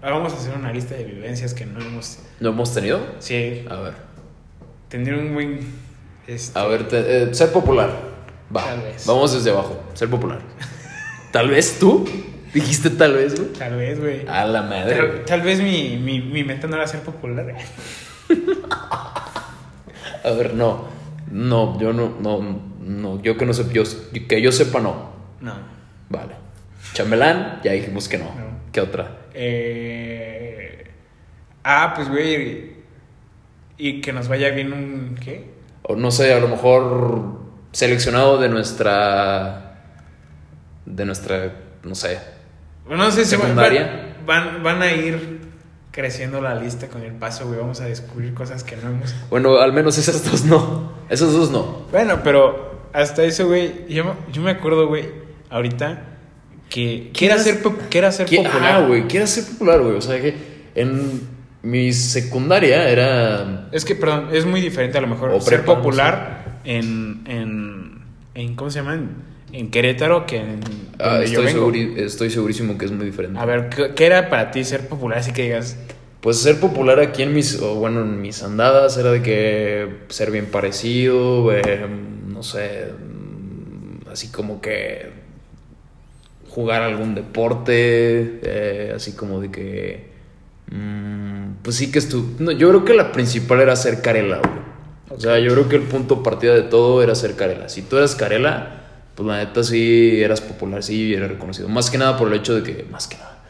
vamos 0.01 0.33
a 0.33 0.37
hacer 0.37 0.55
una 0.57 0.73
lista 0.73 0.95
de 0.95 1.05
vivencias 1.05 1.53
que 1.53 1.67
no 1.67 1.81
hemos. 1.81 2.19
¿No 2.39 2.49
hemos 2.51 2.73
tenido? 2.73 3.01
Sí, 3.19 3.67
A 3.69 3.77
ver. 3.81 3.95
tener 4.89 5.15
un 5.17 5.35
buen. 5.35 5.90
Este, 6.35 6.59
A 6.59 6.65
ver, 6.67 6.87
te- 6.89 7.23
eh, 7.31 7.35
ser 7.35 7.51
popular. 7.53 7.91
Va. 8.55 8.65
Tal 8.65 8.81
vez. 8.83 9.07
Vamos 9.07 9.33
desde 9.33 9.51
abajo. 9.51 9.83
Ser 9.95 10.09
popular. 10.09 10.39
Tal 11.33 11.49
vez 11.49 11.79
tú. 11.79 12.09
Dijiste 12.53 12.91
tal 12.91 13.13
vez, 13.15 13.37
güey. 13.39 13.53
Tal 13.53 13.77
vez, 13.77 14.01
güey. 14.01 14.27
A 14.27 14.45
la 14.45 14.63
madre. 14.63 14.97
Tal, 14.97 15.25
tal 15.25 15.41
vez 15.43 15.61
mi, 15.61 15.97
mi, 15.99 16.21
mi 16.21 16.43
meta 16.43 16.67
no 16.67 16.75
era 16.75 16.87
ser 16.89 16.99
popular. 17.01 17.55
A 20.25 20.31
ver, 20.37 20.55
no. 20.55 20.85
No, 21.31 21.79
yo 21.81 21.93
no, 21.93 22.17
no, 22.21 22.61
no. 22.81 23.23
Yo 23.23 23.37
que 23.37 23.47
no 23.47 23.53
sé, 23.53 23.67
yo, 23.73 23.85
que 24.29 24.43
yo 24.43 24.51
sepa, 24.53 24.81
no. 24.81 25.11
No. 25.41 25.55
Vale. 26.09 26.35
Chambelán, 26.93 27.61
ya 27.63 27.71
dijimos 27.73 28.09
que 28.09 28.19
no. 28.19 28.25
No. 28.25 28.51
¿Qué 28.73 28.81
otra? 28.81 29.19
Eh, 29.33 30.85
ah, 31.63 31.93
pues, 31.95 32.09
güey. 32.09 32.73
Y 33.79 34.01
que 34.01 34.13
nos 34.13 34.27
vaya 34.29 34.51
bien 34.51 34.73
un. 34.73 35.17
¿Qué? 35.23 35.45
O 35.83 35.97
no 35.97 36.11
sé, 36.11 36.33
a 36.35 36.41
lo 36.41 36.49
mejor 36.49 37.41
seleccionado 37.73 38.39
de 38.39 38.49
nuestra. 38.49 39.83
De 40.87 41.05
nuestra. 41.05 41.53
No 41.85 41.95
sé. 41.95 42.19
Bueno, 42.87 43.05
no 43.05 43.11
sé 43.11 43.25
si 43.25 43.31
Secundaria. 43.37 44.17
van, 44.27 44.63
van 44.63 44.83
a 44.83 44.93
ir 44.93 45.41
creciendo 45.93 46.41
la 46.41 46.55
lista 46.55 46.89
con 46.89 47.03
el 47.03 47.13
paso, 47.13 47.47
güey. 47.47 47.59
Vamos 47.59 47.81
a 47.81 47.85
descubrir 47.87 48.35
cosas 48.35 48.65
que 48.65 48.77
no 48.77 48.91
hemos. 48.91 49.15
Bueno, 49.31 49.59
al 49.59 49.73
menos 49.73 49.97
esas 49.99 50.25
dos 50.31 50.45
no. 50.45 50.93
Esas 51.09 51.33
dos 51.33 51.51
no. 51.51 51.87
Bueno, 51.91 52.21
pero 52.23 52.89
hasta 52.93 53.23
eso, 53.25 53.47
güey. 53.47 53.87
Yo, 53.89 54.05
me- 54.05 54.33
yo 54.33 54.43
me 54.43 54.51
acuerdo, 54.51 54.87
güey, 54.89 55.09
ahorita 55.51 56.05
que, 56.69 57.11
que 57.13 57.27
era 57.27 57.37
¿Quieras- 57.37 57.45
ser, 57.45 57.63
pop- 57.63 57.81
que 57.89 57.99
era 57.99 58.13
ser 58.13 58.27
¿Qué- 58.27 58.37
popular. 58.37 58.83
Ah, 58.83 58.87
güey, 58.87 59.07
quieras 59.09 59.31
ser 59.31 59.45
popular, 59.45 59.81
güey. 59.81 59.97
O 59.97 60.01
sea 60.03 60.21
que 60.21 60.35
en 60.75 61.21
mi 61.63 61.93
secundaria 61.93 62.89
era. 62.89 63.69
Es 63.73 63.85
que, 63.85 63.95
perdón, 63.95 64.29
es 64.33 64.47
muy 64.47 64.61
diferente 64.61 64.99
a 64.99 65.01
lo 65.01 65.07
mejor 65.07 65.31
O 65.31 65.41
ser 65.41 65.65
popular 65.65 66.61
en, 66.65 67.23
en, 67.27 68.03
en. 68.35 68.55
¿Cómo 68.57 68.71
se 68.71 68.79
llama? 68.81 69.01
En, 69.53 69.71
Querétaro 69.71 70.27
que 70.27 70.37
en. 70.39 70.61
Ah, 70.99 71.15
donde 71.17 71.31
yo 71.31 71.41
estoy, 71.41 71.45
vengo. 71.55 71.71
seguri- 71.73 71.97
estoy 71.99 72.31
segurísimo 72.31 72.79
que 72.79 72.85
es 72.87 72.93
muy 72.93 73.07
diferente. 73.07 73.39
A 73.39 73.45
ver, 73.45 73.69
¿qué, 73.69 73.93
qué 73.95 74.07
era 74.07 74.29
para 74.31 74.51
ti 74.51 74.65
ser 74.65 74.89
popular? 74.89 75.19
Así 75.19 75.33
que 75.33 75.43
digas. 75.43 75.77
Pues 76.21 76.39
ser 76.39 76.61
popular 76.61 77.01
aquí 77.01 77.23
en 77.23 77.33
mis, 77.33 77.59
o 77.63 77.77
bueno, 77.77 78.03
en 78.03 78.21
mis 78.21 78.43
andadas 78.43 78.99
era 78.99 79.11
de 79.11 79.23
que 79.23 79.89
ser 80.11 80.31
bien 80.31 80.45
parecido, 80.47 81.51
eh, 81.51 81.87
no 82.29 82.43
sé, 82.43 82.89
mm, 82.93 84.09
así 84.11 84.29
como 84.29 84.61
que 84.61 85.09
jugar 86.51 86.83
algún 86.83 87.15
deporte, 87.15 88.41
eh, 88.43 88.93
así 88.95 89.13
como 89.13 89.41
de 89.41 89.51
que, 89.51 90.11
pues 91.63 91.77
sí 91.77 91.91
que 91.91 91.99
estu 91.99 92.37
no, 92.39 92.53
yo 92.53 92.69
creo 92.69 92.85
que 92.85 92.95
la 92.95 93.13
principal 93.13 93.61
era 93.61 93.75
ser 93.77 94.03
carela, 94.03 94.39
güey. 94.39 94.61
O 95.11 95.19
sea, 95.19 95.39
yo 95.41 95.53
creo 95.53 95.69
que 95.69 95.77
el 95.77 95.83
punto 95.83 96.23
partida 96.23 96.55
de 96.55 96.63
todo 96.63 97.03
era 97.03 97.15
ser 97.15 97.35
carela. 97.35 97.69
Si 97.69 97.83
tú 97.83 97.97
eras 97.97 98.15
carela, 98.15 98.81
pues 99.17 99.27
la 99.27 99.39
neta 99.39 99.65
sí 99.65 100.23
eras 100.23 100.41
popular, 100.41 100.83
sí 100.83 101.13
eras 101.13 101.31
reconocido. 101.31 101.69
Más 101.69 101.91
que 101.91 101.99
nada 101.99 102.17
por 102.17 102.29
el 102.29 102.35
hecho 102.35 102.55
de 102.55 102.63
que, 102.63 102.85
más 102.85 103.09
que 103.09 103.17
nada. 103.17 103.43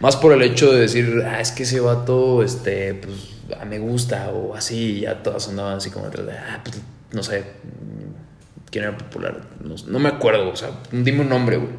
Más 0.00 0.16
por 0.16 0.32
el 0.32 0.42
hecho 0.42 0.72
de 0.72 0.80
decir, 0.80 1.22
ah, 1.24 1.40
es 1.40 1.52
que 1.52 1.62
ese 1.62 1.80
vato, 1.80 2.42
este, 2.42 2.94
pues, 2.94 3.34
ah, 3.58 3.64
me 3.64 3.78
gusta, 3.78 4.28
o 4.30 4.54
así, 4.54 4.98
y 4.98 5.00
ya 5.02 5.22
todas 5.22 5.48
andaban 5.48 5.78
así 5.78 5.90
como 5.90 6.06
detrás 6.06 6.26
de, 6.26 6.32
ah, 6.32 6.60
pues, 6.62 6.82
no 7.12 7.22
sé, 7.22 7.44
quién 8.70 8.84
era 8.84 8.98
popular, 8.98 9.40
no, 9.62 9.74
no 9.86 9.98
me 9.98 10.08
acuerdo, 10.08 10.50
o 10.50 10.56
sea, 10.56 10.70
dime 10.92 11.22
un 11.22 11.30
nombre, 11.30 11.56
güey. 11.56 11.70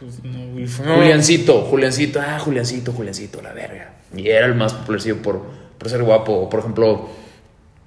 Pues, 0.00 0.22
no, 0.24 0.52
güey, 0.52 0.66
Juliancito, 0.68 1.62
Juliancito, 1.62 2.20
ah, 2.20 2.38
Juliancito, 2.38 2.92
Juliancito, 2.92 3.40
la 3.42 3.52
verga. 3.52 3.92
Y 4.16 4.28
era 4.28 4.46
el 4.46 4.54
más 4.54 4.74
popularcillo 4.74 5.22
por, 5.22 5.42
por 5.78 5.88
ser 5.88 6.02
guapo, 6.02 6.48
por 6.50 6.60
ejemplo, 6.60 7.08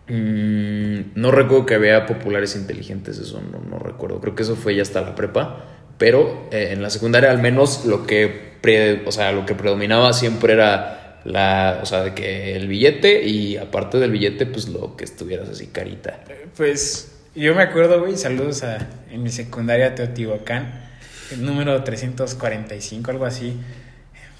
mm, 0.07 0.99
no 1.15 1.31
recuerdo 1.31 1.65
que 1.65 1.75
había 1.75 2.05
populares 2.05 2.55
inteligentes, 2.55 3.17
eso 3.19 3.41
no, 3.41 3.59
no 3.59 3.79
recuerdo, 3.79 4.19
creo 4.19 4.35
que 4.35 4.43
eso 4.43 4.55
fue 4.55 4.75
ya 4.75 4.81
hasta 4.81 5.01
la 5.01 5.15
prepa, 5.15 5.65
pero 5.97 6.47
eh, 6.51 6.69
en 6.71 6.81
la 6.81 6.89
secundaria 6.89 7.29
al 7.31 7.39
menos 7.41 7.85
lo 7.85 8.05
que, 8.07 8.53
pre- 8.61 9.03
o 9.05 9.11
sea, 9.11 9.31
lo 9.31 9.45
que 9.45 9.55
predominaba 9.55 10.13
siempre 10.13 10.53
era 10.53 11.21
la, 11.25 11.79
o 11.81 11.85
sea, 11.85 12.01
de 12.03 12.13
que 12.13 12.55
el 12.55 12.67
billete 12.67 13.23
y 13.25 13.57
aparte 13.57 13.99
del 13.99 14.11
billete, 14.11 14.45
pues 14.45 14.69
lo 14.69 14.95
que 14.95 15.03
estuvieras 15.03 15.49
así 15.49 15.67
carita. 15.67 16.21
Pues 16.55 17.11
yo 17.35 17.53
me 17.55 17.61
acuerdo, 17.63 17.99
güey, 17.99 18.15
saludos 18.17 18.63
a 18.63 18.87
en 19.11 19.21
mi 19.23 19.29
secundaria 19.29 19.95
Teotihuacán, 19.95 20.88
el 21.31 21.45
número 21.45 21.83
345, 21.83 23.11
algo 23.11 23.25
así, 23.25 23.57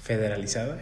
federalizado. 0.02 0.76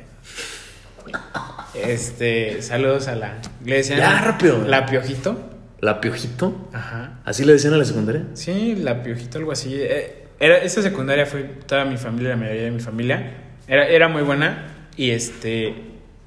Este, 1.75 2.63
saludos 2.63 3.09
a 3.09 3.15
la. 3.15 3.39
Le 3.65 3.77
decían. 3.77 3.99
Ya, 3.99 4.21
rápido. 4.21 4.65
La 4.67 4.87
Piojito. 4.87 5.45
¿La 5.81 6.01
piojito? 6.01 6.69
Ajá. 6.73 7.21
¿Así 7.25 7.45
le 7.45 7.53
decían 7.53 7.73
a 7.73 7.77
la 7.77 7.85
secundaria? 7.85 8.25
Sí, 8.35 8.75
la 8.75 9.03
Piojito, 9.05 9.39
algo 9.39 9.53
así. 9.53 9.77
Eh, 9.79 10.25
Era, 10.41 10.59
esta 10.59 10.83
secundaria 10.83 11.25
fue 11.25 11.45
toda 11.45 11.85
mi 11.85 11.97
familia, 11.97 12.31
la 12.31 12.37
mayoría 12.37 12.63
de 12.65 12.71
mi 12.73 12.81
familia. 12.81 13.35
Era, 13.69 13.87
era 13.87 14.09
muy 14.09 14.23
buena. 14.23 14.67
Y 14.97 15.11
este. 15.11 15.75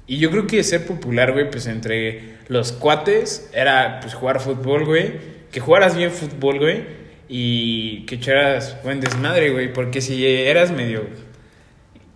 Y 0.06 0.18
yo 0.18 0.30
creo 0.30 0.46
que 0.46 0.62
ser 0.64 0.86
popular, 0.86 1.32
güey, 1.32 1.50
pues 1.50 1.66
entre 1.66 2.36
los 2.48 2.72
cuates 2.72 3.50
era 3.52 4.00
pues 4.00 4.14
jugar 4.14 4.40
fútbol, 4.40 4.84
güey. 4.86 5.12
que 5.50 5.60
jugaras 5.60 5.96
bien 5.96 6.10
fútbol, 6.10 6.58
güey, 6.58 6.82
y 7.28 8.04
que 8.06 8.16
echaras 8.16 8.76
buen 8.82 9.00
desmadre, 9.00 9.50
güey, 9.50 9.72
porque 9.72 10.00
si 10.00 10.26
eras 10.26 10.70
medio, 10.70 11.06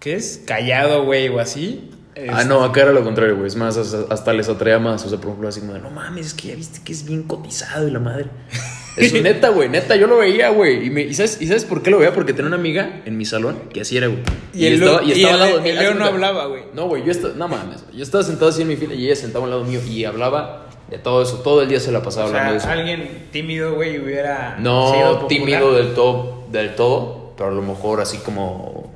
¿qué 0.01 0.15
es? 0.15 0.43
Callado, 0.47 1.05
güey, 1.05 1.29
o 1.29 1.39
así. 1.39 1.91
Ah, 2.31 2.45
no, 2.45 2.65
acá 2.65 2.83
era 2.83 2.93
lo 2.93 3.05
contrario, 3.05 3.37
güey. 3.37 3.47
Es 3.47 3.57
más, 3.57 3.77
hasta, 3.77 4.13
hasta 4.13 4.33
les 4.33 4.49
atraía 4.49 4.79
más. 4.79 5.05
O 5.05 5.09
sea, 5.09 5.19
por 5.19 5.29
ejemplo, 5.29 5.49
así 5.49 5.61
como 5.61 5.75
de, 5.75 5.81
no 5.81 5.91
mames, 5.91 6.27
es 6.27 6.35
que 6.35 6.49
ya 6.49 6.55
viste 6.55 6.81
que 6.83 6.93
es 6.93 7.05
bien 7.05 7.25
cotizado 7.25 7.87
y 7.87 7.91
la 7.91 8.01
madre. 8.01 8.27
Eso, 8.97 9.17
neta, 9.23 9.49
güey, 9.51 9.69
neta, 9.69 9.95
yo 9.97 10.07
lo 10.07 10.17
veía, 10.19 10.49
güey. 10.51 10.87
Y, 10.87 10.91
me- 10.91 11.03
¿y, 11.03 11.15
sabes, 11.15 11.39
¿Y 11.41 11.47
sabes 11.47 11.65
por 11.65 11.83
qué 11.83 11.91
lo 11.91 11.99
veía? 11.99 12.13
Porque 12.15 12.33
tenía 12.33 12.47
una 12.49 12.57
amiga 12.57 13.03
en 13.05 13.17
mi 13.17 13.25
salón 13.25 13.59
que 13.73 13.81
así 13.83 13.97
era, 13.97 14.07
güey. 14.07 14.21
Y 14.55 14.67
el- 14.67 14.83
al 14.83 15.39
lado 15.39 15.57
de 15.57 15.61
mí. 15.63 15.69
el 15.71 15.79
Leo 15.79 15.95
no 15.95 16.05
hablaba, 16.05 16.47
güey. 16.47 16.63
No, 16.75 16.87
güey, 16.89 17.05
yo 17.05 17.13
estaba, 17.13 17.35
no 17.35 17.49
mames. 17.49 17.85
Yo 17.93 18.03
estaba 18.03 18.25
sentado 18.25 18.49
así 18.49 18.63
en 18.63 18.69
mi 18.69 18.77
fila 18.77 18.95
y 18.95 19.07
ella 19.07 19.17
sentaba 19.17 19.45
al 19.45 19.51
lado 19.51 19.65
mío 19.65 19.81
y 19.87 20.05
hablaba 20.05 20.67
de 20.91 20.99
todo 20.99 21.23
eso. 21.23 21.41
Todo 21.41 21.63
el 21.63 21.69
día 21.69 21.81
se 21.81 21.93
la 21.93 22.03
pasaba 22.03 22.27
O 22.27 22.31
sea, 22.31 22.39
hablando 22.49 22.53
de 22.55 22.59
eso. 22.59 22.69
alguien 22.81 23.29
tímido, 23.33 23.75
güey, 23.75 23.99
hubiera 23.99 24.57
sido 24.59 24.63
No 24.71 24.93
popular. 25.21 25.27
tímido 25.29 25.73
del 25.75 25.95
todo, 25.95 26.45
del 26.51 26.75
todo, 26.75 27.33
pero 27.37 27.51
a 27.51 27.53
lo 27.53 27.63
mejor 27.63 28.01
así 28.01 28.19
como 28.19 28.93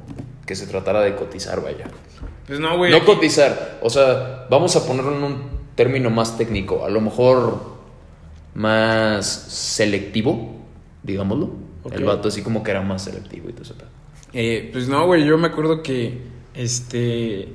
que 0.46 0.54
se 0.56 0.66
tratara 0.66 1.00
de 1.02 1.14
cotizar, 1.14 1.62
vaya. 1.62 1.84
Pues 2.46 2.58
no, 2.58 2.76
güey. 2.78 2.90
No 2.90 2.96
aquí- 2.98 3.06
cotizar, 3.06 3.78
o 3.82 3.90
sea, 3.90 4.46
vamos 4.50 4.74
a 4.76 4.84
ponerlo 4.86 5.14
en 5.16 5.22
un 5.22 5.42
término 5.76 6.10
más 6.10 6.36
técnico, 6.36 6.84
a 6.84 6.90
lo 6.90 7.00
mejor 7.00 7.69
más 8.60 9.26
selectivo, 9.26 10.54
digámoslo. 11.02 11.50
El 11.92 12.04
vato 12.04 12.28
así 12.28 12.42
como 12.42 12.62
que 12.62 12.70
era 12.70 12.82
más 12.82 13.04
selectivo 13.04 13.48
y 13.48 13.52
todo 13.52 13.62
eso. 13.62 13.74
Eh, 14.32 14.68
pues 14.72 14.88
no, 14.88 15.06
güey, 15.06 15.24
yo 15.24 15.38
me 15.38 15.48
acuerdo 15.48 15.82
que, 15.82 16.18
este, 16.54 17.48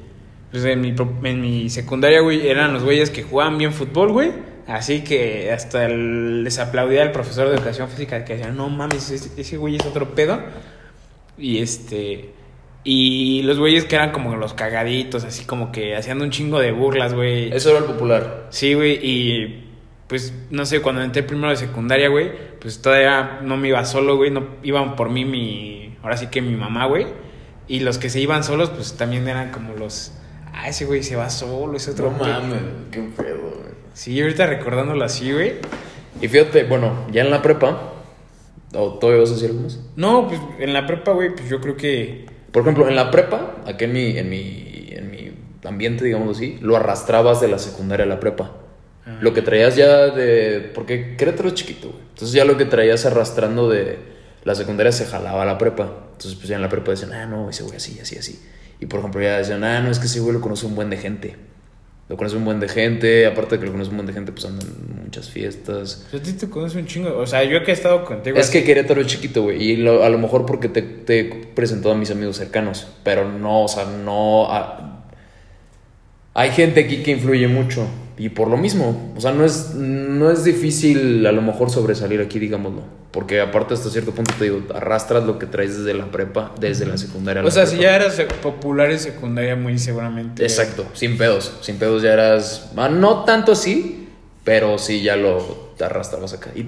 pues 0.51 0.65
en 0.65 0.81
mi, 0.81 0.93
en 1.23 1.41
mi 1.41 1.69
secundaria, 1.69 2.21
güey, 2.21 2.47
eran 2.47 2.73
los 2.73 2.83
güeyes 2.83 3.11
que 3.11 3.23
jugaban 3.23 3.57
bien 3.57 3.71
fútbol, 3.71 4.11
güey. 4.11 4.31
Así 4.67 5.03
que 5.03 5.51
hasta 5.51 5.85
el- 5.85 6.43
les 6.43 6.57
aplaudía 6.57 7.03
al 7.03 7.11
profesor 7.11 7.47
de 7.49 7.55
educación 7.55 7.87
física 7.87 8.25
que 8.25 8.33
decía, 8.35 8.51
no 8.51 8.67
mames, 8.69 9.11
ese, 9.11 9.39
ese 9.39 9.57
güey 9.57 9.75
es 9.75 9.85
otro 9.85 10.15
pedo. 10.15 10.39
Y 11.37 11.59
este, 11.59 12.31
y 12.83 13.43
los 13.43 13.59
güeyes 13.59 13.85
que 13.85 13.95
eran 13.95 14.11
como 14.11 14.35
los 14.37 14.53
cagaditos, 14.55 15.23
así 15.23 15.45
como 15.45 15.71
que 15.71 15.95
hacían 15.95 16.21
un 16.21 16.31
chingo 16.31 16.59
de 16.59 16.71
burlas, 16.71 17.13
güey. 17.13 17.53
Eso 17.53 17.69
era 17.69 17.79
el 17.79 17.85
popular. 17.85 18.47
Sí, 18.49 18.73
güey, 18.73 18.99
y 19.05 19.64
pues 20.07 20.33
no 20.51 20.65
sé, 20.65 20.81
cuando 20.81 21.01
entré 21.01 21.23
primero 21.23 21.49
de 21.49 21.55
secundaria, 21.57 22.09
güey, 22.09 22.31
pues 22.59 22.81
todavía 22.81 23.39
no 23.41 23.57
me 23.57 23.69
iba 23.69 23.83
solo, 23.85 24.17
güey, 24.17 24.31
no 24.31 24.47
iban 24.63 24.95
por 24.95 25.09
mí 25.09 25.25
mi, 25.25 25.97
ahora 26.03 26.17
sí 26.17 26.27
que 26.27 26.41
mi 26.41 26.55
mamá, 26.55 26.85
güey, 26.85 27.07
y 27.67 27.79
los 27.79 27.97
que 27.97 28.09
se 28.09 28.19
iban 28.19 28.43
solos, 28.43 28.69
pues 28.69 28.95
también 28.97 29.27
eran 29.27 29.51
como 29.51 29.73
los, 29.73 30.13
ah, 30.53 30.69
ese 30.69 30.85
güey 30.85 31.01
se 31.03 31.15
va 31.15 31.29
solo, 31.29 31.75
es 31.77 31.87
otro 31.87 32.11
No 32.11 32.17
pe-". 32.19 32.23
mames, 32.27 32.59
qué 32.91 33.01
pedo, 33.17 33.39
güey. 33.41 33.75
Sí, 33.93 34.21
ahorita 34.21 34.45
recordándolo 34.45 35.03
así, 35.05 35.31
güey. 35.31 35.53
Y 36.21 36.27
fíjate, 36.27 36.65
bueno, 36.65 37.07
ya 37.11 37.21
en 37.23 37.31
la 37.31 37.41
prepa, 37.41 37.93
¿o 38.73 38.93
todavía 38.99 39.21
vas 39.21 39.31
a 39.31 39.33
decir 39.33 39.49
algo 39.49 39.61
más? 39.63 39.79
No, 39.95 40.27
pues 40.27 40.39
en 40.59 40.73
la 40.73 40.85
prepa, 40.85 41.11
güey, 41.13 41.33
pues 41.33 41.49
yo 41.49 41.59
creo 41.61 41.75
que, 41.77 42.25
Por 42.51 42.61
ejemplo, 42.61 42.87
en 42.87 42.95
la 42.95 43.09
prepa, 43.09 43.55
aquí 43.65 43.85
en 43.85 43.93
mi, 43.93 44.17
en 44.17 44.29
mi, 44.29 44.87
en 44.91 45.11
mi 45.11 45.31
ambiente, 45.67 46.05
digamos 46.05 46.37
así, 46.37 46.57
lo 46.61 46.75
arrastrabas 46.77 47.41
de 47.41 47.47
la 47.47 47.57
secundaria 47.57 48.05
a 48.05 48.07
la 48.07 48.19
prepa. 48.19 48.51
Ah. 49.07 49.17
Lo 49.21 49.33
que 49.33 49.41
traías 49.41 49.75
ya 49.75 50.07
de... 50.07 50.71
Porque 50.73 51.15
Querétaro 51.17 51.49
es 51.49 51.55
chiquito, 51.55 51.89
güey. 51.89 52.01
Entonces 52.13 52.31
ya 52.33 52.43
lo 52.45 52.57
que 52.57 52.65
traías 52.65 53.05
arrastrando 53.05 53.69
de 53.69 53.99
la 54.43 54.55
secundaria 54.55 54.91
se 54.91 55.05
jalaba 55.05 55.43
a 55.43 55.45
la 55.45 55.57
prepa. 55.57 55.83
Entonces 56.13 56.35
pues 56.35 56.47
ya 56.47 56.55
en 56.55 56.61
la 56.61 56.69
prepa 56.69 56.91
decían, 56.91 57.13
ah, 57.13 57.25
no, 57.25 57.49
ese 57.49 57.63
güey 57.63 57.77
así, 57.77 57.99
así, 58.01 58.17
así. 58.17 58.39
Y 58.79 58.87
por 58.87 58.99
ejemplo 58.99 59.21
ya 59.21 59.37
decían, 59.37 59.63
ah, 59.63 59.79
no, 59.81 59.91
es 59.91 59.99
que 59.99 60.05
ese 60.07 60.19
güey 60.19 60.33
lo 60.33 60.41
conoce 60.41 60.65
un 60.65 60.75
buen 60.75 60.89
de 60.89 60.97
gente. 60.97 61.35
Lo 62.07 62.17
conoce 62.17 62.35
un 62.35 62.45
buen 62.45 62.59
de 62.59 62.67
gente, 62.69 63.25
aparte 63.25 63.55
de 63.55 63.59
que 63.61 63.65
lo 63.65 63.71
conoce 63.71 63.89
un 63.89 63.97
buen 63.97 64.05
de 64.05 64.13
gente, 64.13 64.31
pues 64.31 64.45
andan 64.45 64.67
en 64.67 65.03
muchas 65.05 65.29
fiestas. 65.31 66.05
pues, 66.11 66.21
a 66.21 66.25
ti 66.25 66.33
te 66.33 66.47
conoces 66.49 66.77
un 66.79 66.85
chingo, 66.85 67.17
o 67.17 67.25
sea, 67.25 67.43
yo 67.43 67.63
que 67.63 67.71
he 67.71 67.73
estado 67.73 68.05
contigo. 68.05 68.37
Es 68.37 68.51
que 68.51 68.63
Querétaro 68.63 69.01
es 69.01 69.07
chiquito, 69.07 69.41
güey. 69.41 69.63
Y 69.71 69.77
lo- 69.77 70.03
a 70.03 70.09
lo 70.09 70.19
mejor 70.19 70.45
porque 70.45 70.69
te, 70.69 70.83
te 70.83 71.19
he 71.19 71.23
presentado 71.25 71.95
a 71.95 71.97
mis 71.97 72.11
amigos 72.11 72.37
cercanos. 72.37 72.87
Pero 73.03 73.27
no, 73.31 73.63
o 73.63 73.67
sea, 73.67 73.85
no. 73.85 74.45
ah, 74.51 75.03
hay 76.35 76.51
gente 76.51 76.81
aquí 76.81 77.01
que 77.01 77.11
influye 77.11 77.47
mucho. 77.47 77.87
Y 78.17 78.29
por 78.29 78.49
lo 78.49 78.57
mismo. 78.57 79.13
O 79.15 79.21
sea, 79.21 79.31
no 79.31 79.43
es, 79.43 79.75
no 79.75 80.31
es 80.31 80.43
difícil 80.43 81.25
a 81.25 81.31
lo 81.31 81.41
mejor 81.41 81.69
sobresalir 81.69 82.21
aquí, 82.21 82.39
digámoslo. 82.39 82.83
Porque 83.11 83.39
aparte, 83.39 83.73
hasta 83.73 83.89
cierto 83.89 84.11
punto 84.11 84.33
te 84.37 84.45
digo, 84.45 84.61
arrastras 84.73 85.23
lo 85.23 85.39
que 85.39 85.45
traes 85.45 85.77
desde 85.77 85.93
la 85.93 86.11
prepa, 86.11 86.53
desde 86.59 86.85
la 86.85 86.97
secundaria. 86.97 87.39
a 87.39 87.43
la 87.43 87.47
O 87.47 87.51
sea, 87.51 87.65
si 87.65 87.77
ya 87.77 87.95
eras 87.95 88.19
popular 88.41 88.91
en 88.91 88.99
secundaria, 88.99 89.55
muy 89.55 89.77
seguramente. 89.79 90.43
Exacto, 90.43 90.85
sin 90.93 91.17
pedos. 91.17 91.53
Sin 91.61 91.77
pedos 91.77 92.03
ya 92.03 92.13
eras. 92.13 92.71
ah, 92.75 92.89
no 92.89 93.23
tanto 93.23 93.53
así, 93.53 94.09
pero 94.43 94.77
sí 94.77 95.01
ya 95.01 95.15
lo 95.15 95.73
te 95.77 95.83
arrastrabas 95.85 96.33
acá. 96.33 96.51
Y, 96.55 96.67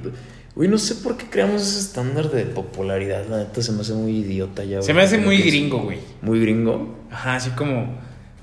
güey, 0.55 0.69
no 0.69 0.77
sé 0.77 0.95
por 0.95 1.17
qué 1.17 1.25
creamos 1.29 1.62
ese 1.62 1.79
estándar 1.79 2.31
de 2.31 2.43
popularidad. 2.45 3.25
La 3.27 3.39
neta 3.39 3.62
se 3.62 3.71
me 3.71 3.81
hace 3.81 3.93
muy 3.93 4.17
idiota 4.17 4.63
ya. 4.63 4.81
Se 4.81 4.93
güey. 4.93 4.95
me 4.95 5.01
hace 5.01 5.17
muy 5.17 5.38
gringo, 5.41 5.79
güey. 5.79 5.99
Muy 6.21 6.39
gringo. 6.39 6.95
Ajá, 7.12 7.36
así 7.36 7.49
como, 7.51 7.99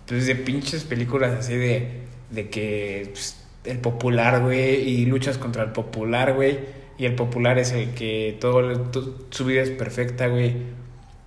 pues 0.06 0.26
de 0.26 0.34
pinches 0.34 0.84
películas 0.84 1.32
así 1.38 1.54
de, 1.56 2.03
de 2.34 2.48
que 2.50 3.08
pues, 3.12 3.36
el 3.64 3.78
popular, 3.78 4.42
güey, 4.42 4.88
y 4.88 5.06
luchas 5.06 5.38
contra 5.38 5.62
el 5.62 5.70
popular, 5.72 6.34
güey, 6.34 6.58
y 6.98 7.06
el 7.06 7.14
popular 7.14 7.58
es 7.58 7.72
el 7.72 7.90
que 7.90 8.36
todo, 8.40 8.78
to- 8.90 9.26
su 9.30 9.44
vida 9.44 9.62
es 9.62 9.70
perfecta, 9.70 10.26
güey. 10.28 10.54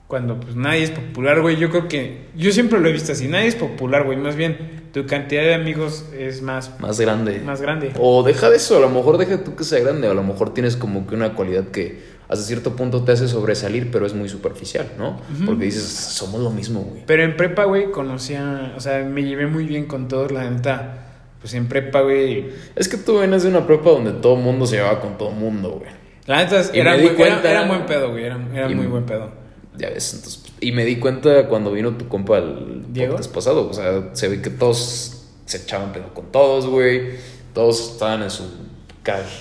Cuando 0.08 0.40
pues 0.40 0.56
nadie 0.56 0.84
es 0.84 0.92
popular, 0.92 1.42
güey, 1.42 1.58
yo 1.58 1.70
creo 1.70 1.90
que, 1.90 2.28
yo 2.36 2.52
siempre 2.54 2.80
lo 2.80 2.88
he 2.88 2.94
visto 2.94 3.12
así, 3.12 3.28
nadie 3.28 3.48
es 3.48 3.56
popular, 3.56 4.06
güey, 4.06 4.18
más 4.18 4.38
bien 4.38 4.88
tu 4.94 5.06
cantidad 5.06 5.42
de 5.42 5.54
amigos 5.54 6.06
es 6.18 6.42
más, 6.42 6.80
Más 6.80 6.98
grande. 7.00 7.40
más 7.42 7.62
grande. 7.62 7.92
O 8.00 8.24
deja 8.24 8.50
de 8.50 8.56
eso, 8.56 8.78
a 8.78 8.80
lo 8.80 8.90
mejor 8.90 9.18
deja 9.18 9.44
tú 9.44 9.56
que 9.58 9.66
sea 9.66 9.80
grande. 9.80 10.08
A 10.08 10.14
lo 10.14 10.24
mejor 10.24 10.54
tienes 10.54 10.78
como 10.78 11.06
que 11.06 11.14
una 11.16 11.34
cualidad 11.34 11.68
que 11.68 12.00
hasta 12.30 12.44
cierto 12.46 12.76
punto 12.76 13.04
te 13.04 13.12
hace 13.14 13.28
sobresalir, 13.28 13.90
pero 13.92 14.06
es 14.06 14.14
muy 14.14 14.28
superficial, 14.30 14.88
¿no? 14.98 15.20
Porque 15.46 15.66
dices, 15.66 15.84
somos 15.84 16.42
lo 16.42 16.50
mismo, 16.52 16.82
güey. 16.82 17.04
Pero 17.06 17.24
en 17.24 17.38
prepa, 17.38 17.64
güey, 17.66 17.92
conocía, 17.92 18.74
o 18.76 18.80
sea, 18.82 19.04
me 19.04 19.24
llevé 19.24 19.48
muy 19.48 19.66
bien 19.66 19.86
con 19.86 20.08
todos, 20.08 20.32
la 20.32 20.50
neta. 20.50 21.04
Pues 21.40 21.54
en 21.54 21.68
prepa, 21.68 22.02
güey, 22.02 22.48
Es 22.76 22.90
que 22.90 22.98
tú 22.98 23.20
vienes 23.20 23.44
de 23.44 23.50
una 23.50 23.66
prepa 23.68 23.92
donde 23.92 24.12
todo 24.12 24.36
el 24.36 24.42
mundo 24.44 24.66
se 24.66 24.76
llevaba 24.78 25.00
con 25.00 25.18
todo 25.18 25.30
el 25.30 25.36
mundo, 25.36 25.80
güey. 25.80 25.92
la 26.26 26.44
neta 26.44 26.62
Y 26.74 26.80
era, 26.80 26.92
me 26.98 27.04
muy, 27.04 27.10
di 27.12 27.16
cuenta- 27.16 27.50
era, 27.50 27.60
era 27.62 27.68
buen 27.68 27.86
pedo, 27.86 28.12
güey, 28.12 28.26
era, 28.26 28.38
muy 28.38 28.88
buen 28.88 29.06
pedo. 29.06 29.32
Ya 29.78 29.90
ves, 29.90 30.14
entonces. 30.16 30.44
Y 30.60 30.72
me 30.72 30.84
di 30.86 30.96
cuenta 30.98 31.48
cuando 31.48 31.72
vino 31.72 31.92
tu 31.96 32.08
compa 32.08 32.40
el 32.40 32.86
¿Diego? 32.92 33.12
podcast 33.14 33.34
pasado. 33.34 33.70
O 33.70 33.74
sea, 33.74 34.10
se 34.14 34.28
ve 34.28 34.42
que 34.42 34.50
todos 34.50 35.24
se 35.46 35.58
echaban 35.58 35.94
pedo 35.94 36.12
con 36.16 36.32
todos, 36.32 36.66
güey. 36.66 37.12
Todos 37.54 37.92
estaban 37.94 38.24
en 38.24 38.32
su 38.32 38.44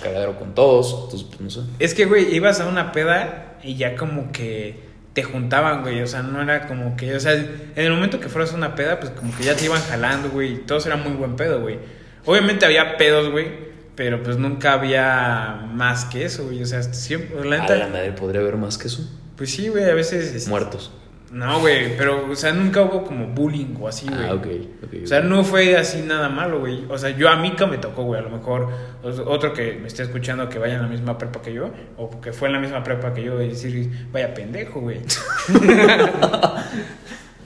cagadero 0.02 0.38
con 0.38 0.54
todos. 0.54 0.92
Entonces, 1.04 1.26
pues 1.28 1.40
no 1.40 1.50
sé. 1.50 1.60
Es 1.78 1.94
que, 1.94 2.04
güey, 2.06 2.34
ibas 2.34 2.60
a 2.60 2.66
una 2.68 2.92
peda 2.92 3.58
y 3.62 3.76
ya 3.76 3.96
como 3.96 4.32
que 4.32 4.84
te 5.12 5.22
juntaban, 5.22 5.82
güey. 5.82 6.00
O 6.02 6.06
sea, 6.06 6.22
no 6.22 6.40
era 6.42 6.66
como 6.68 6.96
que. 6.96 7.14
O 7.14 7.20
sea, 7.20 7.32
en 7.34 7.70
el 7.76 7.92
momento 7.92 8.20
que 8.20 8.28
fueras 8.28 8.52
a 8.52 8.56
una 8.56 8.74
peda, 8.74 8.98
pues 9.00 9.12
como 9.12 9.34
que 9.36 9.44
ya 9.44 9.54
te 9.56 9.64
iban 9.66 9.80
jalando, 9.82 10.30
güey. 10.30 10.52
Y 10.52 10.56
todos 10.58 10.86
eran 10.86 11.02
muy 11.02 11.12
buen 11.12 11.36
pedo, 11.36 11.60
güey. 11.60 11.78
Obviamente 12.24 12.66
había 12.66 12.96
pedos, 12.96 13.30
güey. 13.30 13.66
Pero 13.94 14.22
pues 14.22 14.36
nunca 14.36 14.74
había 14.74 15.66
más 15.72 16.04
que 16.04 16.24
eso, 16.26 16.44
güey. 16.44 16.62
O 16.62 16.66
sea, 16.66 16.82
siempre. 16.82 17.44
La 17.48 17.56
A 17.56 17.60
neta. 17.60 17.76
la 17.76 17.88
madre, 17.88 18.12
¿podría 18.12 18.40
haber 18.42 18.56
más 18.56 18.76
que 18.78 18.88
eso? 18.88 19.08
Pues 19.36 19.50
sí, 19.50 19.68
güey, 19.68 19.84
a 19.84 19.94
veces. 19.94 20.34
es- 20.34 20.48
Muertos. 20.48 20.90
No, 21.32 21.60
güey, 21.60 21.96
pero, 21.96 22.30
o 22.30 22.36
sea, 22.36 22.52
nunca 22.52 22.82
hubo 22.82 23.02
como 23.02 23.26
bullying 23.26 23.74
o 23.80 23.88
así, 23.88 24.06
güey. 24.06 24.24
Ah, 24.28 24.34
ok. 24.34 24.46
ok, 24.84 24.94
O 25.04 25.06
sea, 25.06 25.20
no 25.20 25.42
fue 25.42 25.76
así 25.76 26.02
nada 26.02 26.28
malo, 26.28 26.60
güey. 26.60 26.84
O 26.88 26.96
sea, 26.96 27.10
yo 27.10 27.28
a 27.28 27.36
mí 27.36 27.52
que 27.56 27.66
me 27.66 27.78
tocó, 27.78 28.04
güey. 28.04 28.20
A 28.20 28.22
lo 28.22 28.30
mejor 28.30 28.68
otro 29.02 29.52
que 29.52 29.78
me 29.80 29.88
esté 29.88 30.04
escuchando 30.04 30.48
que 30.48 30.58
vaya 30.58 30.74
en 30.74 30.82
la 30.82 30.88
misma 30.88 31.18
prepa 31.18 31.42
que 31.42 31.52
yo, 31.52 31.70
o 31.96 32.20
que 32.20 32.32
fue 32.32 32.48
en 32.48 32.54
la 32.54 32.60
misma 32.60 32.84
prepa 32.84 33.12
que 33.12 33.24
yo, 33.24 33.42
y 33.42 33.48
decir, 33.48 33.90
vaya 34.12 34.32
pendejo, 34.34 34.80
güey. 34.80 35.00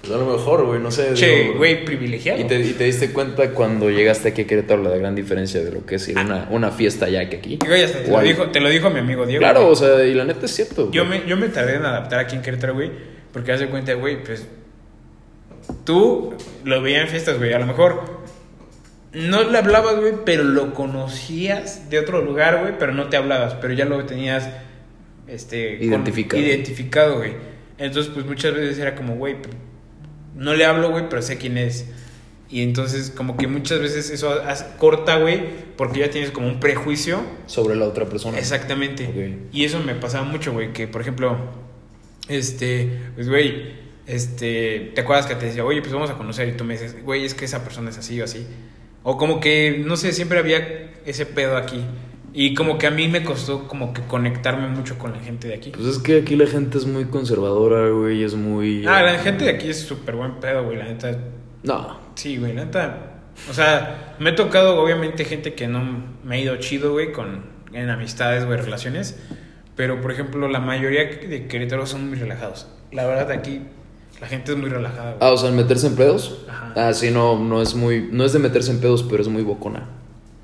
Pues 0.00 0.14
a 0.14 0.16
lo 0.16 0.32
mejor, 0.32 0.64
güey, 0.64 0.80
no 0.80 0.90
sé. 0.90 1.12
che, 1.12 1.52
güey, 1.52 1.84
privilegiado. 1.84 2.40
¿Y 2.40 2.44
te, 2.44 2.58
y 2.58 2.72
te 2.72 2.84
diste 2.84 3.12
cuenta 3.12 3.50
cuando 3.50 3.90
llegaste 3.90 4.30
aquí 4.30 4.42
a 4.42 4.46
Querétaro 4.46 4.82
la 4.82 4.96
gran 4.96 5.14
diferencia 5.14 5.62
de 5.62 5.72
lo 5.72 5.84
que 5.84 5.96
es 5.96 6.08
ir 6.08 6.18
a 6.18 6.22
una, 6.22 6.48
una 6.50 6.70
fiesta 6.70 7.08
ya 7.10 7.28
que 7.28 7.36
aquí? 7.36 7.58
Güey, 7.64 7.82
hasta 7.82 8.02
te 8.02 8.10
lo, 8.10 8.20
dijo, 8.22 8.46
te 8.48 8.60
lo 8.60 8.70
dijo 8.70 8.88
mi 8.88 9.00
amigo 9.00 9.26
Diego. 9.26 9.40
Claro, 9.40 9.68
o 9.68 9.76
sea, 9.76 10.02
y 10.06 10.14
la 10.14 10.24
neta 10.24 10.46
es 10.46 10.52
cierto. 10.52 10.90
Yo 10.90 11.04
me, 11.04 11.26
yo 11.26 11.36
me 11.36 11.48
tardé 11.50 11.74
en 11.74 11.84
adaptar 11.84 12.18
aquí 12.20 12.34
en 12.34 12.40
Querétaro, 12.40 12.72
güey, 12.72 12.90
porque 13.32 13.52
haz 13.52 13.60
de 13.60 13.68
cuenta, 13.68 13.94
güey, 13.94 14.22
pues 14.24 14.46
tú 15.84 16.34
lo 16.64 16.82
veías 16.82 17.02
en 17.02 17.08
fiestas, 17.08 17.38
güey, 17.38 17.52
a 17.52 17.58
lo 17.58 17.66
mejor 17.66 18.20
no 19.12 19.42
le 19.42 19.58
hablabas, 19.58 19.96
güey, 19.96 20.14
pero 20.24 20.44
lo 20.44 20.72
conocías 20.74 21.90
de 21.90 21.98
otro 21.98 22.22
lugar, 22.22 22.60
güey, 22.60 22.78
pero 22.78 22.92
no 22.92 23.08
te 23.08 23.16
hablabas, 23.16 23.54
pero 23.54 23.72
ya 23.74 23.84
lo 23.84 24.04
tenías, 24.04 24.48
este... 25.26 25.78
con- 25.78 25.88
Identificado. 25.88 26.42
identificado, 26.42 27.16
güey. 27.18 27.32
Entonces, 27.78 28.12
pues 28.12 28.26
muchas 28.26 28.54
veces 28.54 28.78
era 28.78 28.94
como, 28.94 29.16
güey, 29.16 29.36
no 30.36 30.54
le 30.54 30.64
hablo, 30.64 30.90
güey, 30.90 31.08
pero 31.08 31.22
sé 31.22 31.38
quién 31.38 31.56
es. 31.58 31.86
Y 32.48 32.62
entonces, 32.62 33.10
como 33.10 33.36
que 33.36 33.46
muchas 33.46 33.80
veces 33.80 34.10
eso 34.10 34.30
hace- 34.46 34.66
corta, 34.78 35.16
güey, 35.18 35.40
porque 35.76 36.00
ya 36.00 36.10
tienes 36.10 36.30
como 36.30 36.46
un 36.48 36.60
prejuicio 36.60 37.20
Sobre 37.46 37.74
la 37.76 37.86
otra 37.86 38.06
persona. 38.06 38.38
Exactamente. 38.38 39.06
Ok. 39.06 39.54
Y 39.54 39.64
eso 39.64 39.80
me 39.80 39.94
pasaba 39.94 40.24
mucho, 40.24 40.52
güey, 40.52 40.72
que 40.72 40.86
por 40.88 41.00
ejemplo, 41.00 41.36
este, 42.30 42.88
pues, 43.14 43.28
güey, 43.28 43.72
este, 44.06 44.92
¿te 44.94 45.00
acuerdas 45.02 45.26
que 45.26 45.34
te 45.34 45.46
decía, 45.46 45.64
oye, 45.64 45.80
pues 45.82 45.92
vamos 45.92 46.10
a 46.10 46.16
conocer? 46.16 46.48
Y 46.48 46.52
tú 46.52 46.64
me 46.64 46.74
dices, 46.74 47.04
güey, 47.04 47.24
es 47.24 47.34
que 47.34 47.44
esa 47.44 47.62
persona 47.62 47.90
es 47.90 47.98
así 47.98 48.20
o 48.20 48.24
así. 48.24 48.46
O 49.02 49.16
como 49.16 49.40
que, 49.40 49.82
no 49.84 49.96
sé, 49.96 50.12
siempre 50.12 50.38
había 50.38 50.92
ese 51.04 51.26
pedo 51.26 51.56
aquí. 51.56 51.82
Y 52.32 52.54
como 52.54 52.78
que 52.78 52.86
a 52.86 52.90
mí 52.90 53.08
me 53.08 53.24
costó 53.24 53.66
como 53.66 53.92
que 53.92 54.02
conectarme 54.02 54.68
mucho 54.68 54.96
con 54.98 55.12
la 55.12 55.18
gente 55.18 55.48
de 55.48 55.54
aquí. 55.54 55.70
Pues 55.70 55.86
es 55.86 55.98
que 55.98 56.18
aquí 56.18 56.36
la 56.36 56.46
gente 56.46 56.78
es 56.78 56.86
muy 56.86 57.06
conservadora, 57.06 57.88
güey, 57.88 58.22
es 58.22 58.34
muy... 58.34 58.86
Ah, 58.86 59.00
eh, 59.00 59.12
la 59.12 59.18
gente 59.18 59.44
de 59.44 59.50
aquí 59.50 59.68
es 59.68 59.80
súper 59.80 60.14
buen 60.14 60.38
pedo, 60.38 60.64
güey, 60.64 60.76
la 60.76 60.84
neta. 60.84 61.18
No, 61.62 61.98
Sí, 62.14 62.36
güey, 62.36 62.52
la 62.52 62.66
neta. 62.66 63.22
O 63.48 63.54
sea, 63.54 64.14
me 64.18 64.30
he 64.30 64.32
tocado 64.34 64.80
obviamente 64.80 65.24
gente 65.24 65.54
que 65.54 65.66
no 65.66 65.82
me 66.22 66.36
ha 66.36 66.38
ido 66.38 66.56
chido, 66.56 66.92
güey, 66.92 67.12
con, 67.12 67.44
en 67.72 67.88
amistades, 67.88 68.44
güey, 68.44 68.60
relaciones. 68.60 69.18
Pero, 69.76 70.00
por 70.00 70.12
ejemplo, 70.12 70.48
la 70.48 70.60
mayoría 70.60 71.04
de 71.04 71.46
Querétaro 71.46 71.86
son 71.86 72.08
muy 72.08 72.18
relajados. 72.18 72.66
La 72.92 73.06
verdad, 73.06 73.30
aquí 73.30 73.62
la 74.20 74.26
gente 74.26 74.52
es 74.52 74.58
muy 74.58 74.68
relajada, 74.68 75.14
güey. 75.14 75.18
Ah, 75.20 75.32
o 75.32 75.36
sea, 75.36 75.48
en 75.48 75.56
meterse 75.56 75.86
en 75.86 75.96
pedos. 75.96 76.38
Ajá. 76.48 76.72
Ah, 76.76 76.92
sí, 76.92 77.10
no, 77.10 77.38
no 77.38 77.62
es 77.62 77.74
muy, 77.74 78.08
no 78.12 78.24
es 78.24 78.32
de 78.32 78.38
meterse 78.40 78.70
en 78.72 78.80
pedos, 78.80 79.02
pero 79.08 79.22
es 79.22 79.28
muy 79.28 79.42
bocona. 79.42 79.86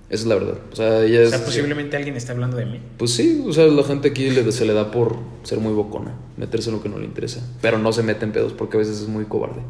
Esa 0.08 0.22
es 0.22 0.26
la 0.26 0.36
verdad. 0.36 0.54
O 0.72 0.76
sea, 0.76 1.02
ella 1.02 1.18
o 1.18 1.22
es. 1.24 1.30
sea, 1.30 1.44
posiblemente 1.44 1.96
alguien 1.96 2.16
está 2.16 2.32
hablando 2.32 2.56
de 2.56 2.64
mí. 2.64 2.80
Pues 2.96 3.12
sí, 3.12 3.44
o 3.46 3.52
sea, 3.52 3.66
la 3.66 3.82
gente 3.82 4.08
aquí 4.08 4.30
le- 4.30 4.52
se 4.52 4.64
le 4.64 4.72
da 4.72 4.90
por 4.92 5.16
ser 5.42 5.58
muy 5.58 5.72
bocona, 5.72 6.12
meterse 6.36 6.70
en 6.70 6.76
lo 6.76 6.82
que 6.82 6.88
no 6.88 6.98
le 6.98 7.04
interesa. 7.06 7.40
Pero 7.60 7.78
no 7.78 7.92
se 7.92 8.04
mete 8.04 8.24
en 8.24 8.30
pedos 8.32 8.52
porque 8.52 8.76
a 8.76 8.80
veces 8.80 9.00
es 9.00 9.08
muy 9.08 9.24
cobarde. 9.24 9.60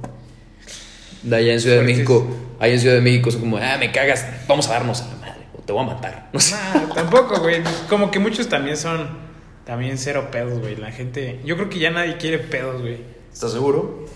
De 1.23 1.35
allá 1.37 1.55
en 1.55 1.61
Ciudad 1.61 1.77
de 1.77 1.83
es- 1.83 1.87
México, 1.89 2.27
allá 2.61 2.75
en 2.75 2.81
Ciudad 2.81 2.95
de 2.97 3.01
México 3.01 3.31
son 3.31 3.41
como, 3.41 3.57
ah, 3.57 3.77
me 3.81 3.91
cagas, 3.91 4.27
vamos 4.47 4.69
a 4.69 4.73
darnos 4.75 5.01
a 5.01 5.09
la 5.09 5.17
madre, 5.17 5.47
o 5.59 5.63
te 5.63 5.73
voy 5.73 5.83
a 5.83 5.87
matar. 5.87 6.29
No 6.33 6.39
sé. 6.39 6.55
Nah, 6.55 6.95
tampoco, 6.95 7.41
güey. 7.41 7.63
Como 7.89 8.11
que 8.11 8.19
muchos 8.19 8.47
también 8.49 8.77
son 8.77 9.09
también 9.67 9.99
cero 9.99 10.29
pedos, 10.31 10.61
güey. 10.61 10.77
La 10.77 10.93
gente, 10.93 11.41
yo 11.45 11.57
creo 11.57 11.69
que 11.69 11.81
ya 11.81 11.91
nadie 11.91 12.17
quiere 12.17 12.39
pedos, 12.39 12.81
güey. 12.81 12.99
¿Estás 13.33 13.53
seguro? 13.53 14.07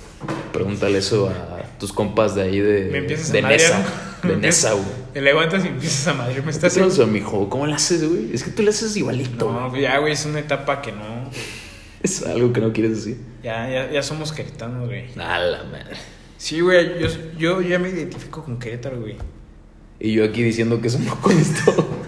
Pregúntale 0.53 0.99
eso 0.99 1.29
a 1.29 1.63
tus 1.79 1.93
compas 1.93 2.35
de 2.37 2.43
ahí 2.43 2.61
de, 2.61 2.89
Me 2.91 2.99
empiezas 2.99 3.31
a 3.31 3.33
de 3.33 3.43
madrear. 3.43 3.81
Nesa. 3.81 4.29
De 4.29 4.37
Nesa, 4.41 4.73
güey. 4.75 4.87
Te 5.13 5.21
levantas 5.21 5.65
y 5.65 5.69
empiezas 5.69 6.07
a 6.07 6.15
madre. 6.15 6.37
Me 6.37 6.45
¿Qué 6.45 6.51
estás 6.51 6.75
tranza, 6.75 7.05
mijo? 7.05 7.49
¿Cómo 7.49 7.67
le 7.67 7.75
haces, 7.75 8.09
güey? 8.09 8.33
Es 8.33 8.45
que 8.45 8.53
tú 8.53 8.63
le 8.63 8.71
haces 8.71 8.97
igualito. 8.97 9.51
No, 9.51 9.77
ya, 9.77 9.99
güey, 9.99 10.13
es 10.13 10.25
una 10.25 10.39
etapa 10.39 10.81
que 10.81 10.93
no. 10.93 11.31
Es 12.03 12.25
algo 12.25 12.51
que 12.51 12.63
no 12.63 12.73
quieres 12.73 12.97
decir. 12.97 13.19
Ya, 13.43 13.69
ya, 13.69 13.91
ya 13.91 14.03
somos 14.03 14.33
queretanos, 14.33 14.87
güey. 14.87 15.05
A 15.19 15.39
la 15.39 15.65
madre. 15.65 15.97
Sí, 16.39 16.61
güey, 16.61 16.99
yo, 16.99 17.09
yo 17.37 17.61
ya 17.61 17.79
me 17.79 17.91
identifico 17.91 18.43
con 18.43 18.59
Querétaro, 18.59 19.03
güey. 19.03 19.17
Y 19.99 20.15
yo 20.15 20.25
aquí 20.25 20.43
diciendo 20.43 20.81
que 20.81 20.89
es 20.89 20.95
un 20.95 21.05
poco 21.05 21.31
esto. 21.31 22.01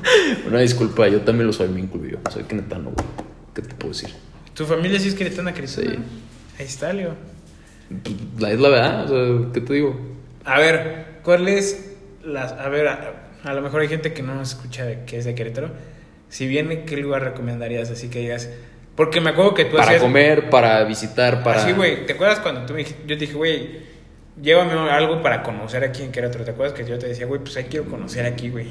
Una 0.47 0.61
disculpa, 0.61 1.09
yo 1.09 1.20
también 1.20 1.47
lo 1.47 1.53
soy, 1.53 1.68
me 1.68 1.80
incluyo. 1.80 2.20
Soy 2.30 2.45
quenetano, 2.45 2.93
güey. 2.93 3.32
¿Qué 3.55 3.62
te 3.62 3.74
puedo 3.74 3.92
decir? 3.92 4.11
¿Tu 4.55 4.64
familia 4.66 4.98
sí 4.98 5.09
es 5.09 5.14
queretana, 5.14 5.53
queretana? 5.55 5.90
Sí. 5.90 5.98
Ahí 6.59 6.66
está, 6.66 6.92
Leo. 6.92 7.14
La 8.38 8.50
es 8.53 8.61
la 8.61 8.68
verdad, 8.68 9.11
o 9.11 9.42
sea, 9.44 9.53
¿qué 9.53 9.61
te 9.61 9.74
digo? 9.74 10.00
A 10.44 10.59
ver, 10.59 11.07
¿cuál 11.22 11.48
es 11.48 11.92
las... 12.24 12.53
A 12.53 12.68
ver, 12.68 12.88
a, 12.88 13.28
a 13.44 13.53
lo 13.55 13.61
mejor 13.62 13.82
hay 13.82 13.88
gente 13.88 14.12
que 14.12 14.22
no 14.22 14.34
nos 14.34 14.50
escucha 14.50 15.05
que 15.05 15.18
es 15.18 15.24
de 15.24 15.34
Querétaro. 15.34 15.70
Si 16.28 16.46
viene, 16.46 16.84
¿qué 16.84 16.96
lugar 16.96 17.22
recomendarías? 17.22 17.90
Así 17.90 18.09
que 18.09 18.20
digas... 18.20 18.48
Porque 18.96 19.20
me 19.22 19.30
acuerdo 19.30 19.55
que 19.55 19.64
tú 19.64 19.76
Para 19.76 19.84
hacías... 19.88 20.03
comer, 20.03 20.50
para 20.50 20.84
visitar, 20.84 21.42
para. 21.42 21.62
Así, 21.62 21.72
güey, 21.72 22.05
¿te 22.05 22.12
acuerdas 22.12 22.40
cuando 22.40 22.66
tú 22.66 22.74
me 22.74 22.80
dijiste... 22.80 23.03
Yo 23.07 23.16
te 23.16 23.24
dije, 23.24 23.34
güey, 23.34 23.80
llévame 24.40 24.72
algo 24.90 25.22
para 25.22 25.42
conocer 25.42 25.82
aquí 25.82 26.03
en 26.03 26.12
Querétaro. 26.12 26.44
¿Te 26.44 26.50
acuerdas 26.50 26.74
que 26.78 26.84
yo 26.86 26.98
te 26.98 27.09
decía, 27.09 27.24
güey, 27.26 27.40
pues 27.40 27.57
ahí 27.57 27.64
quiero 27.64 27.86
conocer 27.86 28.26
aquí, 28.26 28.50
güey? 28.50 28.66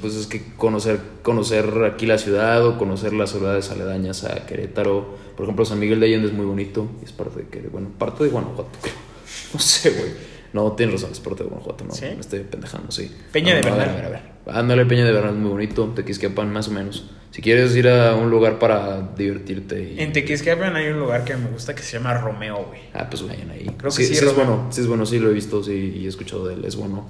Pues 0.00 0.14
es 0.14 0.26
que 0.26 0.42
conocer, 0.56 1.00
conocer 1.22 1.66
aquí 1.84 2.06
la 2.06 2.18
ciudad 2.18 2.64
o 2.66 2.78
conocer 2.78 3.12
las 3.12 3.30
ciudades 3.30 3.70
aledañas 3.70 4.24
a 4.24 4.46
Querétaro. 4.46 5.16
Por 5.36 5.44
ejemplo, 5.44 5.64
San 5.64 5.78
Miguel 5.78 6.00
de 6.00 6.06
Allende 6.06 6.28
es 6.28 6.32
muy 6.34 6.46
bonito. 6.46 6.86
y 7.02 7.04
Es 7.04 7.12
parte 7.12 7.40
de 7.40 7.46
Querétaro. 7.46 7.72
Bueno, 7.72 7.88
parte 7.98 8.24
de 8.24 8.30
Guanajuato, 8.30 8.70
creo. 8.80 8.94
No 9.54 9.60
sé, 9.60 9.90
güey. 9.90 10.10
No, 10.52 10.72
tienes 10.72 10.94
razón, 10.94 11.10
es 11.12 11.20
parte 11.20 11.42
de 11.42 11.50
Guanajuato, 11.50 11.84
no. 11.84 11.92
¿Sí? 11.94 12.06
Me 12.06 12.20
estoy 12.20 12.40
pendejando, 12.40 12.90
sí. 12.90 13.10
Peña 13.32 13.54
de 13.56 13.62
No, 13.62 13.76
Bernal. 13.76 13.88
A 13.88 13.92
ver, 13.94 14.04
a 14.04 14.08
ver. 14.08 14.22
Ándale, 14.46 14.86
Peña 14.86 15.04
de 15.04 15.12
Bernal 15.12 15.34
es 15.34 15.38
muy 15.40 15.50
bonito. 15.50 15.92
Tequisquiapan, 15.94 16.50
más 16.52 16.68
o 16.68 16.70
menos. 16.70 17.10
Si 17.30 17.42
quieres 17.42 17.76
ir 17.76 17.88
a 17.88 18.14
un 18.14 18.30
lugar 18.30 18.58
para 18.58 19.02
divertirte 19.16 19.92
y. 19.92 20.00
En 20.00 20.12
Tequisquiapan 20.14 20.74
hay 20.76 20.88
un 20.88 21.00
lugar 21.00 21.24
que 21.24 21.36
me 21.36 21.50
gusta 21.50 21.74
que 21.74 21.82
se 21.82 21.98
llama 21.98 22.14
Romeo, 22.14 22.64
güey. 22.66 22.80
Ah, 22.94 23.06
pues 23.10 23.22
vayan 23.26 23.50
ahí. 23.50 23.66
Creo 23.76 23.90
que 23.90 23.96
sí, 23.96 24.06
sí, 24.06 24.14
sí 24.14 24.24
es 24.24 24.34
bueno, 24.34 24.68
sí 24.70 24.80
es 24.80 24.86
bueno, 24.86 25.04
sí 25.04 25.18
lo 25.18 25.28
he 25.30 25.34
visto, 25.34 25.62
sí, 25.62 25.92
y 25.96 26.06
he 26.06 26.08
escuchado 26.08 26.46
de 26.48 26.54
él, 26.54 26.64
es 26.64 26.76
bueno. 26.76 27.06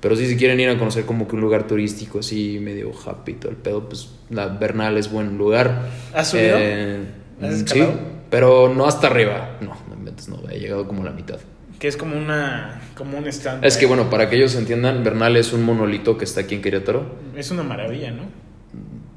Pero 0.00 0.14
sí, 0.14 0.26
si 0.26 0.36
quieren 0.36 0.60
ir 0.60 0.68
a 0.68 0.78
conocer 0.78 1.04
como 1.04 1.26
que 1.26 1.34
un 1.34 1.40
lugar 1.40 1.66
turístico 1.66 2.20
así, 2.20 2.58
medio 2.60 2.92
happy, 3.04 3.34
todo 3.34 3.50
el 3.50 3.56
pedo, 3.56 3.88
pues 3.88 4.10
la 4.30 4.46
Bernal 4.46 4.96
es 4.96 5.10
buen 5.10 5.36
lugar. 5.36 5.88
¿Has 6.14 6.30
subido? 6.30 6.56
Eh, 6.58 7.00
¿Has 7.42 7.50
mm, 7.50 7.54
escalado? 7.54 7.92
Sí, 7.92 7.98
pero 8.30 8.72
no 8.74 8.86
hasta 8.86 9.08
arriba. 9.08 9.56
No, 9.60 9.76
no 9.88 9.94
inventes, 9.94 10.28
no, 10.28 10.40
he 10.48 10.58
llegado 10.58 10.86
como 10.86 11.02
a 11.02 11.06
la 11.06 11.12
mitad. 11.12 11.38
Que 11.80 11.88
es 11.88 11.96
como 11.96 12.16
una... 12.16 12.80
Como 12.94 13.18
un 13.18 13.26
stand. 13.28 13.64
Es 13.64 13.76
que 13.76 13.86
bueno, 13.86 14.10
para 14.10 14.28
que 14.28 14.36
ellos 14.36 14.54
entiendan, 14.54 15.02
Bernal 15.02 15.36
es 15.36 15.52
un 15.52 15.62
monolito 15.62 16.16
que 16.16 16.24
está 16.24 16.42
aquí 16.42 16.54
en 16.54 16.62
Querétaro. 16.62 17.04
Es 17.36 17.50
una 17.50 17.62
maravilla, 17.62 18.10
¿no? 18.10 18.22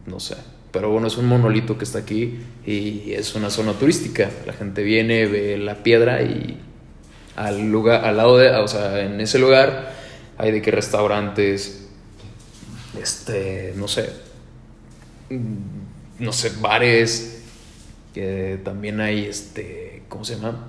no 0.06 0.20
sé. 0.20 0.36
Pero 0.72 0.90
bueno, 0.90 1.08
es 1.08 1.18
un 1.18 1.28
monolito 1.28 1.78
que 1.78 1.84
está 1.84 2.00
aquí 2.00 2.40
y 2.66 3.12
es 3.12 3.36
una 3.36 3.50
zona 3.50 3.74
turística. 3.74 4.30
La 4.46 4.54
gente 4.54 4.84
viene, 4.84 5.26
ve 5.26 5.58
la 5.58 5.84
piedra 5.84 6.22
y 6.22 6.58
al 7.36 7.70
lugar, 7.70 8.06
al 8.06 8.18
lado 8.18 8.38
de, 8.38 8.50
o 8.52 8.68
sea, 8.68 9.02
en 9.02 9.20
ese 9.20 9.38
lugar 9.38 10.01
hay 10.42 10.52
de 10.52 10.62
que 10.62 10.72
restaurantes, 10.72 11.88
este, 13.00 13.74
no 13.78 13.88
sé, 13.88 14.10
mm, 15.30 16.24
no 16.24 16.34
sé, 16.34 16.52
bares, 16.60 17.44
que 18.14 18.60
también 18.64 19.00
hay, 19.00 19.26
este, 19.26 20.04
¿cómo 20.10 20.26
se 20.26 20.36
llama? 20.36 20.68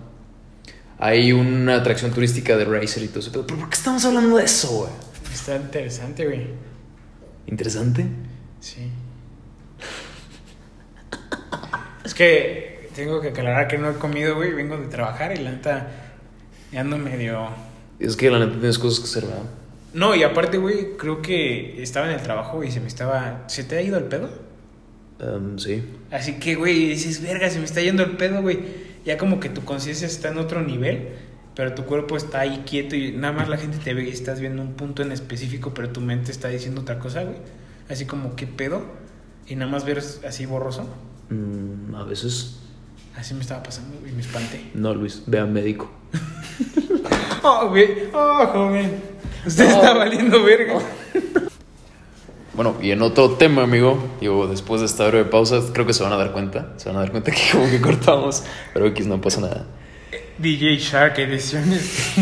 Hay 0.98 1.32
una 1.32 1.76
atracción 1.76 2.12
turística 2.12 2.56
de 2.56 2.66
racer 2.66 3.02
y 3.02 3.08
todo 3.08 3.20
eso. 3.20 3.32
Pero 3.32 3.46
¿por 3.46 3.68
qué 3.68 3.74
estamos 3.74 4.04
hablando 4.04 4.36
de 4.36 4.44
eso, 4.44 4.68
güey? 4.68 4.90
Está 5.32 5.56
interesante, 5.56 6.26
güey. 6.26 6.46
¿Interesante? 7.46 8.06
Sí. 8.60 8.88
Es 12.04 12.14
que 12.14 12.90
tengo 12.96 13.20
que 13.20 13.28
aclarar 13.28 13.68
que 13.68 13.78
no 13.78 13.90
he 13.90 13.94
comido, 13.94 14.34
güey. 14.34 14.52
Vengo 14.52 14.76
de 14.76 14.88
trabajar 14.88 15.32
y 15.32 15.42
la 15.42 15.52
neta 15.52 15.88
ya 16.72 16.80
ando 16.80 16.98
medio... 16.98 17.48
Es 18.00 18.16
que 18.16 18.28
la 18.28 18.40
neta 18.40 18.52
tienes 18.52 18.78
cosas 18.78 18.98
que 18.98 19.04
hacer, 19.04 19.26
¿verdad? 19.26 19.61
No, 19.94 20.14
y 20.14 20.22
aparte, 20.22 20.58
güey, 20.58 20.96
creo 20.96 21.20
que 21.20 21.82
estaba 21.82 22.06
en 22.06 22.12
el 22.12 22.22
trabajo 22.22 22.64
y 22.64 22.70
se 22.70 22.80
me 22.80 22.88
estaba... 22.88 23.44
¿Se 23.46 23.64
te 23.64 23.76
ha 23.76 23.82
ido 23.82 23.98
el 23.98 24.04
pedo? 24.04 24.30
Em, 25.20 25.58
sí. 25.58 25.82
Así 26.10 26.34
que, 26.34 26.54
güey, 26.54 26.88
dices, 26.88 27.22
verga, 27.22 27.50
se 27.50 27.58
me 27.58 27.64
está 27.64 27.80
yendo 27.80 28.02
el 28.02 28.16
pedo, 28.16 28.40
güey. 28.42 28.60
Ya 29.04 29.18
como 29.18 29.38
que 29.38 29.48
tu 29.48 29.64
conciencia 29.64 30.06
está 30.06 30.28
en 30.28 30.38
otro 30.38 30.62
nivel, 30.62 31.10
pero 31.54 31.74
tu 31.74 31.84
cuerpo 31.84 32.16
está 32.16 32.40
ahí 32.40 32.62
quieto 32.66 32.96
y 32.96 33.12
nada 33.12 33.32
más 33.32 33.48
la 33.48 33.58
gente 33.58 33.78
te 33.78 33.94
ve 33.94 34.04
y 34.04 34.10
estás 34.10 34.40
viendo 34.40 34.62
un 34.62 34.74
punto 34.74 35.02
en 35.02 35.12
específico, 35.12 35.74
pero 35.74 35.90
tu 35.90 36.00
mente 36.00 36.30
está 36.30 36.48
diciendo 36.48 36.80
otra 36.82 36.98
cosa, 36.98 37.22
güey. 37.24 37.36
Así 37.88 38.06
como, 38.06 38.36
¿qué 38.36 38.46
pedo? 38.46 38.82
Y 39.46 39.56
nada 39.56 39.70
más 39.70 39.84
ver 39.84 39.98
así 39.98 40.46
borroso. 40.46 40.88
Mm, 41.28 41.94
a 41.94 42.04
veces. 42.04 42.60
Así 43.16 43.34
me 43.34 43.40
estaba 43.40 43.62
pasando, 43.62 43.98
güey, 44.00 44.12
me 44.12 44.22
espanté. 44.22 44.70
No, 44.74 44.94
Luis, 44.94 45.22
ve 45.26 45.38
a 45.38 45.46
médico. 45.46 45.90
Oh, 47.44 47.70
güey, 47.70 48.08
oh, 48.12 48.46
joven. 48.52 49.02
Usted 49.46 49.64
está 49.64 49.94
valiendo 49.94 50.42
verga. 50.42 50.78
Bueno, 52.54 52.76
y 52.82 52.90
en 52.90 53.00
otro 53.00 53.30
tema, 53.30 53.62
amigo, 53.62 53.96
digo, 54.20 54.46
después 54.46 54.82
de 54.82 54.86
esta 54.86 55.06
breve 55.06 55.24
pausa, 55.24 55.62
creo 55.72 55.86
que 55.86 55.94
se 55.94 56.02
van 56.02 56.12
a 56.12 56.16
dar 56.16 56.32
cuenta. 56.32 56.74
Se 56.76 56.88
van 56.90 56.96
a 56.96 57.00
dar 57.00 57.10
cuenta 57.10 57.30
que 57.30 57.40
como 57.50 57.70
que 57.70 57.80
cortamos, 57.80 58.44
pero 58.74 58.86
X 58.88 59.06
no 59.06 59.20
pasa 59.22 59.40
nada. 59.40 59.66
DJ 60.38 60.76
Shark 60.76 61.18
Ediciones. 61.18 62.12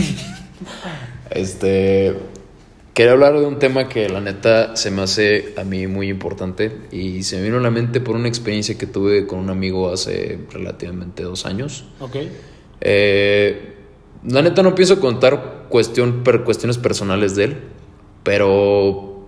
Este. 1.30 2.14
Quería 2.94 3.12
hablar 3.12 3.38
de 3.38 3.46
un 3.46 3.58
tema 3.58 3.88
que 3.88 4.08
la 4.08 4.20
neta 4.20 4.76
se 4.76 4.90
me 4.90 5.02
hace 5.02 5.54
a 5.56 5.64
mí 5.64 5.86
muy 5.86 6.08
importante 6.08 6.76
y 6.90 7.22
se 7.22 7.36
me 7.36 7.44
vino 7.44 7.58
a 7.58 7.60
la 7.60 7.70
mente 7.70 8.00
por 8.00 8.16
una 8.16 8.28
experiencia 8.28 8.76
que 8.76 8.86
tuve 8.86 9.26
con 9.26 9.38
un 9.38 9.48
amigo 9.48 9.92
hace 9.92 10.40
relativamente 10.52 11.22
dos 11.22 11.46
años. 11.46 11.86
ok. 12.00 12.16
Eh, 12.80 13.74
la 14.26 14.42
neta 14.42 14.62
no 14.62 14.74
pienso 14.74 15.00
contar 15.00 15.59
cuestión, 15.70 16.22
per- 16.22 16.44
cuestiones 16.44 16.76
personales 16.76 17.34
de 17.36 17.44
él, 17.44 17.60
pero 18.22 19.26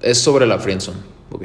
es 0.00 0.18
sobre 0.18 0.46
la 0.46 0.58
friendzone, 0.58 0.98
¿ok? 1.30 1.42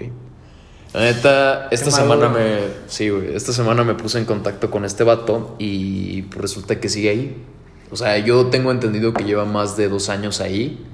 La 0.94 1.02
neta, 1.02 1.68
esta 1.72 1.86
Qué 1.86 1.92
semana 1.92 2.28
maduro. 2.30 2.46
me... 2.46 2.60
Sí, 2.88 3.10
güey, 3.10 3.34
esta 3.36 3.54
semana 3.54 3.84
me 3.84 3.96
puse 3.96 4.20
en 4.20 4.26
contacto 4.26 4.70
con 4.72 4.84
este 4.86 5.04
vato 5.04 5.56
y 5.58 6.26
resulta 6.32 6.80
que 6.80 6.90
sigue 6.90 7.10
ahí. 7.10 7.44
O 7.92 7.96
sea, 7.96 8.18
yo 8.20 8.48
tengo 8.48 8.72
entendido 8.72 9.14
que 9.14 9.24
lleva 9.24 9.46
más 9.46 9.78
de 9.78 9.88
dos 9.90 10.10
años 10.10 10.42
ahí. 10.42 10.86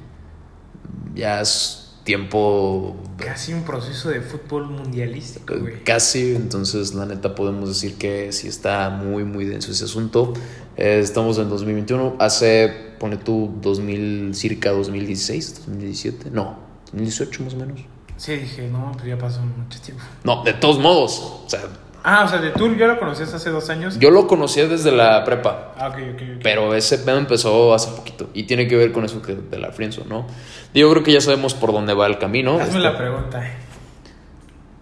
Ya 1.16 1.42
es 1.42 1.96
tiempo 2.04 2.96
Casi 3.18 3.54
un 3.54 3.64
proceso 3.64 4.10
de 4.10 4.22
fútbol 4.22 4.68
mundialístico, 4.70 5.56
güey. 5.60 5.84
Casi, 5.84 6.36
entonces 6.36 6.94
la 6.94 7.06
neta 7.08 7.34
podemos 7.36 7.68
decir 7.68 7.96
que 7.98 8.32
sí 8.32 8.48
está 8.48 8.90
muy, 8.92 9.24
muy 9.24 9.46
denso 9.46 9.72
ese 9.72 9.86
asunto. 9.86 10.34
Eh, 10.78 11.00
estamos 11.00 11.38
en 11.40 11.50
2021, 11.50 12.16
hace, 12.20 12.72
pone 13.00 13.18
tú, 13.18 13.52
2000, 13.62 14.36
circa 14.36 14.72
2016, 14.72 15.56
2017, 15.66 16.30
no, 16.32 16.58
2018 16.92 17.44
más 17.44 17.54
o 17.54 17.58
menos. 17.58 17.80
Sí, 18.18 18.36
dije, 18.36 18.68
no, 18.68 18.92
pues 18.94 19.06
ya 19.06 19.18
pasó 19.18 19.42
mucho 19.42 19.80
tiempo. 19.82 20.04
No, 20.24 20.44
de 20.44 20.54
todos 20.54 20.80
modos, 20.80 21.20
o 21.46 21.50
sea, 21.50 21.62
Ah, 22.10 22.24
o 22.26 22.30
sea, 22.30 22.40
de 22.40 22.52
Tour 22.52 22.78
ya 22.78 22.88
lo 22.88 23.00
conocías 23.00 23.34
hace 23.34 23.50
dos 23.50 23.70
años. 23.70 24.00
yo 24.00 24.12
lo 24.12 24.28
conocía 24.28 24.66
desde 24.68 24.92
la 24.92 25.26
prepa, 25.26 25.74
Ah, 25.78 25.90
ok, 25.90 25.96
ok, 26.14 26.22
ok. 26.36 26.40
pero 26.44 26.74
ese 26.74 27.00
pedo 27.00 27.18
empezó 27.18 27.74
hace 27.74 27.90
poquito 27.92 28.30
y 28.34 28.44
tiene 28.44 28.68
que 28.68 28.78
ver 28.78 28.94
con 28.94 29.04
eso 29.04 29.22
que 29.22 29.36
de 29.36 29.58
la 29.58 29.72
friendzone, 29.72 30.08
¿no? 30.08 30.26
Yo 30.74 30.90
creo 30.92 31.04
que 31.04 31.12
ya 31.12 31.20
sabemos 31.22 31.54
por 31.54 31.74
dónde 31.74 31.94
va 31.94 32.06
el 32.08 32.18
camino. 32.18 32.54
Hazme 32.54 32.66
Este- 32.66 32.80
la 32.80 32.98
pregunta. 32.98 33.44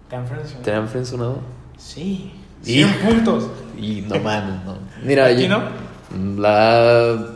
¿Te 0.08 0.14
han 0.16 0.26
frenzoneado? 0.28 0.62
¿Te 0.62 0.72
han? 0.72 1.78
Sí. 1.78 2.32
Y- 2.64 2.84
100 2.84 2.92
puntos. 2.94 3.48
Y 3.76 4.02
no 4.02 4.18
mames, 4.20 4.64
no. 4.64 4.78
Mira, 5.02 5.26
¿Aquí 5.26 5.42
yo- 5.42 5.48
no? 5.48 5.62
La. 6.38 7.34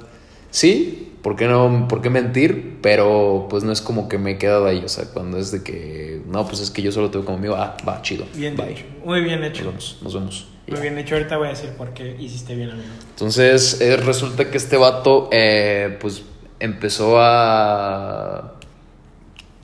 Sí, 0.51 1.12
¿por 1.23 1.37
qué 1.37 1.47
no? 1.47 1.87
¿Por 1.89 2.03
qué 2.03 2.11
mentir? 2.11 2.79
Pero 2.83 3.47
pues 3.51 3.64
no 3.64 3.73
es 3.73 3.81
como 3.81 4.09
que 4.09 4.18
me 4.18 4.33
he 4.33 4.39
quedado 4.39 4.66
ahí. 4.66 4.83
O 4.85 4.89
sea, 4.89 5.05
cuando 5.07 5.39
es 5.39 5.53
de 5.53 5.62
que. 5.62 6.23
No, 6.27 6.47
pues 6.47 6.61
es 6.61 6.71
que 6.71 6.83
yo 6.83 6.93
solo 6.93 7.11
tengo 7.11 7.25
como 7.25 7.39
amigo. 7.39 7.55
Ah, 7.57 7.77
va, 7.87 8.03
chido. 8.03 8.25
Bien 8.35 8.57
Bye. 8.57 8.73
hecho. 8.73 8.85
Muy 9.05 9.21
bien 9.23 9.41
Nos 9.41 9.51
hecho. 9.51 9.64
vemos, 9.66 9.99
nos 10.03 10.14
vemos. 10.14 10.49
Muy 10.66 10.77
Ya. 10.77 10.83
bien 10.83 10.99
hecho. 10.99 11.14
Ahorita 11.16 11.37
voy 11.37 11.47
a 11.49 11.51
decir 11.51 11.71
por 11.71 11.91
qué 11.93 12.16
hiciste 12.18 12.55
bien, 12.55 12.71
amigo. 12.71 12.89
Entonces, 13.11 13.81
eh, 13.81 13.97
resulta 13.97 14.51
que 14.51 14.57
este 14.57 14.77
vato, 14.77 15.29
eh, 15.33 15.97
pues, 16.01 16.23
empezó 16.59 17.16
a... 17.21 18.55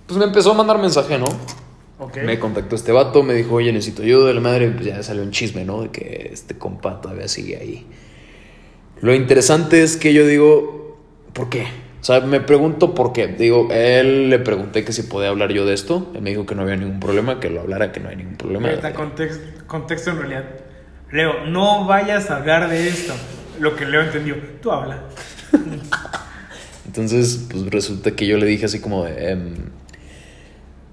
Pues 0.06 0.18
me 0.18 0.24
empezó 0.24 0.52
a 0.52 0.54
mandar 0.54 0.78
mensaje, 0.78 1.18
¿no? 1.18 1.26
Ok. 1.98 2.18
Me 2.24 2.38
contactó 2.38 2.76
este 2.76 2.92
vato, 2.92 3.22
me 3.22 3.34
dijo, 3.34 3.54
oye, 3.54 3.72
necesito 3.72 4.02
ayuda 4.02 4.28
de 4.28 4.34
la 4.34 4.40
madre, 4.40 4.70
pues 4.70 4.86
ya 4.86 5.02
salió 5.02 5.22
un 5.22 5.30
chisme, 5.30 5.64
¿no? 5.64 5.82
De 5.82 5.90
que 5.90 6.30
este 6.32 6.56
compa 6.58 7.00
todavía 7.00 7.26
sigue 7.28 7.56
ahí. 7.56 7.86
Lo 9.00 9.14
interesante 9.14 9.82
es 9.82 9.96
que 9.96 10.12
yo 10.12 10.26
digo, 10.26 10.98
¿por 11.32 11.48
qué? 11.48 11.66
O 12.00 12.04
sea, 12.06 12.20
me 12.20 12.40
pregunto 12.40 12.94
por 12.94 13.12
qué. 13.12 13.26
Digo, 13.26 13.68
él 13.72 14.30
le 14.30 14.38
pregunté 14.38 14.84
que 14.84 14.92
si 14.92 15.02
podía 15.02 15.28
hablar 15.28 15.52
yo 15.52 15.66
de 15.66 15.74
esto. 15.74 16.12
Él 16.14 16.22
me 16.22 16.30
dijo 16.30 16.46
que 16.46 16.54
no 16.54 16.62
había 16.62 16.76
ningún 16.76 17.00
problema, 17.00 17.40
que 17.40 17.50
lo 17.50 17.62
hablara, 17.62 17.90
que 17.90 18.00
no 18.00 18.08
hay 18.08 18.16
ningún 18.16 18.36
problema. 18.36 18.68
Contexto, 18.94 19.44
contexto 19.66 20.10
en 20.10 20.18
realidad. 20.18 20.44
Leo, 21.10 21.46
no 21.46 21.84
vayas 21.84 22.30
a 22.30 22.36
hablar 22.36 22.70
de 22.70 22.88
esto. 22.88 23.12
Lo 23.58 23.74
que 23.74 23.86
Leo 23.86 24.02
entendió. 24.02 24.36
Tú 24.62 24.70
habla. 24.70 25.02
Entonces, 26.86 27.46
pues 27.50 27.66
resulta 27.66 28.12
que 28.12 28.26
yo 28.26 28.38
le 28.38 28.46
dije 28.46 28.66
así 28.66 28.80
como 28.80 29.04
de, 29.04 29.30
em, 29.32 29.54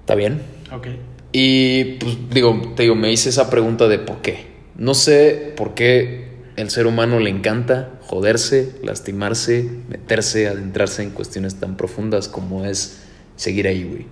¿está 0.01 0.15
bien? 0.15 0.41
Ok. 0.71 0.87
Y 1.31 1.95
pues 1.99 2.17
digo, 2.31 2.73
te 2.75 2.83
digo, 2.83 2.95
me 2.95 3.11
hice 3.11 3.29
esa 3.29 3.49
pregunta 3.49 3.87
de 3.87 3.99
por 3.99 4.21
qué. 4.21 4.47
No 4.75 4.93
sé 4.93 5.53
por 5.55 5.75
qué 5.75 6.32
el 6.55 6.69
ser 6.69 6.85
humano 6.87 7.19
le 7.19 7.29
encanta 7.29 7.89
joderse, 8.01 8.75
lastimarse, 8.83 9.69
meterse, 9.89 10.47
adentrarse 10.47 11.03
en 11.03 11.09
cuestiones 11.11 11.55
tan 11.55 11.77
profundas 11.77 12.27
como 12.27 12.65
es 12.65 13.01
seguir 13.35 13.67
ahí, 13.67 13.83
güey. 13.83 14.05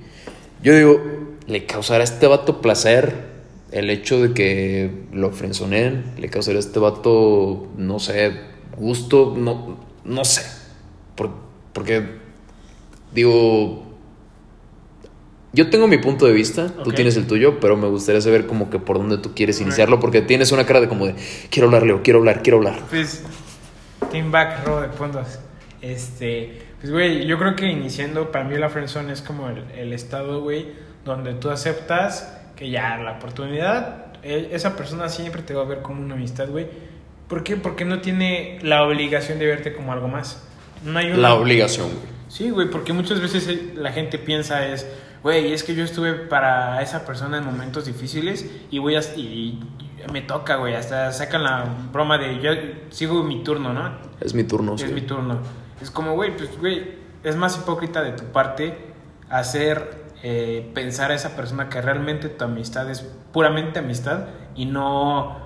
Yo 0.63 0.75
digo, 0.75 1.01
le 1.47 1.65
causará 1.65 2.01
a 2.01 2.03
este 2.05 2.27
vato 2.27 2.61
placer 2.61 3.13
el 3.71 3.89
hecho 3.89 4.21
de 4.21 4.33
que 4.33 5.05
lo 5.13 5.31
frenzoneen, 5.31 6.03
le 6.17 6.29
causará 6.29 6.57
a 6.57 6.59
este 6.59 6.79
vato, 6.79 7.67
no 7.77 7.99
sé, 7.99 8.31
gusto, 8.77 9.33
no, 9.37 9.77
no 10.03 10.25
sé. 10.25 10.41
Por- 11.15 11.31
porque, 11.73 12.03
digo, 13.13 13.90
yo 15.53 15.69
tengo 15.69 15.87
mi 15.87 15.97
punto 15.97 16.25
de 16.25 16.33
vista, 16.33 16.69
tú 16.83 16.89
Ok. 16.89 16.95
tienes 16.95 17.17
el 17.17 17.27
tuyo, 17.27 17.59
pero 17.59 17.75
me 17.75 17.87
gustaría 17.87 18.21
saber 18.21 18.47
como 18.47 18.69
que 18.69 18.79
por 18.79 18.97
dónde 18.97 19.17
tú 19.17 19.33
quieres 19.35 19.59
iniciarlo, 19.61 19.99
porque 19.99 20.21
tienes 20.21 20.51
una 20.51 20.65
cara 20.65 20.81
de 20.81 20.87
como 20.87 21.05
de, 21.07 21.15
quiero 21.49 21.67
hablar, 21.67 21.83
Leo, 21.83 22.01
quiero 22.03 22.19
hablar, 22.19 22.41
quiero 22.41 22.57
hablar. 22.57 22.79
Pues, 22.89 23.23
Team 24.11 24.31
Back, 24.31 24.65
robo 24.65 24.81
de 24.81 24.87
puntos. 24.89 25.39
Este, 25.81 26.61
pues, 26.79 26.91
güey, 26.91 27.25
yo 27.25 27.37
creo 27.37 27.55
que 27.55 27.65
iniciando, 27.67 28.31
para 28.31 28.45
mí 28.45 28.55
la 28.57 28.69
friendzone 28.69 29.11
es 29.11 29.21
como 29.21 29.49
el, 29.49 29.63
el 29.77 29.93
estado, 29.93 30.41
güey, 30.41 30.67
donde 31.05 31.33
tú 31.33 31.49
aceptas 31.49 32.37
que 32.55 32.69
ya 32.69 32.97
la 32.97 33.13
oportunidad, 33.13 34.05
eh, 34.23 34.49
esa 34.51 34.75
persona 34.75 35.09
siempre 35.09 35.41
te 35.41 35.53
va 35.53 35.63
a 35.63 35.65
ver 35.65 35.81
como 35.81 36.01
una 36.01 36.15
amistad, 36.15 36.47
güey. 36.49 36.67
¿Por 37.27 37.43
qué? 37.43 37.55
Porque 37.55 37.85
no 37.85 38.01
tiene 38.01 38.59
la 38.61 38.83
obligación 38.83 39.39
de 39.39 39.47
verte 39.47 39.73
como 39.73 39.93
algo 39.93 40.07
más. 40.07 40.43
No 40.85 40.99
hay 40.99 41.07
una... 41.07 41.17
La 41.17 41.33
obligación, 41.33 41.87
güey. 41.87 42.11
Sí, 42.27 42.49
güey, 42.49 42.69
porque 42.69 42.93
muchas 42.93 43.19
veces 43.21 43.47
eh, 43.47 43.73
la 43.75 43.91
gente 43.91 44.17
piensa 44.17 44.67
es, 44.67 44.87
güey, 45.23 45.53
es 45.53 45.63
que 45.63 45.75
yo 45.75 45.83
estuve 45.83 46.13
para 46.13 46.81
esa 46.81 47.05
persona 47.05 47.37
en 47.37 47.45
momentos 47.45 47.85
difíciles 47.85 48.45
y 48.69 48.79
voy 48.79 48.95
a, 48.95 48.99
y, 49.15 49.59
y 50.07 50.11
me 50.11 50.21
toca, 50.21 50.55
güey, 50.57 50.75
hasta 50.75 51.11
sacan 51.11 51.43
la 51.43 51.65
broma 51.91 52.17
de 52.17 52.39
yo 52.41 52.51
sigo 52.89 53.23
mi 53.23 53.43
turno, 53.43 53.73
¿no? 53.73 53.91
Es 54.19 54.33
mi 54.33 54.43
turno, 54.43 54.75
es 54.75 54.81
sí. 54.81 54.87
mi 54.87 55.01
turno. 55.01 55.39
Es 55.81 55.91
como, 55.91 56.13
güey, 56.15 56.35
pues, 56.35 56.57
güey, 56.59 56.95
es 57.23 57.35
más 57.35 57.57
hipócrita 57.57 58.01
de 58.01 58.11
tu 58.13 58.23
parte 58.25 58.77
hacer 59.29 60.01
eh, 60.23 60.69
pensar 60.73 61.11
a 61.11 61.15
esa 61.15 61.35
persona 61.35 61.69
que 61.69 61.81
realmente 61.81 62.29
tu 62.29 62.43
amistad 62.45 62.89
es 62.89 63.01
puramente 63.31 63.79
amistad 63.79 64.25
y 64.55 64.65
no 64.65 65.37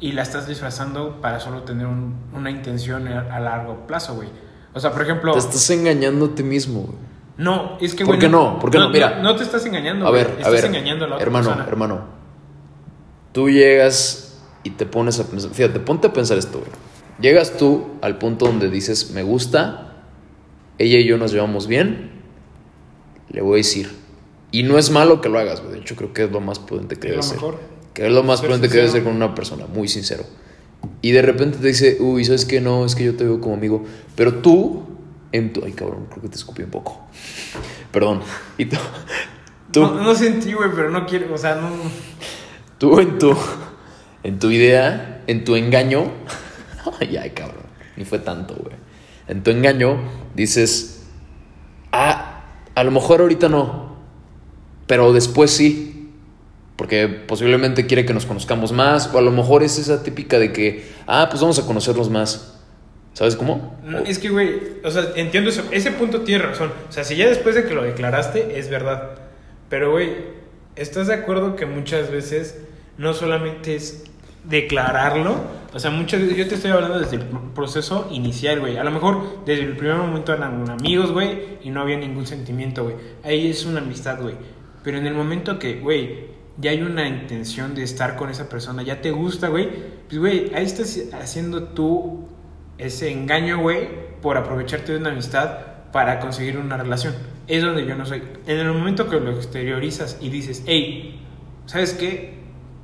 y 0.00 0.12
la 0.12 0.22
estás 0.22 0.46
disfrazando 0.46 1.20
para 1.20 1.40
solo 1.40 1.62
tener 1.62 1.86
un- 1.86 2.16
una 2.34 2.50
intención 2.50 3.08
a, 3.08 3.34
a 3.34 3.40
largo 3.40 3.86
plazo, 3.86 4.14
güey. 4.14 4.28
O 4.74 4.80
sea, 4.80 4.92
por 4.92 5.02
ejemplo, 5.02 5.32
Te 5.32 5.38
estás 5.38 5.70
engañando 5.70 6.26
a 6.26 6.34
ti 6.34 6.42
mismo, 6.42 6.80
güey. 6.82 6.98
No, 7.38 7.76
es 7.80 7.94
que 7.94 8.04
¿Por 8.06 8.18
qué 8.18 8.28
no? 8.28 8.58
¿Por 8.58 8.70
qué 8.70 8.78
no? 8.78 8.88
Mira. 8.90 9.20
no, 9.22 9.36
te 9.36 9.42
estás 9.44 9.64
engañando, 9.66 10.06
A 10.06 10.10
güey, 10.10 10.22
ver, 10.22 10.30
estás 10.32 10.46
a 10.46 10.50
ver, 10.50 10.64
engañando 10.64 11.04
a 11.04 11.08
la 11.08 11.14
otra 11.16 11.26
hermano, 11.26 11.44
persona. 11.48 11.68
hermano. 11.68 12.00
Tú 13.32 13.50
llegas 13.50 14.38
y 14.64 14.70
te 14.70 14.86
pones 14.86 15.20
a 15.20 15.24
pensar, 15.28 15.50
fíjate, 15.52 15.80
ponte 15.80 16.06
a 16.08 16.12
pensar 16.12 16.38
esto, 16.38 16.58
güey. 16.58 16.70
Llegas 17.20 17.56
tú 17.56 17.86
al 18.02 18.18
punto 18.18 18.46
donde 18.46 18.68
dices, 18.70 19.10
me 19.10 19.22
gusta, 19.22 19.94
ella 20.78 20.98
y 20.98 21.04
yo 21.06 21.18
nos 21.18 21.32
llevamos 21.32 21.66
bien, 21.66 22.10
le 23.30 23.42
voy 23.42 23.54
a 23.54 23.56
decir. 23.58 23.90
Y 24.52 24.62
no 24.62 24.78
es 24.78 24.90
malo 24.90 25.20
que 25.20 25.28
lo 25.28 25.38
hagas, 25.38 25.60
güey. 25.60 25.74
De 25.74 25.80
hecho, 25.80 25.96
creo 25.96 26.12
que 26.12 26.24
es 26.24 26.30
lo 26.30 26.40
más 26.40 26.58
prudente 26.58 26.96
que 26.96 27.08
Es 27.08 27.12
debe 27.12 27.16
lo 27.16 27.22
ser. 27.22 27.34
mejor. 27.36 27.58
Que 27.92 28.06
es 28.06 28.12
lo 28.12 28.22
más 28.22 28.40
prudente 28.40 28.68
que 28.68 28.74
debe 28.76 28.86
sincero. 28.88 29.04
ser 29.04 29.12
con 29.12 29.16
una 29.22 29.34
persona, 29.34 29.66
muy 29.66 29.88
sincero. 29.88 30.24
Y 31.02 31.10
de 31.12 31.22
repente 31.22 31.58
te 31.58 31.66
dice, 31.68 31.96
uy, 32.00 32.24
¿sabes 32.24 32.44
qué? 32.44 32.60
No, 32.60 32.84
es 32.84 32.94
que 32.94 33.04
yo 33.04 33.16
te 33.16 33.24
veo 33.24 33.40
como 33.40 33.54
amigo. 33.54 33.84
Pero 34.14 34.34
tú, 34.36 34.85
en 35.36 35.52
tu. 35.52 35.64
Ay, 35.64 35.72
cabrón, 35.72 36.06
creo 36.10 36.22
que 36.22 36.28
te 36.28 36.36
escupí 36.36 36.62
un 36.62 36.70
poco. 36.70 37.06
Perdón. 37.92 38.22
Y 38.58 38.66
tú. 38.66 38.76
tú 39.72 39.80
No, 39.80 40.02
no 40.02 40.14
sentí, 40.14 40.52
güey, 40.52 40.70
pero 40.74 40.90
no 40.90 41.06
quiero, 41.06 41.32
o 41.34 41.38
sea, 41.38 41.56
no... 41.56 41.70
Tú 42.78 43.00
en 43.00 43.18
tu, 43.18 43.34
en 44.22 44.38
tu 44.38 44.50
idea, 44.50 45.22
en 45.26 45.44
tu 45.44 45.56
engaño, 45.56 46.12
ay, 47.00 47.16
ay, 47.16 47.30
cabrón, 47.30 47.64
ni 47.96 48.04
fue 48.04 48.18
tanto, 48.18 48.54
güey. 48.54 48.76
En 49.28 49.42
tu 49.42 49.50
engaño 49.50 49.98
dices, 50.34 51.06
ah, 51.90 52.44
a 52.74 52.84
lo 52.84 52.90
mejor 52.90 53.22
ahorita 53.22 53.48
no, 53.48 53.96
pero 54.86 55.12
después 55.12 55.50
sí. 55.50 55.92
Porque 56.76 57.08
posiblemente 57.08 57.86
quiere 57.86 58.04
que 58.04 58.12
nos 58.12 58.26
conozcamos 58.26 58.72
más, 58.72 59.12
o 59.14 59.18
a 59.18 59.22
lo 59.22 59.32
mejor 59.32 59.62
es 59.62 59.78
esa 59.78 60.02
típica 60.02 60.38
de 60.38 60.52
que, 60.52 60.86
ah, 61.06 61.26
pues 61.30 61.40
vamos 61.40 61.58
a 61.58 61.66
conocernos 61.66 62.10
más. 62.10 62.55
¿Sabes 63.16 63.34
cómo? 63.34 63.74
No, 63.82 64.00
es 64.00 64.18
que, 64.18 64.28
güey, 64.28 64.60
o 64.84 64.90
sea, 64.90 65.06
entiendo 65.16 65.48
eso. 65.48 65.62
Ese 65.70 65.90
punto 65.90 66.20
tiene 66.20 66.44
razón. 66.44 66.70
O 66.86 66.92
sea, 66.92 67.02
si 67.02 67.16
ya 67.16 67.26
después 67.26 67.54
de 67.54 67.64
que 67.64 67.72
lo 67.72 67.82
declaraste, 67.82 68.58
es 68.58 68.68
verdad. 68.68 69.12
Pero, 69.70 69.90
güey, 69.92 70.10
¿estás 70.76 71.06
de 71.06 71.14
acuerdo 71.14 71.56
que 71.56 71.64
muchas 71.64 72.10
veces 72.10 72.58
no 72.98 73.14
solamente 73.14 73.74
es 73.74 74.04
declararlo? 74.44 75.34
O 75.72 75.78
sea, 75.80 75.90
muchas 75.90 76.20
veces, 76.20 76.36
yo 76.36 76.46
te 76.46 76.56
estoy 76.56 76.72
hablando 76.72 76.98
desde 76.98 77.16
el 77.16 77.30
pr- 77.30 77.54
proceso 77.54 78.06
inicial, 78.12 78.60
güey. 78.60 78.76
A 78.76 78.84
lo 78.84 78.90
mejor 78.90 79.44
desde 79.46 79.64
el 79.64 79.78
primer 79.78 79.96
momento 79.96 80.34
eran 80.34 80.68
amigos, 80.68 81.10
güey, 81.12 81.58
y 81.64 81.70
no 81.70 81.80
había 81.80 81.96
ningún 81.96 82.26
sentimiento, 82.26 82.84
güey. 82.84 82.96
Ahí 83.24 83.48
es 83.48 83.64
una 83.64 83.80
amistad, 83.80 84.20
güey. 84.20 84.34
Pero 84.84 84.98
en 84.98 85.06
el 85.06 85.14
momento 85.14 85.58
que, 85.58 85.76
güey, 85.80 86.26
ya 86.58 86.70
hay 86.70 86.82
una 86.82 87.08
intención 87.08 87.74
de 87.74 87.82
estar 87.82 88.16
con 88.16 88.28
esa 88.28 88.50
persona, 88.50 88.82
ya 88.82 89.00
te 89.00 89.10
gusta, 89.10 89.48
güey, 89.48 89.70
pues, 90.06 90.18
güey, 90.18 90.54
ahí 90.54 90.66
estás 90.66 90.98
haciendo 91.18 91.64
tú 91.64 92.28
ese 92.78 93.10
engaño, 93.10 93.58
güey, 93.58 93.88
por 94.20 94.36
aprovecharte 94.36 94.92
de 94.92 94.98
una 94.98 95.10
amistad 95.10 95.50
para 95.92 96.20
conseguir 96.20 96.58
una 96.58 96.76
relación. 96.76 97.14
Es 97.46 97.62
donde 97.62 97.86
yo 97.86 97.94
no 97.94 98.04
soy. 98.06 98.22
En 98.46 98.58
el 98.58 98.72
momento 98.72 99.08
que 99.08 99.20
lo 99.20 99.30
exteriorizas 99.30 100.18
y 100.20 100.30
dices, 100.30 100.62
hey, 100.66 101.24
¿sabes 101.66 101.94
qué? 101.94 102.34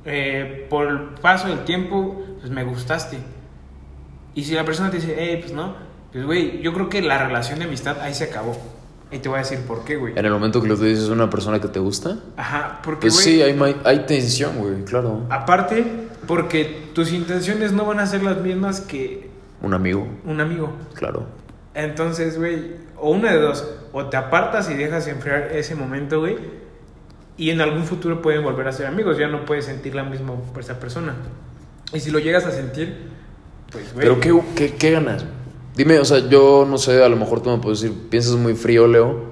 Eh, 0.05 0.67
por 0.69 0.87
el 0.87 0.99
paso 1.21 1.47
del 1.47 1.63
tiempo, 1.63 2.23
pues 2.39 2.51
me 2.51 2.63
gustaste. 2.63 3.17
Y 4.35 4.43
si 4.43 4.53
la 4.53 4.65
persona 4.65 4.89
te 4.89 4.97
dice, 4.97 5.15
hey, 5.17 5.37
pues 5.41 5.53
no, 5.53 5.75
pues 6.11 6.25
güey, 6.25 6.61
yo 6.61 6.73
creo 6.73 6.89
que 6.89 7.01
la 7.01 7.17
relación 7.27 7.59
de 7.59 7.65
amistad 7.65 7.99
ahí 8.01 8.13
se 8.13 8.25
acabó. 8.25 8.57
Y 9.11 9.19
te 9.19 9.29
voy 9.29 9.35
a 9.35 9.39
decir 9.39 9.59
por 9.59 9.85
qué, 9.85 9.95
güey. 9.95 10.17
En 10.17 10.25
el 10.25 10.31
momento 10.31 10.59
que 10.59 10.67
lo 10.67 10.75
dices 10.75 11.07
a 11.07 11.13
una 11.13 11.29
persona 11.29 11.61
que 11.61 11.67
te 11.67 11.79
gusta, 11.79 12.17
Ajá, 12.35 12.79
porque, 12.83 13.01
pues 13.01 13.17
sí, 13.17 13.43
hay, 13.43 13.55
hay 13.83 13.99
tensión, 14.07 14.57
güey, 14.57 14.83
claro. 14.85 15.27
aparte, 15.29 15.85
porque 16.25 16.89
tus 16.95 17.11
intenciones 17.11 17.73
no 17.73 17.85
van 17.85 17.99
a 17.99 18.07
ser 18.07 18.23
las 18.23 18.37
mismas 18.41 18.81
que 18.81 19.29
Un 19.63 19.73
amigo, 19.73 20.07
un 20.25 20.39
amigo. 20.39 20.71
claro. 20.93 21.25
Entonces, 21.73 22.37
güey, 22.37 22.75
o 22.99 23.09
una 23.09 23.31
de 23.31 23.39
dos, 23.41 23.67
o 23.93 24.05
te 24.05 24.15
apartas 24.17 24.69
y 24.69 24.75
dejas 24.75 25.07
enfriar 25.07 25.49
ese 25.53 25.73
momento, 25.73 26.19
güey, 26.19 26.37
y 27.35 27.49
en 27.49 27.61
algún 27.61 27.83
futuro 27.85 28.21
pueden 28.21 28.43
volver 28.43 28.67
a 28.67 28.71
ser 28.71 28.85
amigos, 28.85 29.17
ya 29.17 29.27
no 29.27 29.43
puedes 29.45 29.65
sentir 29.65 29.95
la 29.95 30.03
misma 30.03 30.35
por 30.35 30.59
esa 30.61 30.79
persona. 30.79 31.15
Y 31.91 31.99
si 31.99 32.11
lo 32.11 32.19
llegas 32.19 32.45
a 32.45 32.51
sentir, 32.51 33.09
pues, 33.71 33.91
güey. 33.93 34.05
Pero 34.07 34.19
¿qué, 34.19 34.39
qué, 34.55 34.75
qué 34.75 34.91
ganas? 34.91 35.25
Dime, 35.75 35.97
o 35.97 36.05
sea, 36.05 36.19
yo 36.29 36.67
no 36.69 36.77
sé, 36.77 37.03
a 37.03 37.09
lo 37.09 37.15
mejor 37.15 37.41
tú 37.41 37.49
me 37.49 37.57
puedes 37.57 37.81
decir, 37.81 37.97
piensas 38.09 38.35
muy 38.35 38.53
frío, 38.53 38.85
Leo, 38.85 39.31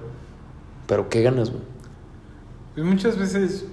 pero 0.88 1.08
¿qué 1.10 1.22
ganas, 1.22 1.52
güey? 1.52 1.62
Pues 2.74 2.86
muchas 2.88 3.18
veces 3.20 3.66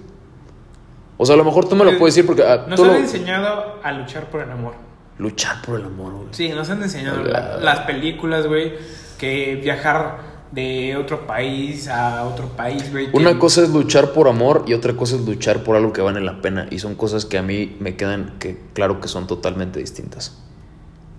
O 1.17 1.25
sea, 1.25 1.33
a 1.33 1.37
lo 1.37 1.43
mejor 1.45 1.67
tú 1.67 1.75
me 1.75 1.85
lo 1.85 1.97
puedes 1.97 2.13
decir 2.13 2.27
porque 2.27 2.43
ah, 2.43 2.65
nos 2.69 2.79
han 2.81 2.87
lo- 2.87 2.95
enseñado 2.95 3.79
a 3.81 3.91
luchar 3.93 4.29
por 4.29 4.41
el 4.41 4.51
amor. 4.51 4.73
Luchar 5.19 5.61
por 5.61 5.79
el 5.79 5.85
amor, 5.85 6.13
güey. 6.13 6.27
Sí, 6.31 6.49
nos 6.49 6.69
han 6.69 6.81
enseñado 6.81 7.23
La- 7.23 7.39
la- 7.41 7.57
las 7.59 7.79
películas, 7.81 8.47
güey, 8.47 8.73
que 9.19 9.55
viajar 9.61 10.27
de 10.51 10.95
otro 10.97 11.27
país 11.27 11.87
a 11.87 12.23
otro 12.23 12.47
país, 12.47 12.91
güey. 12.91 13.09
Una 13.13 13.33
que- 13.33 13.39
cosa 13.39 13.61
es 13.61 13.69
luchar 13.69 14.13
por 14.13 14.27
amor 14.27 14.63
y 14.67 14.73
otra 14.73 14.93
cosa 14.93 15.15
es 15.15 15.21
luchar 15.21 15.63
por 15.63 15.75
algo 15.75 15.93
que 15.93 16.01
vale 16.01 16.21
la 16.21 16.41
pena. 16.41 16.65
Y 16.71 16.79
son 16.79 16.95
cosas 16.95 17.25
que 17.25 17.37
a 17.37 17.43
mí 17.43 17.77
me 17.79 17.95
quedan 17.95 18.35
que 18.39 18.57
claro 18.73 18.99
que 18.99 19.07
son 19.07 19.27
totalmente 19.27 19.79
distintas. 19.79 20.41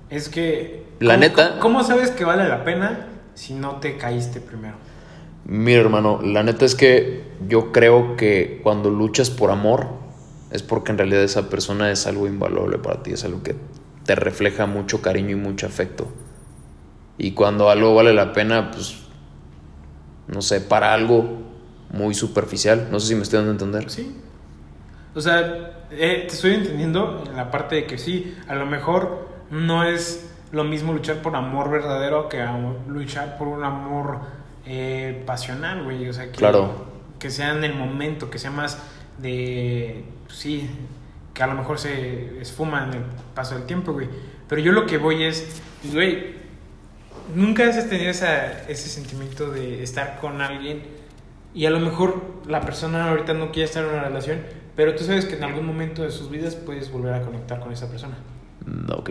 Es 0.09 0.29
que. 0.29 0.85
La 0.99 1.15
¿cómo- 1.15 1.21
neta- 1.21 1.49
¿cómo, 1.51 1.61
cómo 1.61 1.85
sabes 1.85 2.11
que 2.11 2.25
vale 2.25 2.49
la 2.49 2.65
pena 2.65 3.07
si 3.35 3.55
no 3.55 3.77
te 3.77 3.97
caíste 3.97 4.41
primero? 4.41 4.75
Mira, 5.45 5.81
hermano, 5.81 6.21
la 6.23 6.43
neta 6.43 6.65
es 6.65 6.75
que 6.75 7.23
yo 7.49 7.71
creo 7.73 8.17
que 8.17 8.61
cuando 8.63 8.91
luchas 8.91 9.31
por 9.31 9.51
amor 9.51 9.87
es 10.51 10.63
porque 10.63 10.91
en 10.93 10.99
realidad 10.99 11.23
esa 11.23 11.49
persona 11.49 11.91
es 11.93 12.07
algo 12.07 12.27
invaluable 12.27 12.79
para 12.79 13.03
ti, 13.03 13.13
es 13.13 13.25
algo 13.25 13.43
que 13.43 13.55
te 14.05 14.15
refleja 14.15 14.67
mucho 14.67 15.03
cariño 15.03 15.31
y 15.31 15.35
mucho 15.37 15.67
afecto. 15.67 16.09
Y 17.19 17.33
cuando 17.33 17.71
algo 17.71 17.95
vale 17.95 18.13
la 18.15 18.33
pena, 18.33 18.71
pues, 18.71 18.97
no 20.29 20.43
sé, 20.43 20.61
para 20.61 20.93
algo 20.95 21.39
muy 21.93 22.15
superficial, 22.15 22.89
no 22.91 23.01
sé 23.01 23.09
si 23.09 23.15
me 23.15 23.23
estoy 23.23 23.39
dando 23.39 23.51
a 23.51 23.55
entender. 23.55 23.91
Sí. 23.91 24.17
O 25.15 25.21
sea, 25.21 25.87
eh, 25.91 26.25
te 26.29 26.35
estoy 26.35 26.55
entendiendo 26.55 27.25
en 27.27 27.37
la 27.37 27.51
parte 27.51 27.75
de 27.75 27.87
que 27.87 27.99
sí, 27.99 28.37
a 28.49 28.55
lo 28.55 28.65
mejor 28.67 29.29
no 29.51 29.85
es 29.85 30.31
lo 30.53 30.65
mismo 30.65 30.93
luchar 30.93 31.17
por 31.23 31.35
amor 31.37 31.71
verdadero 31.71 32.29
que 32.29 32.45
luchar 32.89 33.37
por 33.39 33.49
un 33.49 33.65
amor 33.65 34.21
eh, 34.67 35.23
pasional, 35.27 35.83
güey. 35.85 36.09
O 36.09 36.13
sea, 36.13 36.27
que, 36.27 36.39
Claro. 36.39 36.87
que 37.19 37.31
sea 37.31 37.51
en 37.51 37.65
el 37.65 37.75
momento, 37.75 38.31
que 38.31 38.39
sea 38.39 38.51
más 38.51 38.79
de. 39.19 40.05
pues 40.27 40.39
sí, 40.39 40.71
que 41.35 41.43
a 41.43 41.47
lo 41.47 41.55
mejor 41.55 41.79
se 41.79 42.41
esfuma 42.41 42.85
en 42.85 42.95
el 42.95 43.03
paso 43.35 43.55
del 43.55 43.65
tiempo, 43.65 43.93
güey. 43.93 44.09
Pero 44.49 44.61
yo 44.61 44.73
lo 44.73 44.87
que 44.87 44.99
voy 44.99 45.23
es, 45.23 45.63
güey, 45.93 46.35
nunca 47.35 47.69
has 47.69 47.89
tenido 47.89 48.11
esa, 48.11 48.69
ese 48.69 48.89
sentimiento 48.89 49.51
de 49.51 49.83
estar 49.83 50.19
con 50.21 50.41
alguien 50.41 50.83
y 51.55 51.67
a 51.67 51.71
lo 51.71 51.81
mejor 51.81 52.23
la 52.47 52.61
persona 52.61 53.11
ahorita 53.11 53.35
no 53.35 53.53
quiere 53.53 53.67
estar 53.67 53.85
en 53.85 53.91
una 53.91 54.03
relación, 54.05 54.41
pero 54.77 54.95
tú 54.95 55.05
sabes 55.05 55.27
que 55.27 55.37
en 55.37 55.45
algún 55.45 55.67
momento 55.67 56.03
de 56.03 56.11
sus 56.11 56.31
vidas 56.31 56.55
puedes 56.55 56.91
volver 56.91 57.15
a 57.15 57.23
conectar 57.23 57.61
con 57.61 57.73
esa 57.73 57.89
persona. 57.89 58.17
Mm, 58.67 58.93
Ok. 58.93 59.11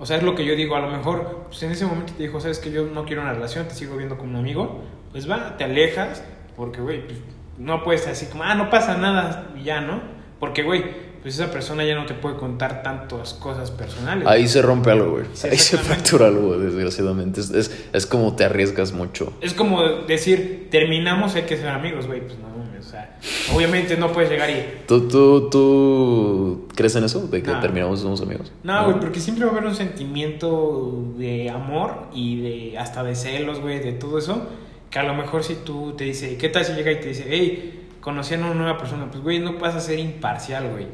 O 0.00 0.06
sea, 0.06 0.16
es 0.16 0.22
lo 0.22 0.36
que 0.36 0.44
yo 0.44 0.54
digo, 0.54 0.76
a 0.76 0.80
lo 0.80 0.88
mejor 0.90 1.46
pues 1.48 1.60
en 1.64 1.72
ese 1.72 1.84
momento 1.84 2.12
te 2.16 2.22
dijo, 2.22 2.40
sabes 2.40 2.60
que 2.60 2.70
yo 2.70 2.86
no 2.86 3.04
quiero 3.04 3.22
una 3.22 3.32
relación, 3.32 3.66
te 3.66 3.74
sigo 3.74 3.96
viendo 3.96 4.16
como 4.16 4.30
un 4.30 4.36
amigo, 4.36 4.84
pues 5.10 5.28
va, 5.28 5.56
te 5.56 5.64
alejas, 5.64 6.22
porque, 6.56 6.80
güey, 6.80 7.04
pues, 7.04 7.18
no 7.58 7.82
puedes 7.82 8.06
así 8.06 8.26
como, 8.26 8.44
ah, 8.44 8.54
no 8.54 8.70
pasa 8.70 8.96
nada 8.96 9.50
y 9.56 9.64
ya, 9.64 9.80
¿no? 9.80 10.00
Porque, 10.38 10.62
güey, 10.62 10.84
pues 11.22 11.34
esa 11.34 11.50
persona 11.50 11.84
ya 11.84 11.94
no 11.94 12.06
te 12.06 12.14
puede 12.14 12.36
contar 12.36 12.82
tantas 12.82 13.34
cosas 13.34 13.70
personales. 13.70 14.26
Ahí 14.26 14.46
se 14.48 14.62
rompe 14.62 14.90
algo, 14.90 15.10
güey. 15.12 15.24
Sí, 15.32 15.48
Ahí 15.48 15.58
se 15.58 15.76
fractura 15.78 16.26
algo, 16.28 16.58
desgraciadamente. 16.58 17.40
Es, 17.40 17.50
es, 17.50 17.86
es 17.92 18.06
como 18.06 18.36
te 18.36 18.44
arriesgas 18.44 18.92
mucho. 18.92 19.32
Es 19.40 19.54
como 19.54 19.82
decir, 20.06 20.68
terminamos, 20.70 21.34
hay 21.34 21.42
que 21.42 21.56
ser 21.56 21.68
amigos, 21.68 22.06
güey, 22.06 22.20
pues 22.20 22.38
no, 22.38 22.48
o 22.78 22.82
sea, 22.90 23.18
obviamente 23.54 23.96
no 23.98 24.12
puedes 24.12 24.30
llegar 24.30 24.48
y... 24.48 24.64
¿Tú, 24.86 25.08
tú, 25.08 25.50
tú 25.50 26.68
crees 26.74 26.94
en 26.96 27.04
eso? 27.04 27.26
¿De 27.26 27.42
que 27.42 27.50
No. 27.50 27.60
terminamos 27.60 27.98
y 27.98 28.02
somos 28.02 28.22
amigos? 28.22 28.50
No, 28.62 28.84
güey, 28.86 29.00
porque 29.00 29.20
siempre 29.20 29.44
va 29.44 29.50
a 29.50 29.54
haber 29.56 29.68
un 29.68 29.74
sentimiento 29.76 31.12
de 31.16 31.50
amor 31.50 32.06
y 32.14 32.40
de 32.40 32.78
hasta 32.78 33.02
de 33.02 33.14
celos, 33.14 33.60
güey, 33.60 33.80
de 33.80 33.92
todo 33.92 34.18
eso. 34.18 34.48
Que 34.90 34.98
a 35.00 35.02
lo 35.02 35.12
mejor 35.14 35.44
si 35.44 35.54
tú 35.56 35.92
te 35.98 36.04
dice, 36.04 36.36
¿qué 36.38 36.48
tal 36.48 36.64
si 36.64 36.72
llega 36.72 36.90
y 36.90 37.00
te 37.00 37.08
dice, 37.08 37.26
hey, 37.28 37.88
conocí 38.00 38.34
a 38.34 38.38
una 38.38 38.54
nueva 38.54 38.78
persona? 38.78 39.10
Pues, 39.10 39.22
güey, 39.22 39.38
no 39.38 39.54
vas 39.58 39.74
a 39.74 39.80
ser 39.80 39.98
imparcial, 39.98 40.70
güey. 40.70 40.86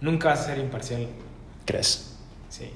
Nunca 0.00 0.28
vas 0.28 0.40
a 0.40 0.44
ser 0.46 0.58
imparcial. 0.58 1.06
¿Crees? 1.64 2.16
Sí. 2.48 2.70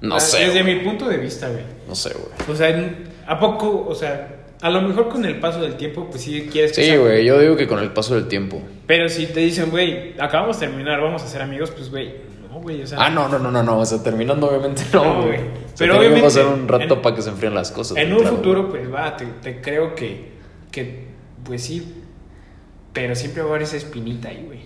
No 0.00 0.16
Ah, 0.16 0.20
sé. 0.20 0.38
Desde 0.46 0.62
güey. 0.62 0.76
mi 0.76 0.84
punto 0.84 1.08
de 1.08 1.16
vista, 1.18 1.48
güey. 1.48 1.62
No 1.86 1.94
sé, 1.94 2.10
güey. 2.14 2.26
O 2.50 2.54
sea, 2.56 2.94
¿a 3.26 3.38
poco? 3.38 3.86
O 3.88 3.94
sea, 3.94 4.46
a 4.60 4.70
lo 4.70 4.82
mejor 4.82 5.08
con 5.08 5.24
el 5.24 5.38
paso 5.40 5.60
del 5.60 5.76
tiempo, 5.76 6.08
pues 6.10 6.22
sí 6.22 6.48
quieres 6.50 6.72
que 6.72 6.84
Sí, 6.84 6.96
güey. 6.96 7.24
Yo 7.24 7.38
digo 7.40 7.56
que 7.56 7.66
con 7.68 7.78
el 7.80 7.92
paso 7.92 8.14
del 8.14 8.26
tiempo. 8.28 8.60
Pero 8.86 9.08
si 9.08 9.26
te 9.26 9.40
dicen, 9.40 9.70
güey, 9.70 10.14
acabamos 10.20 10.58
de 10.60 10.66
terminar, 10.66 11.00
vamos 11.00 11.22
a 11.22 11.28
ser 11.28 11.42
amigos, 11.42 11.70
pues, 11.70 11.90
güey, 11.90 12.14
no, 12.50 12.60
güey, 12.60 12.82
o 12.82 12.86
sea. 12.86 12.98
Ah, 13.00 13.10
no, 13.10 13.28
no, 13.28 13.38
no, 13.38 13.50
no, 13.50 13.62
no. 13.62 13.78
O 13.78 13.86
sea, 13.86 14.02
terminando, 14.02 14.48
obviamente 14.48 14.82
no, 14.92 15.04
No, 15.04 15.14
güey. 15.22 15.26
güey. 15.38 15.40
O 15.40 15.44
sea, 15.68 15.74
Pero 15.78 15.98
obviamente, 15.98 16.22
pasar 16.24 16.46
un 16.46 16.66
rato 16.68 16.94
en- 16.94 17.02
para 17.02 17.14
que 17.16 17.22
se 17.22 17.30
enfríen 17.30 17.54
las 17.54 17.70
cosas. 17.70 17.96
En 17.98 18.12
un 18.12 18.20
claro, 18.20 18.36
futuro, 18.36 18.68
pues 18.70 18.92
va, 18.92 19.16
te, 19.16 19.26
te 19.26 19.60
creo 19.60 19.94
que, 19.94 20.32
que, 20.72 21.06
pues 21.44 21.62
sí, 21.62 21.94
pero 22.92 23.14
siempre 23.14 23.42
va 23.42 23.48
a 23.48 23.50
haber 23.52 23.62
esa 23.62 23.76
espinita 23.76 24.28
ahí, 24.28 24.42
güey. 24.46 24.60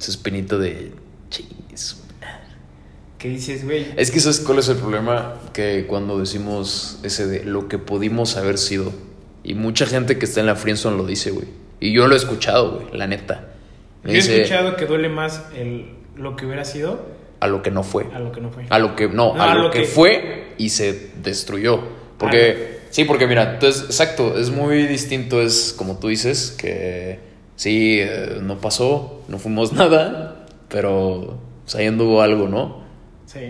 Esa 0.00 0.10
espinita 0.10 0.58
de. 0.58 0.92
Chis. 1.34 2.00
Que 3.18 3.28
dices, 3.30 3.64
güey, 3.64 3.86
Es 3.96 4.10
que 4.10 4.20
¿sabes 4.20 4.40
cuál 4.40 4.58
es 4.58 4.68
el 4.68 4.76
problema? 4.76 5.40
Que 5.54 5.86
cuando 5.86 6.18
decimos 6.18 6.98
ese 7.02 7.26
de 7.26 7.44
lo 7.44 7.68
que 7.68 7.78
pudimos 7.78 8.36
haber 8.36 8.58
sido. 8.58 8.92
Y 9.42 9.54
mucha 9.54 9.86
gente 9.86 10.18
que 10.18 10.26
está 10.26 10.40
en 10.40 10.46
la 10.46 10.56
friendzone 10.56 10.96
lo 10.96 11.06
dice, 11.06 11.30
güey. 11.30 11.46
Y 11.80 11.92
yo 11.92 12.06
lo 12.06 12.14
he 12.14 12.18
escuchado, 12.18 12.80
güey, 12.80 12.96
la 12.96 13.06
neta. 13.06 13.48
Me 14.02 14.12
yo 14.12 14.18
he 14.18 14.20
escuchado 14.20 14.76
que 14.76 14.84
duele 14.84 15.08
más 15.08 15.42
el, 15.56 15.86
lo 16.16 16.36
que 16.36 16.44
hubiera 16.44 16.64
sido 16.64 17.00
a 17.40 17.46
lo 17.46 17.62
que 17.62 17.70
no 17.70 17.82
fue. 17.82 18.06
a 18.14 18.18
lo 18.18 18.32
que 18.32 18.40
no 18.40 18.50
fue. 18.50 18.66
A 18.70 18.78
lo 18.78 18.96
que 18.96 19.08
no, 19.08 19.34
No, 19.34 19.42
a, 19.42 19.54
lo, 19.54 19.70
que, 19.70 19.84
fue 19.84 20.54
y 20.56 20.70
se 20.70 21.10
destruyó. 21.22 21.82
Porque 22.18 22.80
sí, 22.90 23.04
porque 23.04 23.26
mira, 23.26 23.54
entonces 23.54 23.84
exacto, 23.84 24.38
es 24.38 24.50
muy 24.50 24.86
distinto 24.86 25.42
es 25.42 25.74
como 25.76 25.98
tú 25.98 26.08
dices 26.08 26.54
que 26.58 27.18
sí 27.56 27.98
eh, 28.00 28.38
no 28.40 28.58
pasó, 28.58 29.22
no 29.28 29.38
fuimos 29.38 29.72
nada, 29.74 30.33
pero 30.68 31.38
pues, 31.64 31.74
ahí 31.76 31.86
anduvo 31.86 32.20
algo, 32.22 32.48
¿no? 32.48 32.82
Sí. 33.26 33.40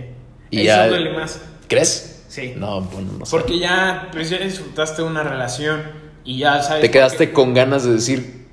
Y 0.51 0.59
Eso 0.59 0.67
ya- 0.67 0.89
duele 0.89 1.13
más. 1.13 1.41
¿Crees? 1.69 2.25
Sí. 2.29 2.55
No, 2.57 2.81
bueno, 2.83 3.11
no 3.19 3.27
sé. 3.27 3.31
Porque 3.31 3.59
ya, 3.59 4.09
pues 4.13 4.31
ya 4.31 4.39
disfrutaste 4.39 5.03
una 5.03 5.23
relación 5.23 5.83
y 6.25 6.39
ya 6.39 6.63
sabes. 6.63 6.83
Te 6.83 6.91
quedaste 6.91 7.29
qué- 7.29 7.33
con 7.33 7.55
ganas 7.55 7.85
de 7.85 7.93
decir 7.93 8.47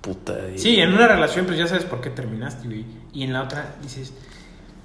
puta. 0.00 0.34
y- 0.54 0.58
Sí, 0.58 0.78
en 0.80 0.92
una 0.92 1.06
relación, 1.08 1.46
pues 1.46 1.58
ya 1.58 1.66
sabes 1.66 1.84
por 1.84 2.00
qué 2.00 2.10
terminaste, 2.10 2.66
güey. 2.68 2.84
Y 3.12 3.24
en 3.24 3.32
la 3.32 3.42
otra 3.42 3.74
dices, 3.82 4.12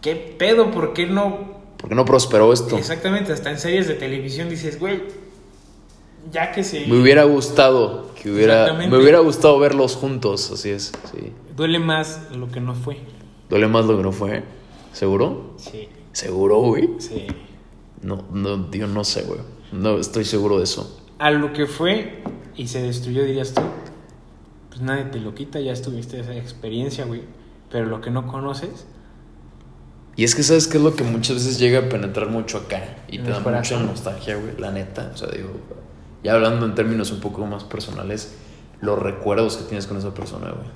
¿qué 0.01 0.15
pedo? 0.15 0.71
¿Por 0.71 0.93
qué 0.93 1.05
no 1.07 1.61
¿Por 1.77 1.89
qué 1.89 1.95
no 1.95 2.05
prosperó 2.05 2.53
esto? 2.53 2.77
Exactamente, 2.77 3.33
hasta 3.33 3.49
en 3.49 3.57
series 3.57 3.87
de 3.87 3.95
televisión 3.95 4.49
dices, 4.49 4.79
güey, 4.79 5.01
ya 6.32 6.51
que 6.51 6.63
se... 6.63 6.86
Me 6.88 6.99
hubiera 6.99 7.24
gustado 7.24 8.11
que 8.22 8.32
hubiera 8.32 8.74
me 8.74 8.95
hubiera 8.97 9.19
gustado 9.19 9.57
verlos 9.59 9.95
juntos, 9.95 10.51
así 10.51 10.69
es, 10.69 10.91
sí. 11.11 11.32
Duele 11.55 11.80
más 11.80 12.30
lo 12.36 12.49
que 12.49 12.59
no 12.59 12.76
fue. 12.76 12.97
Duele 13.49 13.67
más 13.67 13.86
lo 13.86 13.97
que 13.97 14.03
no 14.03 14.11
fue. 14.11 14.43
¿Seguro? 14.93 15.55
Sí, 15.57 15.88
¿Seguro, 16.11 16.57
güey? 16.59 16.89
sí. 16.99 17.28
No, 18.01 18.26
no, 18.32 18.69
yo 18.72 18.88
no 18.88 19.03
sé, 19.03 19.22
güey. 19.24 19.39
No 19.72 19.97
estoy 19.99 20.26
seguro 20.26 20.57
de 20.57 20.63
eso. 20.63 20.99
A 21.19 21.30
lo 21.32 21.53
que 21.53 21.67
fue 21.67 22.24
y 22.55 22.67
se 22.67 22.82
destruyó, 22.82 23.24
dirías 23.24 23.53
tú, 23.53 23.61
pues 24.69 24.82
nadie 24.82 25.05
te 25.05 25.19
lo 25.19 25.36
quita, 25.36 25.59
ya 25.59 25.72
estuviste 25.72 26.19
esa 26.19 26.36
experiencia, 26.36 27.05
güey. 27.05 27.22
Pero 27.69 27.86
lo 27.86 28.01
que 28.01 28.09
no 28.11 28.28
conoces, 28.28 28.86
Y 30.17 30.24
es 30.26 30.36
que 30.36 30.43
sabes 30.43 30.67
qué 30.67 30.78
es 30.78 30.84
lo 30.84 30.95
que 30.95 31.03
muchas 31.03 31.38
veces 31.38 31.57
llega 31.59 31.80
a 31.80 31.89
penetrar 31.89 32.28
mucho 32.30 32.57
acá 32.57 32.97
y 33.07 33.19
te 33.19 33.30
da 33.30 33.39
mucha 33.39 33.80
nostalgia, 33.80 34.36
güey, 34.36 34.57
la 34.57 34.72
neta. 34.72 35.11
O 35.13 35.17
sea, 35.17 35.30
digo, 35.30 35.49
ya 36.24 36.34
hablando 36.34 36.65
en 36.65 36.76
términos 36.76 37.11
un 37.11 37.19
poco 37.19 37.45
más 37.45 37.63
personales, 37.63 38.36
los 38.82 38.97
recuerdos 38.99 39.57
que 39.57 39.63
tienes 39.65 39.88
con 39.88 39.97
esa 39.97 40.13
persona, 40.13 40.47
güey. 40.51 40.67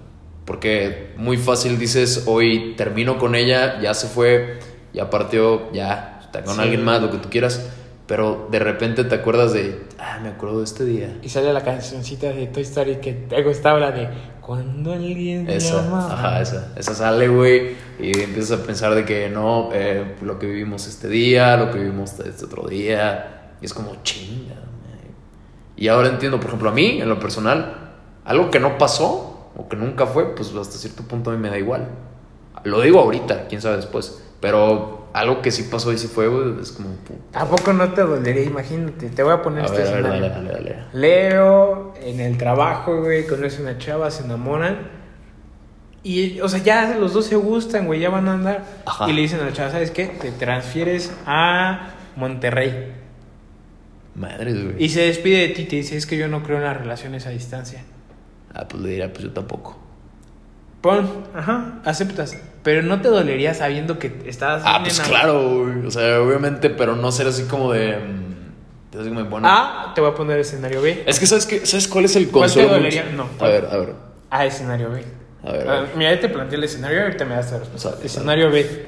Porque 0.46 1.14
muy 1.18 1.38
fácil 1.38 1.80
dices, 1.80 2.24
hoy 2.28 2.76
termino 2.78 3.18
con 3.18 3.34
ella, 3.36 3.82
ya 3.82 3.93
se 3.93 4.08
fue, 4.08 4.60
ya 4.93 5.10
partió, 5.10 5.72
ya, 5.72 6.20
está 6.24 6.43
con 6.43 6.56
Sí. 6.56 6.62
alguien 6.62 6.84
más, 6.86 7.02
lo 7.02 7.10
que 7.12 7.18
tú 7.18 7.30
quieras. 7.30 7.68
Pero 8.08 8.48
de 8.52 8.60
repente 8.60 9.04
te 9.04 9.16
acuerdas 9.16 9.54
de, 9.54 9.82
ah, 9.98 10.20
me 10.22 10.30
acuerdo 10.30 10.60
de 10.60 10.66
este 10.66 10.86
día. 10.86 11.18
y 11.24 11.30
sale 11.30 11.52
la 11.52 11.64
cancioncita 11.64 12.28
de 12.32 12.46
Toy 12.46 12.62
Story 12.62 12.98
que 12.98 13.14
te 13.14 13.41
gustaba, 13.41 13.80
la 13.80 13.91
de 13.91 14.08
Cuando 14.41 14.93
alguien 14.93 15.46
me 15.46 15.56
Esa, 15.56 15.80
amaba". 15.84 16.14
ajá, 16.14 16.41
esa. 16.41 16.72
Esa 16.76 16.93
sale, 16.93 17.28
güey. 17.28 17.72
Y 18.00 18.16
empiezas 18.20 18.60
a 18.60 18.64
pensar 18.64 18.93
de 18.93 19.04
que 19.04 19.28
no, 19.28 19.70
eh, 19.74 20.14
lo 20.22 20.38
que 20.38 20.46
vivimos 20.46 20.86
este 20.88 21.08
día, 21.08 21.58
lo 21.58 21.72
que 21.72 21.80
vivimos 21.80 22.20
este 22.20 22.46
otro 22.46 22.68
día. 22.68 23.56
Y 23.60 23.66
es 23.66 23.74
como 23.74 23.96
chinga. 24.04 24.54
Y 25.78 25.88
ahora 25.88 26.10
entiendo, 26.10 26.38
por 26.40 26.48
ejemplo, 26.48 26.70
a 26.70 26.74
mí, 26.74 27.02
en 27.02 27.10
lo 27.10 27.20
personal, 27.20 27.92
algo 28.24 28.50
que 28.50 28.60
no 28.60 28.78
pasó 28.78 29.50
o 29.58 29.68
que 29.68 29.76
nunca 29.76 30.06
fue, 30.06 30.36
pues 30.36 30.54
hasta 30.56 30.78
cierto 30.78 31.04
punto 31.04 31.32
a 31.32 31.34
mí 31.34 31.40
me 31.40 31.50
da 31.50 31.58
igual. 31.58 31.88
Lo 32.64 32.82
digo 32.82 33.00
ahorita, 33.00 33.48
quién 33.48 33.62
sabe 33.62 33.78
después. 33.78 34.22
Pero 34.40 35.08
algo 35.14 35.42
que 35.42 35.52
sí 35.52 35.64
pasó 35.64 35.92
y 35.94 35.98
sí 35.98 36.08
fue, 36.08 36.28
güey, 36.28 36.60
es 36.62 36.72
como. 36.72 36.90
puta. 36.90 37.42
¿A 37.42 37.46
poco 37.46 37.74
no 37.74 37.90
te 37.94 38.02
dolería? 38.02 38.44
Imagínate, 38.44 39.10
te 39.10 39.24
voy 39.24 39.34
a 39.34 39.42
poner 39.42 39.64
A 39.64 39.66
este 39.66 39.78
ver, 39.80 39.88
a 39.88 39.92
ver, 39.92 40.00
escenario. 40.06 40.30
dale, 40.30 40.50
dale, 40.50 40.70
dale. 40.70 40.86
Leo 40.94 41.94
en 42.02 42.20
el 42.20 42.38
trabajo, 42.38 43.02
güey, 43.02 43.26
conoce 43.28 43.62
una 43.62 43.78
chava, 43.78 44.10
se 44.12 44.24
enamoran. 44.24 44.90
Y, 46.04 46.40
o 46.42 46.48
sea, 46.50 46.62
ya 46.62 46.98
los 47.00 47.14
dos 47.14 47.26
se 47.26 47.36
gustan, 47.36 47.88
güey, 47.88 48.00
ya 48.00 48.10
van 48.10 48.28
a 48.28 48.34
andar. 48.34 48.64
Ajá. 48.86 49.10
Y 49.10 49.14
le 49.14 49.22
dicen 49.22 49.40
a 49.40 49.46
la 49.46 49.54
chava, 49.54 49.72
¿sabes 49.72 49.90
qué? 49.92 50.06
Te 50.06 50.32
transfieres 50.32 51.12
a 51.26 51.90
Monterrey. 52.16 52.94
Madres, 54.16 54.63
güey. 54.63 54.84
Y 54.84 54.89
se 54.89 55.01
despide 55.01 55.39
de 55.41 55.49
ti 55.49 55.61
y 55.63 55.66
te 55.66 55.76
dice, 55.78 55.97
es 55.97 56.05
que 56.05 56.18
yo 56.18 56.28
no 56.28 56.41
creo 56.43 56.57
en 56.57 56.63
las 56.63 56.78
relaciones 56.78 57.26
a 57.28 57.30
distancia. 57.32 57.84
Ah, 58.53 58.66
pues 58.68 58.82
le 58.82 58.89
diría, 58.89 59.11
pues 59.11 59.26
yo 59.26 59.32
tampoco. 59.32 59.78
Pon, 60.82 61.09
ajá, 61.34 61.80
aceptas. 61.84 62.38
Pero 62.63 62.82
no 62.84 63.01
te 63.01 63.07
dolería 63.09 63.53
sabiendo 63.53 63.99
que 63.99 64.22
estás 64.28 64.61
Ah, 64.66 64.80
pues 64.84 64.99
enamorado. 64.99 65.34
claro, 65.34 65.63
güey. 65.74 65.86
O 65.88 65.91
sea, 65.91 66.22
obviamente, 66.22 66.70
pero 66.70 66.95
no 66.95 67.11
ser 67.11 67.28
así 67.28 67.43
como 67.43 67.74
de. 67.74 67.97
mm, 67.97 68.36
Entonces 68.86 69.11
me 69.11 69.26
pone... 69.26 69.47
A, 69.49 69.91
te 69.93 69.99
voy 70.01 70.11
a 70.11 70.16
poner 70.16 70.39
escenario 70.39 70.82
B. 70.82 71.03
Es 71.05 71.20
que 71.20 71.26
¿sabes, 71.28 71.45
qué? 71.45 71.66
¿sabes 71.66 71.88
cuál 71.88 72.05
es 72.05 72.16
el 72.16 72.30
¿Cuál 72.30 72.49
te 72.49 72.59
consuelo? 72.61 72.70
dolería? 72.78 73.05
No, 73.16 73.28
A 73.39 73.47
ver, 73.49 73.66
a 73.70 73.78
ver. 73.78 73.93
A, 74.30 74.45
escenario 74.45 74.91
B. 74.91 75.03
A 75.43 75.51
ver, 75.51 75.68
a 75.68 75.74
Ah, 75.78 75.82
ver. 75.82 75.89
mira, 75.97 76.20
te 76.20 76.30
planteé 76.30 76.57
el 76.57 76.63
escenario 76.63 76.99
y 76.99 77.01
ahorita 77.01 77.26
me 77.26 77.36
das 77.36 77.51
la 77.51 77.59
respuesta. 77.59 77.91
Sale, 77.91 78.05
escenario 78.05 78.49
B. 78.51 78.86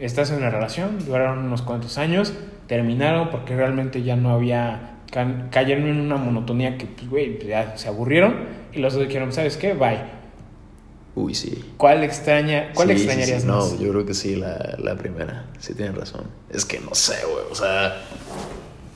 Estás 0.00 0.30
en 0.30 0.38
una 0.38 0.50
relación, 0.50 1.04
duraron 1.04 1.38
unos 1.44 1.62
cuantos 1.62 1.98
años, 1.98 2.32
terminaron 2.66 3.30
porque 3.30 3.54
realmente 3.54 4.02
ya 4.02 4.16
no 4.16 4.30
había. 4.30 4.96
ca- 5.12 5.48
cayeron 5.50 5.86
en 5.88 6.00
una 6.00 6.16
monotonía 6.16 6.78
que, 6.78 6.86
pues, 6.86 7.08
güey, 7.10 7.38
ya 7.46 7.76
se 7.76 7.88
aburrieron 7.88 8.34
y 8.72 8.78
los 8.78 8.94
dos 8.94 9.06
dijeron, 9.06 9.32
¿sabes 9.32 9.56
qué? 9.56 9.74
Bye. 9.74 9.98
Uy, 11.16 11.34
sí. 11.34 11.64
¿Cuál 11.76 12.04
extraña, 12.04 12.70
cuál 12.74 12.88
Sí, 12.88 12.94
extrañarías 12.94 13.42
sí. 13.42 13.48
más? 13.48 13.72
No, 13.72 13.78
yo 13.80 13.90
creo 13.90 14.06
que 14.06 14.14
sí, 14.14 14.36
la, 14.36 14.76
la 14.78 14.94
primera. 14.96 15.46
Sí, 15.58 15.74
tienes 15.74 15.96
razón. 15.96 16.22
Es 16.48 16.64
que 16.64 16.78
no 16.80 16.94
sé, 16.94 17.16
güey. 17.24 17.44
O 17.50 17.54
sea, 17.54 18.00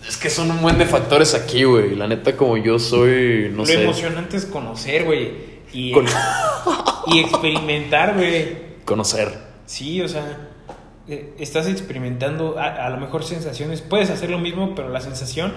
es 0.08 0.16
que 0.16 0.30
son 0.30 0.50
un 0.52 0.62
buen 0.62 0.78
de 0.78 0.86
factores 0.86 1.34
aquí, 1.34 1.64
güey. 1.64 1.96
La 1.96 2.06
neta, 2.06 2.36
como 2.36 2.56
yo 2.56 2.78
soy, 2.78 3.48
no 3.50 3.58
Lo 3.58 3.66
sé. 3.66 3.82
emocionante 3.82 4.36
es 4.36 4.46
conocer, 4.46 5.04
güey. 5.04 5.32
Y, 5.72 5.90
Con- 5.92 6.06
y 7.08 7.18
experimentar, 7.18 8.14
güey. 8.14 8.56
Conocer. 8.84 9.36
Sí, 9.66 10.00
o 10.00 10.06
sea, 10.08 10.50
estás 11.06 11.66
experimentando 11.68 12.58
a, 12.58 12.86
a 12.86 12.90
lo 12.90 12.96
mejor 12.98 13.24
sensaciones. 13.24 13.80
Puedes 13.82 14.10
hacer 14.10 14.30
lo 14.30 14.38
mismo, 14.38 14.74
pero 14.74 14.88
la 14.88 15.00
sensación 15.00 15.52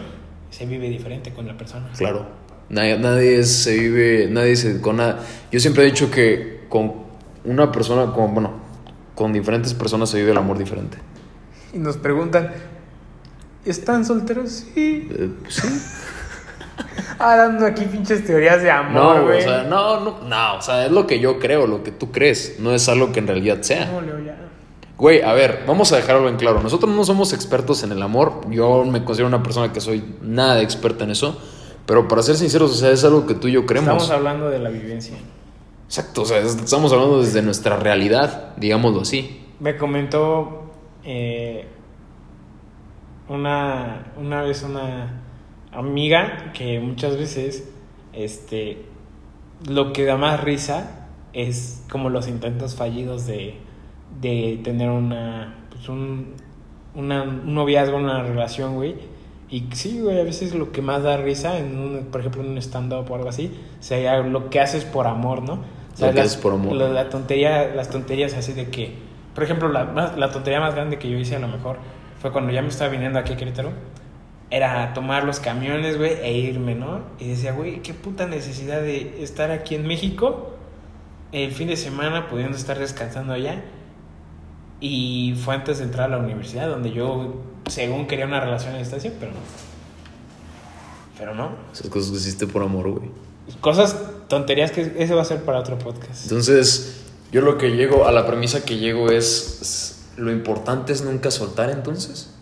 se 0.50 0.66
vive 0.66 0.90
diferente 0.90 1.34
con 1.34 1.48
la 1.48 1.58
persona. 1.58 1.90
Claro. 1.98 2.26
Nadie, 2.70 2.98
nadie 3.00 3.44
se 3.44 3.78
vive, 3.78 4.28
nadie 4.30 4.56
se 4.56 4.82
con 4.82 4.98
nada. 4.98 5.20
Yo 5.52 5.60
siempre 5.60 5.84
he 5.84 5.86
dicho 5.86 6.12
que 6.12 6.66
con 6.68 6.94
una 7.46 7.72
persona, 7.72 8.12
con, 8.14 8.34
bueno, 8.34 8.52
con 9.16 9.32
diferentes 9.32 9.74
personas 9.74 10.10
se 10.10 10.18
vive 10.18 10.32
el 10.32 10.38
amor 10.38 10.58
diferente. 10.58 10.98
Y 11.74 11.80
nos 11.80 11.96
preguntan, 11.98 12.52
¿están 13.66 14.04
solteros? 14.06 14.66
Sí. 14.74 15.08
Eh, 15.12 15.30
pues 15.42 15.56
sí. 15.56 15.68
Ah, 17.20 17.36
dando 17.36 17.66
aquí 17.66 17.86
pinches 17.86 18.24
teorías 18.24 18.62
de 18.62 18.70
amor, 18.70 18.94
No, 19.18 19.24
güey. 19.26 19.40
o 19.40 19.42
sea, 19.42 19.64
no, 19.64 20.00
no, 20.02 20.20
no, 20.22 20.56
o 20.58 20.62
sea, 20.62 20.86
es 20.86 20.92
lo 20.92 21.08
que 21.08 21.20
yo 21.20 21.40
creo, 21.40 21.66
lo 21.66 21.82
que 21.82 21.90
tú 21.90 22.12
crees, 22.12 22.58
no 22.60 22.72
es 22.76 22.88
algo 22.90 23.12
que 23.12 23.18
en 23.20 23.26
realidad 23.26 23.62
sea. 23.62 23.88
No, 23.88 24.02
Leo, 24.02 24.20
ya. 24.20 24.38
Güey, 24.98 25.22
a 25.22 25.34
ver, 25.34 25.64
vamos 25.68 25.92
a 25.92 25.98
dejarlo 25.98 26.28
en 26.28 26.38
claro. 26.38 26.62
Nosotros 26.64 26.94
no 26.94 27.04
somos 27.06 27.32
expertos 27.34 27.84
en 27.84 27.92
el 27.92 28.02
amor. 28.02 28.42
Yo 28.50 28.84
me 28.86 29.04
considero 29.04 29.28
una 29.28 29.44
persona 29.44 29.72
que 29.72 29.80
soy 29.80 30.04
nada 30.22 30.56
de 30.56 30.64
experta 30.64 31.04
en 31.04 31.12
eso. 31.12 31.40
Pero 31.86 32.08
para 32.08 32.22
ser 32.24 32.36
sinceros, 32.36 32.72
o 32.72 32.76
sea, 32.76 32.90
es 32.92 33.04
algo 33.04 33.26
que 33.28 33.34
tú 33.36 33.48
y 33.48 33.54
yo 33.54 33.66
creemos. 33.66 33.94
Estamos 33.94 34.10
hablando 34.12 34.50
de 34.50 34.60
la 34.60 34.70
vivencia. 34.70 35.16
Exacto, 35.86 36.24
o 36.24 36.26
sea, 36.26 36.40
es- 36.40 36.56
estamos 36.56 36.92
hablando 36.92 37.22
desde 37.22 37.42
nuestra 37.42 37.78
realidad, 37.78 38.56
digámoslo 38.58 39.02
así. 39.02 39.46
Me 39.60 39.78
comentó 39.78 40.72
eh, 41.06 41.66
una, 43.30 44.12
una 44.18 44.42
vez 44.42 44.64
una 44.64 45.22
amiga 45.72 46.52
que 46.54 46.80
muchas 46.80 47.18
veces 47.18 47.70
este, 48.14 48.86
lo 49.68 49.94
que 49.94 50.06
da 50.06 50.18
más 50.18 50.44
risa 50.44 51.08
es 51.34 51.84
como 51.92 52.10
los 52.10 52.28
intentos 52.28 52.76
fallidos 52.76 53.26
de, 53.28 53.58
de 54.22 54.60
tener 54.64 54.90
una, 54.90 55.66
pues 55.70 55.88
un, 55.90 56.34
una, 56.96 57.24
un 57.24 57.54
noviazgo, 57.54 57.98
una 57.98 58.24
relación, 58.24 58.76
güey. 58.76 58.96
Y 59.50 59.66
sí, 59.74 60.02
güey, 60.02 60.20
a 60.20 60.24
veces 60.24 60.54
lo 60.54 60.72
que 60.72 60.82
más 60.82 61.04
da 61.04 61.18
risa, 61.18 61.58
en 61.58 61.78
un, 61.80 62.06
por 62.12 62.22
ejemplo, 62.22 62.42
en 62.44 62.50
un 62.52 62.58
stand-up 62.58 63.10
o 63.10 63.16
algo 63.16 63.30
así, 63.30 63.52
sería 63.80 64.18
lo 64.20 64.50
que 64.50 64.60
haces 64.60 64.84
por 64.86 65.08
amor, 65.08 65.42
¿no? 65.44 65.56
Lo 65.56 66.14
que 66.14 66.22
haces 66.22 66.38
por 66.38 66.54
amor. 66.54 66.74
la- 66.76 66.90
la 66.90 67.10
tontería, 67.10 67.74
las 67.74 67.90
tonterías 67.90 68.34
así 68.34 68.54
de 68.54 68.70
que, 68.70 68.96
por 69.34 69.44
ejemplo, 69.44 69.70
la, 69.70 70.14
la 70.18 70.32
tontería 70.32 70.60
más 70.60 70.76
grande 70.76 70.98
que 71.00 71.10
yo 71.10 71.18
hice 71.18 71.36
a 71.36 71.40
lo 71.40 71.48
mejor 71.48 71.78
fue 72.20 72.32
cuando 72.32 72.52
ya 72.52 72.62
me 72.62 72.68
estaba 72.70 72.90
viniendo 72.92 73.20
aquí 73.20 73.34
a 73.34 73.38
Querétaro, 73.38 73.72
era 74.50 74.94
tomar 74.94 75.24
los 75.26 75.40
camiones, 75.40 75.98
güey, 75.98 76.14
e 76.22 76.38
irme, 76.38 76.74
¿no? 76.76 77.02
Y 77.20 77.28
decía, 77.30 77.52
güey, 77.54 77.82
qué 77.82 77.94
puta 77.94 78.28
necesidad 78.28 78.82
de 78.82 79.22
estar 79.22 79.52
aquí 79.52 79.76
en 79.76 79.86
México 79.88 80.52
el 81.32 81.52
fin 81.52 81.68
de 81.68 81.76
semana 81.78 82.28
pudiendo 82.28 82.56
estar 82.58 82.80
descansando 82.80 83.34
allá. 83.34 83.62
Y 84.80 85.36
fue 85.44 85.56
antes 85.56 85.80
de 85.80 85.86
entrar 85.86 86.06
a 86.08 86.18
la 86.18 86.24
universidad, 86.24 86.68
donde 86.70 86.92
yo, 86.92 87.36
según 87.68 88.06
quería 88.08 88.26
una 88.26 88.40
relación 88.40 88.76
a 88.76 88.78
distancia, 88.78 89.12
pero 89.20 89.32
no. 89.32 89.40
Pero 91.18 91.34
no. 91.34 91.50
Esas 91.74 91.88
cosas 91.90 92.12
que 92.12 92.18
hiciste 92.18 92.46
por 92.48 92.62
amor, 92.62 92.92
güey. 92.92 93.10
Cosas, 93.62 93.96
tonterías 94.28 94.72
que 94.72 94.94
eso 95.00 95.16
va 95.16 95.22
a 95.24 95.26
ser 95.26 95.42
para 95.44 95.60
otro 95.60 95.80
podcast. 95.80 96.24
Entonces, 96.24 97.02
yo 97.32 97.42
lo 97.42 97.58
que 97.58 97.72
llego, 97.76 98.06
a 98.08 98.12
la 98.12 98.28
premisa 98.28 98.64
que 98.66 98.78
llego 98.78 99.10
es, 99.10 99.60
es, 99.62 100.10
lo 100.18 100.32
importante 100.32 100.94
es 100.94 101.02
nunca 101.02 101.32
soltar 101.32 101.70
entonces. 101.70 102.34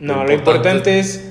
No, 0.00 0.24
Lo 0.24 0.32
importante- 0.32 0.98
es 0.98 1.30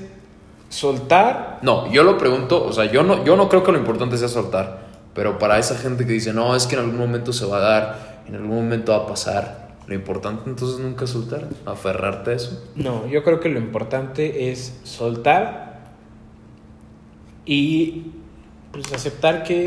soltar. 0.69 1.59
No, 1.61 1.91
yo 1.91 2.03
lo 2.03 2.17
pregunto, 2.17 2.65
o 2.65 2.71
sea, 2.73 2.85
yo 2.85 3.03
no, 3.03 3.23
yo 3.23 3.35
no 3.35 3.47
creo 3.49 3.63
que 3.63 3.71
lo 3.71 3.77
importante 3.77 4.17
sea 4.17 4.27
soltar, 4.27 4.87
pero 5.13 5.37
para 5.37 5.59
esa 5.59 5.75
gente 5.75 6.05
que 6.07 6.13
dice, 6.13 6.33
no, 6.33 6.55
es 6.55 6.65
que 6.65 6.75
en 6.75 6.81
algún 6.81 6.97
momento 6.97 7.31
se 7.33 7.45
va 7.45 7.57
a 7.57 7.59
dar, 7.59 8.23
en 8.27 8.35
algún 8.35 8.55
momento 8.55 8.91
va 8.93 8.99
a 8.99 9.07
pasar, 9.07 9.62
lo 9.87 9.95
importante 9.95 10.49
entonces 10.49 10.79
nunca 10.79 11.03
es 11.05 11.11
soltar, 11.11 11.49
aferrarte 11.65 12.31
a 12.31 12.33
eso. 12.35 12.65
No, 12.75 13.05
yo 13.07 13.23
creo 13.23 13.39
que 13.39 13.49
lo 13.49 13.59
importante 13.59 14.51
es 14.51 14.79
soltar 14.83 15.93
y 17.45 18.11
pues 18.71 18.91
aceptar 18.93 19.43
que 19.43 19.65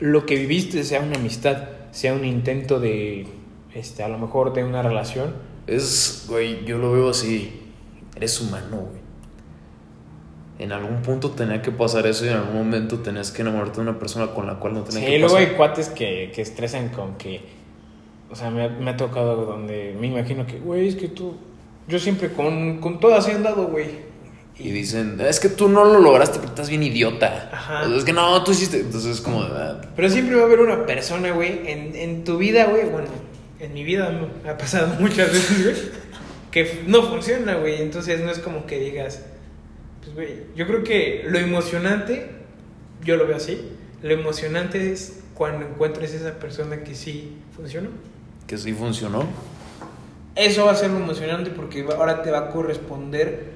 lo 0.00 0.26
que 0.26 0.36
viviste 0.36 0.82
sea 0.84 1.00
una 1.00 1.16
amistad, 1.16 1.68
sea 1.90 2.12
un 2.14 2.24
intento 2.24 2.80
de, 2.80 3.26
este, 3.74 4.02
a 4.02 4.08
lo 4.08 4.18
mejor 4.18 4.52
de 4.52 4.64
una 4.64 4.82
relación. 4.82 5.34
Es, 5.66 6.26
güey, 6.28 6.64
yo 6.64 6.78
lo 6.78 6.92
veo 6.92 7.10
así, 7.10 7.72
eres 8.14 8.40
humano, 8.40 8.76
güey. 8.90 9.06
En 10.58 10.72
algún 10.72 11.02
punto 11.02 11.30
tenía 11.32 11.60
que 11.60 11.70
pasar 11.70 12.06
eso 12.06 12.24
y 12.24 12.28
en 12.28 12.34
algún 12.36 12.56
momento 12.56 12.98
tenías 13.00 13.30
que 13.30 13.42
enamorarte 13.42 13.76
de 13.76 13.82
una 13.82 13.98
persona 13.98 14.28
con 14.28 14.46
la 14.46 14.54
cual 14.54 14.72
no 14.72 14.82
tenía 14.84 15.00
Sí, 15.00 15.06
que 15.12 15.18
luego 15.18 15.34
pasar. 15.34 15.50
hay 15.50 15.54
cuates 15.56 15.88
que, 15.90 16.32
que 16.34 16.40
estresan 16.42 16.88
con 16.88 17.16
que, 17.16 17.42
o 18.36 18.38
sea, 18.38 18.50
me 18.50 18.64
ha, 18.64 18.68
me 18.68 18.90
ha 18.90 18.96
tocado 18.98 19.46
donde 19.46 19.96
me 19.98 20.08
imagino 20.08 20.46
que, 20.46 20.58
güey, 20.58 20.88
es 20.88 20.94
que 20.94 21.08
tú, 21.08 21.36
yo 21.88 21.98
siempre 21.98 22.30
con, 22.30 22.82
con 22.82 23.00
todas 23.00 23.26
he 23.28 23.32
andado, 23.32 23.68
güey. 23.68 23.86
Y 24.58 24.72
dicen, 24.72 25.18
es 25.22 25.40
que 25.40 25.48
tú 25.48 25.70
no 25.70 25.86
lo 25.86 26.00
lograste 26.00 26.34
porque 26.34 26.50
estás 26.50 26.68
bien 26.68 26.82
idiota. 26.82 27.48
Ajá. 27.50 27.84
O 27.84 27.88
sea, 27.88 27.96
es 27.96 28.04
que 28.04 28.12
no, 28.12 28.44
tú 28.44 28.50
hiciste. 28.50 28.80
Entonces 28.80 29.16
es 29.16 29.20
como, 29.22 29.40
ah, 29.40 29.80
Pero 29.96 30.10
siempre 30.10 30.36
va 30.36 30.42
a 30.42 30.44
haber 30.44 30.60
una 30.60 30.84
persona, 30.84 31.30
güey, 31.30 31.66
en, 31.66 31.96
en 31.96 32.24
tu 32.24 32.36
vida, 32.36 32.66
güey, 32.66 32.84
bueno, 32.90 33.08
en 33.58 33.72
mi 33.72 33.84
vida 33.84 34.10
me 34.44 34.50
ha 34.50 34.58
pasado 34.58 34.94
muchas 35.00 35.32
veces, 35.32 35.64
güey, 35.64 35.76
que 36.50 36.82
no 36.86 37.04
funciona, 37.04 37.54
güey. 37.54 37.80
Entonces 37.80 38.20
no 38.20 38.30
es 38.30 38.38
como 38.40 38.66
que 38.66 38.78
digas, 38.78 39.22
pues, 40.02 40.14
güey, 40.14 40.28
yo 40.54 40.66
creo 40.66 40.84
que 40.84 41.24
lo 41.26 41.38
emocionante, 41.38 42.28
yo 43.02 43.16
lo 43.16 43.26
veo 43.26 43.36
así, 43.36 43.66
lo 44.02 44.12
emocionante 44.12 44.92
es 44.92 45.20
cuando 45.32 45.64
encuentres 45.64 46.12
esa 46.12 46.38
persona 46.38 46.84
que 46.84 46.94
sí 46.94 47.38
funcionó. 47.56 47.88
Que 48.46 48.58
sí 48.58 48.72
funcionó. 48.72 49.24
Eso 50.34 50.66
va 50.66 50.72
a 50.72 50.74
ser 50.76 50.90
emocionante 50.90 51.50
porque 51.50 51.86
ahora 51.96 52.22
te 52.22 52.30
va 52.30 52.38
a 52.38 52.50
corresponder 52.50 53.52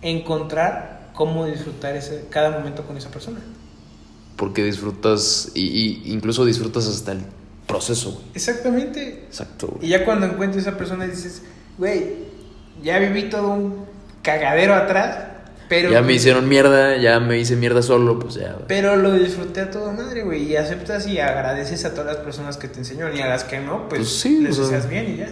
encontrar 0.00 1.10
cómo 1.14 1.46
disfrutar 1.46 1.94
ese, 1.94 2.26
cada 2.30 2.50
momento 2.50 2.84
con 2.84 2.96
esa 2.96 3.10
persona. 3.10 3.40
Porque 4.36 4.64
disfrutas, 4.64 5.52
y, 5.54 5.62
y 5.62 6.12
incluso 6.12 6.44
disfrutas 6.44 6.86
hasta 6.86 7.12
el 7.12 7.20
proceso, 7.66 8.12
güey. 8.12 8.24
Exactamente. 8.34 9.24
Exacto, 9.26 9.68
güey. 9.68 9.86
Y 9.86 9.88
ya 9.90 10.04
cuando 10.04 10.26
encuentres 10.26 10.66
a 10.66 10.70
esa 10.70 10.78
persona 10.78 11.06
dices, 11.06 11.42
güey, 11.78 12.14
ya 12.82 12.98
viví 12.98 13.28
todo 13.28 13.48
un 13.50 13.84
cagadero 14.22 14.74
atrás, 14.74 15.31
pero, 15.72 15.90
Ya 15.90 16.02
me 16.02 16.12
hicieron 16.12 16.48
mierda, 16.50 16.98
ya 16.98 17.18
me 17.18 17.38
hice 17.38 17.56
mierda 17.56 17.80
solo, 17.80 18.18
pues 18.18 18.34
ya. 18.34 18.52
güey. 18.52 18.64
pero 18.68 18.94
lo 18.96 19.12
disfruté 19.14 19.62
a 19.62 19.70
toda 19.70 19.90
madre, 19.92 20.22
güey. 20.22 20.42
Y 20.44 20.56
aceptas 20.56 21.06
y 21.06 21.18
agradeces 21.18 21.86
a 21.86 21.94
todas 21.94 22.06
las 22.14 22.16
personas 22.16 22.58
que 22.58 22.68
te 22.68 22.78
enseñaron 22.80 23.16
y 23.16 23.20
a 23.22 23.26
las 23.28 23.44
que 23.44 23.58
no, 23.60 23.88
pues, 23.88 24.00
Pues 24.00 24.08
sí, 24.20 24.40
les 24.40 24.58
o 24.58 24.66
sea. 24.66 24.76
deseas 24.76 24.90
bien 24.90 25.14
y 25.14 25.16
ya. 25.16 25.28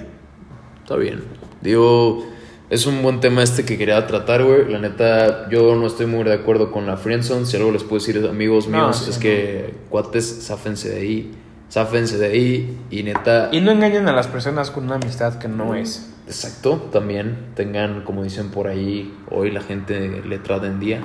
Está 0.83 0.97
bien. 0.97 1.23
Digo, 1.61 2.25
es 2.71 2.87
un 2.87 3.03
buen 3.03 3.21
tema 3.21 3.43
este 3.43 3.67
que 3.67 3.77
quería 3.77 4.07
tratar, 4.07 4.43
güey. 4.45 4.67
La 4.71 4.79
neta, 4.79 5.51
yo 5.51 5.75
no 5.77 5.87
estoy 5.87 6.07
muy 6.07 6.25
de 6.25 6.33
acuerdo 6.33 6.73
con 6.73 6.87
la 6.87 6.97
friendzone. 6.97 7.45
Si 7.45 7.59
algo 7.59 7.71
les 7.71 7.83
puedo 7.83 7.97
decir, 8.05 8.27
amigos 8.27 8.67
No, 8.67 8.79
míos, 8.87 9.03
sí, 9.05 9.11
es 9.11 9.17
no. 9.17 9.23
que 9.23 9.75
cuates, 9.91 10.47
záfense 10.47 10.89
de 10.89 11.01
ahí. 11.01 11.33
Záfense 11.71 12.17
de 12.19 12.27
ahí. 12.27 12.79
Y 12.91 13.03
neta, 13.03 13.51
Y 13.53 13.61
no 13.61 13.71
engañen 13.73 14.09
a 14.09 14.13
las 14.13 14.27
personas 14.27 14.71
con 14.71 14.85
una 14.85 14.95
amistad 14.97 15.35
que 15.39 15.49
no 15.49 15.75
es. 15.75 16.10
Exacto, 16.31 16.77
también 16.93 17.53
tengan, 17.55 18.03
como 18.05 18.23
dicen 18.23 18.51
por 18.51 18.69
ahí, 18.69 19.15
hoy 19.31 19.51
la 19.51 19.61
gente 19.61 20.23
letrada 20.25 20.67
en 20.69 20.79
día, 20.81 21.01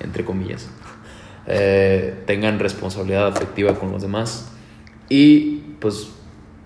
entre 0.00 0.24
comillas, 0.24 0.70
eh, 1.46 2.14
tengan 2.26 2.58
responsabilidad 2.58 3.26
afectiva 3.26 3.74
con 3.74 3.90
los 3.92 4.02
demás. 4.02 4.52
Y 5.08 5.56
pues, 5.80 6.10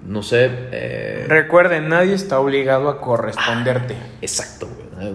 no 0.07 0.23
sé. 0.23 0.51
eh, 0.51 1.25
Recuerden, 1.29 1.89
nadie 1.89 2.15
está 2.15 2.39
obligado 2.39 2.89
a 2.91 3.01
corresponderte. 3.01 3.97
exacto, 4.21 4.69
güey. 4.69 4.85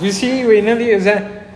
Pues 0.00 0.16
sí, 0.16 0.42
güey, 0.44 0.60
nadie, 0.60 0.96
o 0.96 1.00
sea, 1.00 1.46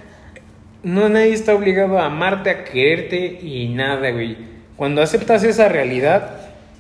no 0.82 1.08
nadie 1.08 1.32
está 1.32 1.54
obligado 1.54 1.98
a 1.98 2.06
amarte, 2.06 2.50
a 2.50 2.64
quererte 2.64 3.40
y 3.42 3.68
nada, 3.74 4.10
güey. 4.10 4.38
Cuando 4.76 5.02
aceptas 5.02 5.42
esa 5.42 5.68
realidad, 5.68 6.36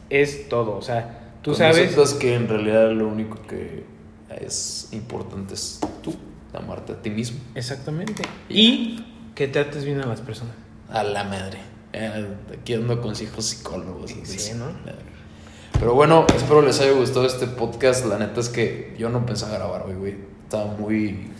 es 0.08 0.48
todo, 0.48 0.76
o 0.76 0.82
sea, 0.82 1.17
tú 1.52 1.56
Cuando 1.56 1.74
sabes... 1.74 2.14
que 2.14 2.34
en 2.34 2.48
realidad 2.48 2.90
lo 2.92 3.08
único 3.08 3.40
que 3.46 3.84
es 4.40 4.88
importante 4.92 5.54
es 5.54 5.80
tú, 6.02 6.14
amarte 6.52 6.92
a 6.92 7.02
ti 7.02 7.10
mismo. 7.10 7.38
Exactamente. 7.54 8.22
Y 8.48 9.04
que 9.34 9.48
trates 9.48 9.84
bien 9.84 10.00
a 10.00 10.06
las 10.06 10.20
personas. 10.20 10.54
A 10.90 11.02
la 11.02 11.24
madre. 11.24 11.58
Eh, 11.92 12.28
aquí 12.52 12.74
dando 12.74 13.00
consejos 13.00 13.46
psicólogos. 13.46 14.14
Sí, 14.24 14.52
¿no? 14.54 14.66
Pero 15.72 15.94
bueno, 15.94 16.26
espero 16.34 16.60
les 16.62 16.80
haya 16.80 16.92
gustado 16.92 17.26
este 17.26 17.46
podcast. 17.46 18.04
La 18.06 18.18
neta 18.18 18.40
es 18.40 18.48
que 18.48 18.94
yo 18.98 19.08
no 19.08 19.24
pensaba 19.24 19.54
grabar 19.54 19.84
hoy, 19.86 19.94
güey. 19.94 20.16
Estaba 20.44 20.66
muy, 20.66 21.30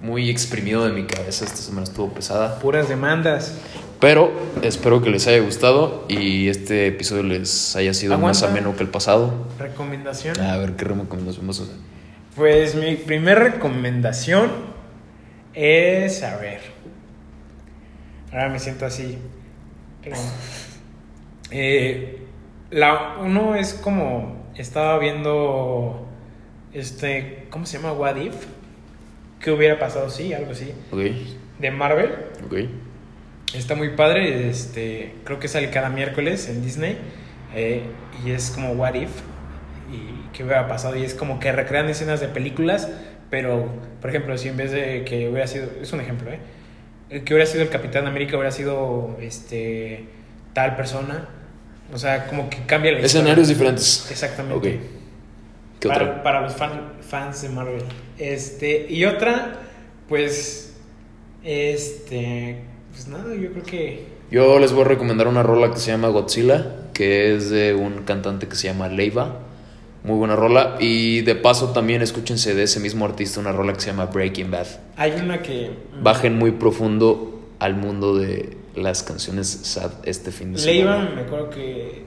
muy 0.00 0.30
exprimido 0.30 0.84
de 0.84 0.92
mi 0.92 1.06
cabeza. 1.06 1.44
Esta 1.44 1.56
semana 1.56 1.84
estuvo 1.84 2.08
pesada. 2.10 2.58
Puras 2.60 2.88
demandas. 2.88 3.54
Pero 4.00 4.30
espero 4.62 5.02
que 5.02 5.10
les 5.10 5.26
haya 5.26 5.40
gustado 5.40 6.04
y 6.08 6.48
este 6.48 6.86
episodio 6.86 7.24
les 7.24 7.74
haya 7.74 7.92
sido 7.94 8.16
más 8.16 8.42
ameno 8.44 8.76
que 8.76 8.84
el 8.84 8.88
pasado. 8.88 9.46
Recomendación. 9.58 10.38
A 10.40 10.56
ver 10.56 10.76
qué 10.76 10.84
recomendación 10.84 11.42
vamos 11.46 11.60
a 11.60 11.62
hacer. 11.64 11.74
Pues 12.36 12.76
mi 12.76 12.94
primer 12.94 13.38
recomendación 13.40 14.50
es, 15.52 16.22
a 16.22 16.36
ver, 16.36 16.60
ahora 18.30 18.48
me 18.50 18.60
siento 18.60 18.86
así. 18.86 19.18
Eh, 21.50 22.22
la 22.70 23.16
uno 23.20 23.56
es 23.56 23.74
como 23.74 24.46
estaba 24.54 24.98
viendo 24.98 26.06
este, 26.72 27.46
¿cómo 27.50 27.66
se 27.66 27.78
llama? 27.78 27.92
What 27.92 28.16
if? 28.16 28.34
¿Qué 29.40 29.50
hubiera 29.50 29.78
pasado? 29.78 30.08
Sí, 30.10 30.32
algo 30.32 30.52
así. 30.52 30.72
Ok, 30.92 31.00
De 31.58 31.70
Marvel. 31.70 32.12
ok. 32.46 32.54
Está 33.54 33.74
muy 33.74 33.90
padre, 33.90 34.48
este, 34.50 35.14
creo 35.24 35.38
que 35.38 35.48
sale 35.48 35.70
cada 35.70 35.88
miércoles 35.88 36.48
en 36.48 36.62
Disney 36.62 36.98
eh, 37.54 37.82
y 38.24 38.30
es 38.32 38.50
como 38.50 38.72
What 38.72 38.94
If 38.94 39.10
y 39.90 40.28
qué 40.36 40.44
hubiera 40.44 40.68
pasado 40.68 40.96
y 40.96 41.04
es 41.04 41.14
como 41.14 41.40
que 41.40 41.50
recrean 41.50 41.88
escenas 41.88 42.20
de 42.20 42.28
películas, 42.28 42.90
pero 43.30 43.70
por 44.02 44.10
ejemplo 44.10 44.36
si 44.36 44.48
en 44.48 44.58
vez 44.58 44.70
de 44.70 45.04
que 45.04 45.28
hubiera 45.28 45.46
sido, 45.46 45.66
es 45.80 45.90
un 45.92 46.00
ejemplo, 46.00 46.30
¿eh? 46.30 46.40
Que 47.24 47.32
hubiera 47.32 47.46
sido 47.46 47.62
el 47.62 47.70
Capitán 47.70 48.06
América 48.06 48.36
hubiera 48.36 48.50
sido 48.52 49.16
este 49.18 50.04
tal 50.52 50.76
persona, 50.76 51.26
o 51.90 51.96
sea 51.96 52.26
como 52.26 52.50
que 52.50 52.58
cambia 52.66 52.92
la. 52.92 52.98
Escenarios 52.98 53.48
diferentes. 53.48 54.08
Exactamente. 54.10 54.56
Ok. 54.76 54.80
¿Qué 55.80 55.88
para, 55.88 56.04
otra? 56.04 56.22
para 56.22 56.40
los 56.42 56.54
fan- 56.54 56.92
fans 57.00 57.40
de 57.40 57.48
Marvel. 57.48 57.82
Este, 58.18 58.86
y 58.90 59.06
otra, 59.06 59.54
pues, 60.06 60.76
este, 61.42 62.58
pues 63.04 63.08
nada, 63.08 63.32
yo 63.34 63.52
creo 63.52 63.62
que... 63.62 64.06
Yo 64.30 64.58
les 64.58 64.72
voy 64.72 64.82
a 64.82 64.84
recomendar 64.88 65.28
una 65.28 65.42
rola 65.44 65.70
que 65.70 65.78
se 65.78 65.90
llama 65.92 66.08
Godzilla, 66.08 66.66
que 66.92 67.34
es 67.36 67.48
de 67.50 67.74
un 67.74 68.02
cantante 68.02 68.48
que 68.48 68.56
se 68.56 68.66
llama 68.66 68.88
Leiva. 68.88 69.38
Muy 70.02 70.16
buena 70.16 70.34
rola. 70.36 70.76
Y 70.80 71.20
de 71.22 71.34
paso 71.36 71.70
también 71.70 72.02
escúchense 72.02 72.54
de 72.54 72.64
ese 72.64 72.80
mismo 72.80 73.04
artista 73.04 73.38
una 73.40 73.52
rola 73.52 73.72
que 73.72 73.80
se 73.80 73.86
llama 73.86 74.06
Breaking 74.06 74.50
Bad. 74.50 74.66
Hay 74.96 75.12
una 75.12 75.40
que... 75.42 75.70
Bajen 76.02 76.36
muy 76.36 76.50
profundo 76.50 77.40
al 77.60 77.76
mundo 77.76 78.16
de 78.16 78.56
las 78.74 79.02
canciones 79.04 79.48
sad 79.48 79.92
este 80.04 80.30
fin 80.32 80.52
de 80.54 80.60
Leiva, 80.64 80.94
semana. 80.96 81.14
me 81.14 81.22
acuerdo 81.22 81.50
que... 81.50 82.04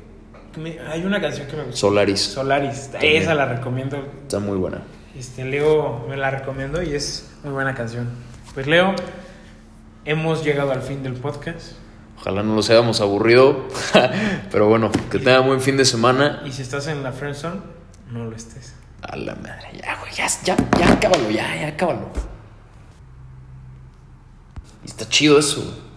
que 0.54 0.60
me- 0.60 0.80
hay 0.80 1.04
una 1.06 1.20
canción 1.22 1.48
que 1.48 1.56
me 1.56 1.64
gusta. 1.64 1.78
Solaris. 1.78 2.20
Solaris, 2.20 2.90
También. 2.92 3.22
esa 3.22 3.34
la 3.34 3.46
recomiendo. 3.46 3.98
Está 4.24 4.40
muy 4.40 4.58
buena. 4.58 4.82
Este, 5.18 5.44
Leo 5.46 6.06
me 6.08 6.18
la 6.18 6.30
recomiendo 6.32 6.84
y 6.84 6.94
es 6.94 7.30
muy 7.44 7.54
buena 7.54 7.74
canción. 7.76 8.08
Pues 8.54 8.68
Leo, 8.68 8.94
hemos 10.06 10.44
llegado 10.44 10.72
al 10.72 10.82
fin 10.82 11.04
del 11.04 11.14
podcast. 11.14 11.74
Ojalá 12.20 12.44
no 12.44 12.56
los 12.56 12.70
hayamos 12.70 13.02
aburrido. 13.02 13.68
Pero 14.52 14.68
bueno, 14.68 14.92
que 15.10 15.20
tengan 15.20 15.48
buen 15.48 15.62
fin 15.62 15.78
de 15.78 15.86
semana. 15.86 16.42
Y 16.46 16.52
si 16.52 16.62
estás 16.62 16.88
en 16.88 17.04
la 17.04 17.12
friendzone, 17.12 17.62
no 18.12 18.26
lo 18.26 18.36
estés. 18.36 18.76
A 19.02 19.16
la 19.16 19.36
madre. 19.36 19.70
Ya, 19.82 19.98
güey, 20.00 20.14
ya, 20.14 20.28
ya, 20.44 20.56
ya, 20.80 20.94
acábalo, 20.94 21.30
ya, 21.32 21.56
ya, 21.56 21.68
acábalo. 21.70 22.10
Y 24.84 24.88
está 24.88 25.10
chido 25.10 25.40
eso, 25.40 25.62
güey. 25.62 25.91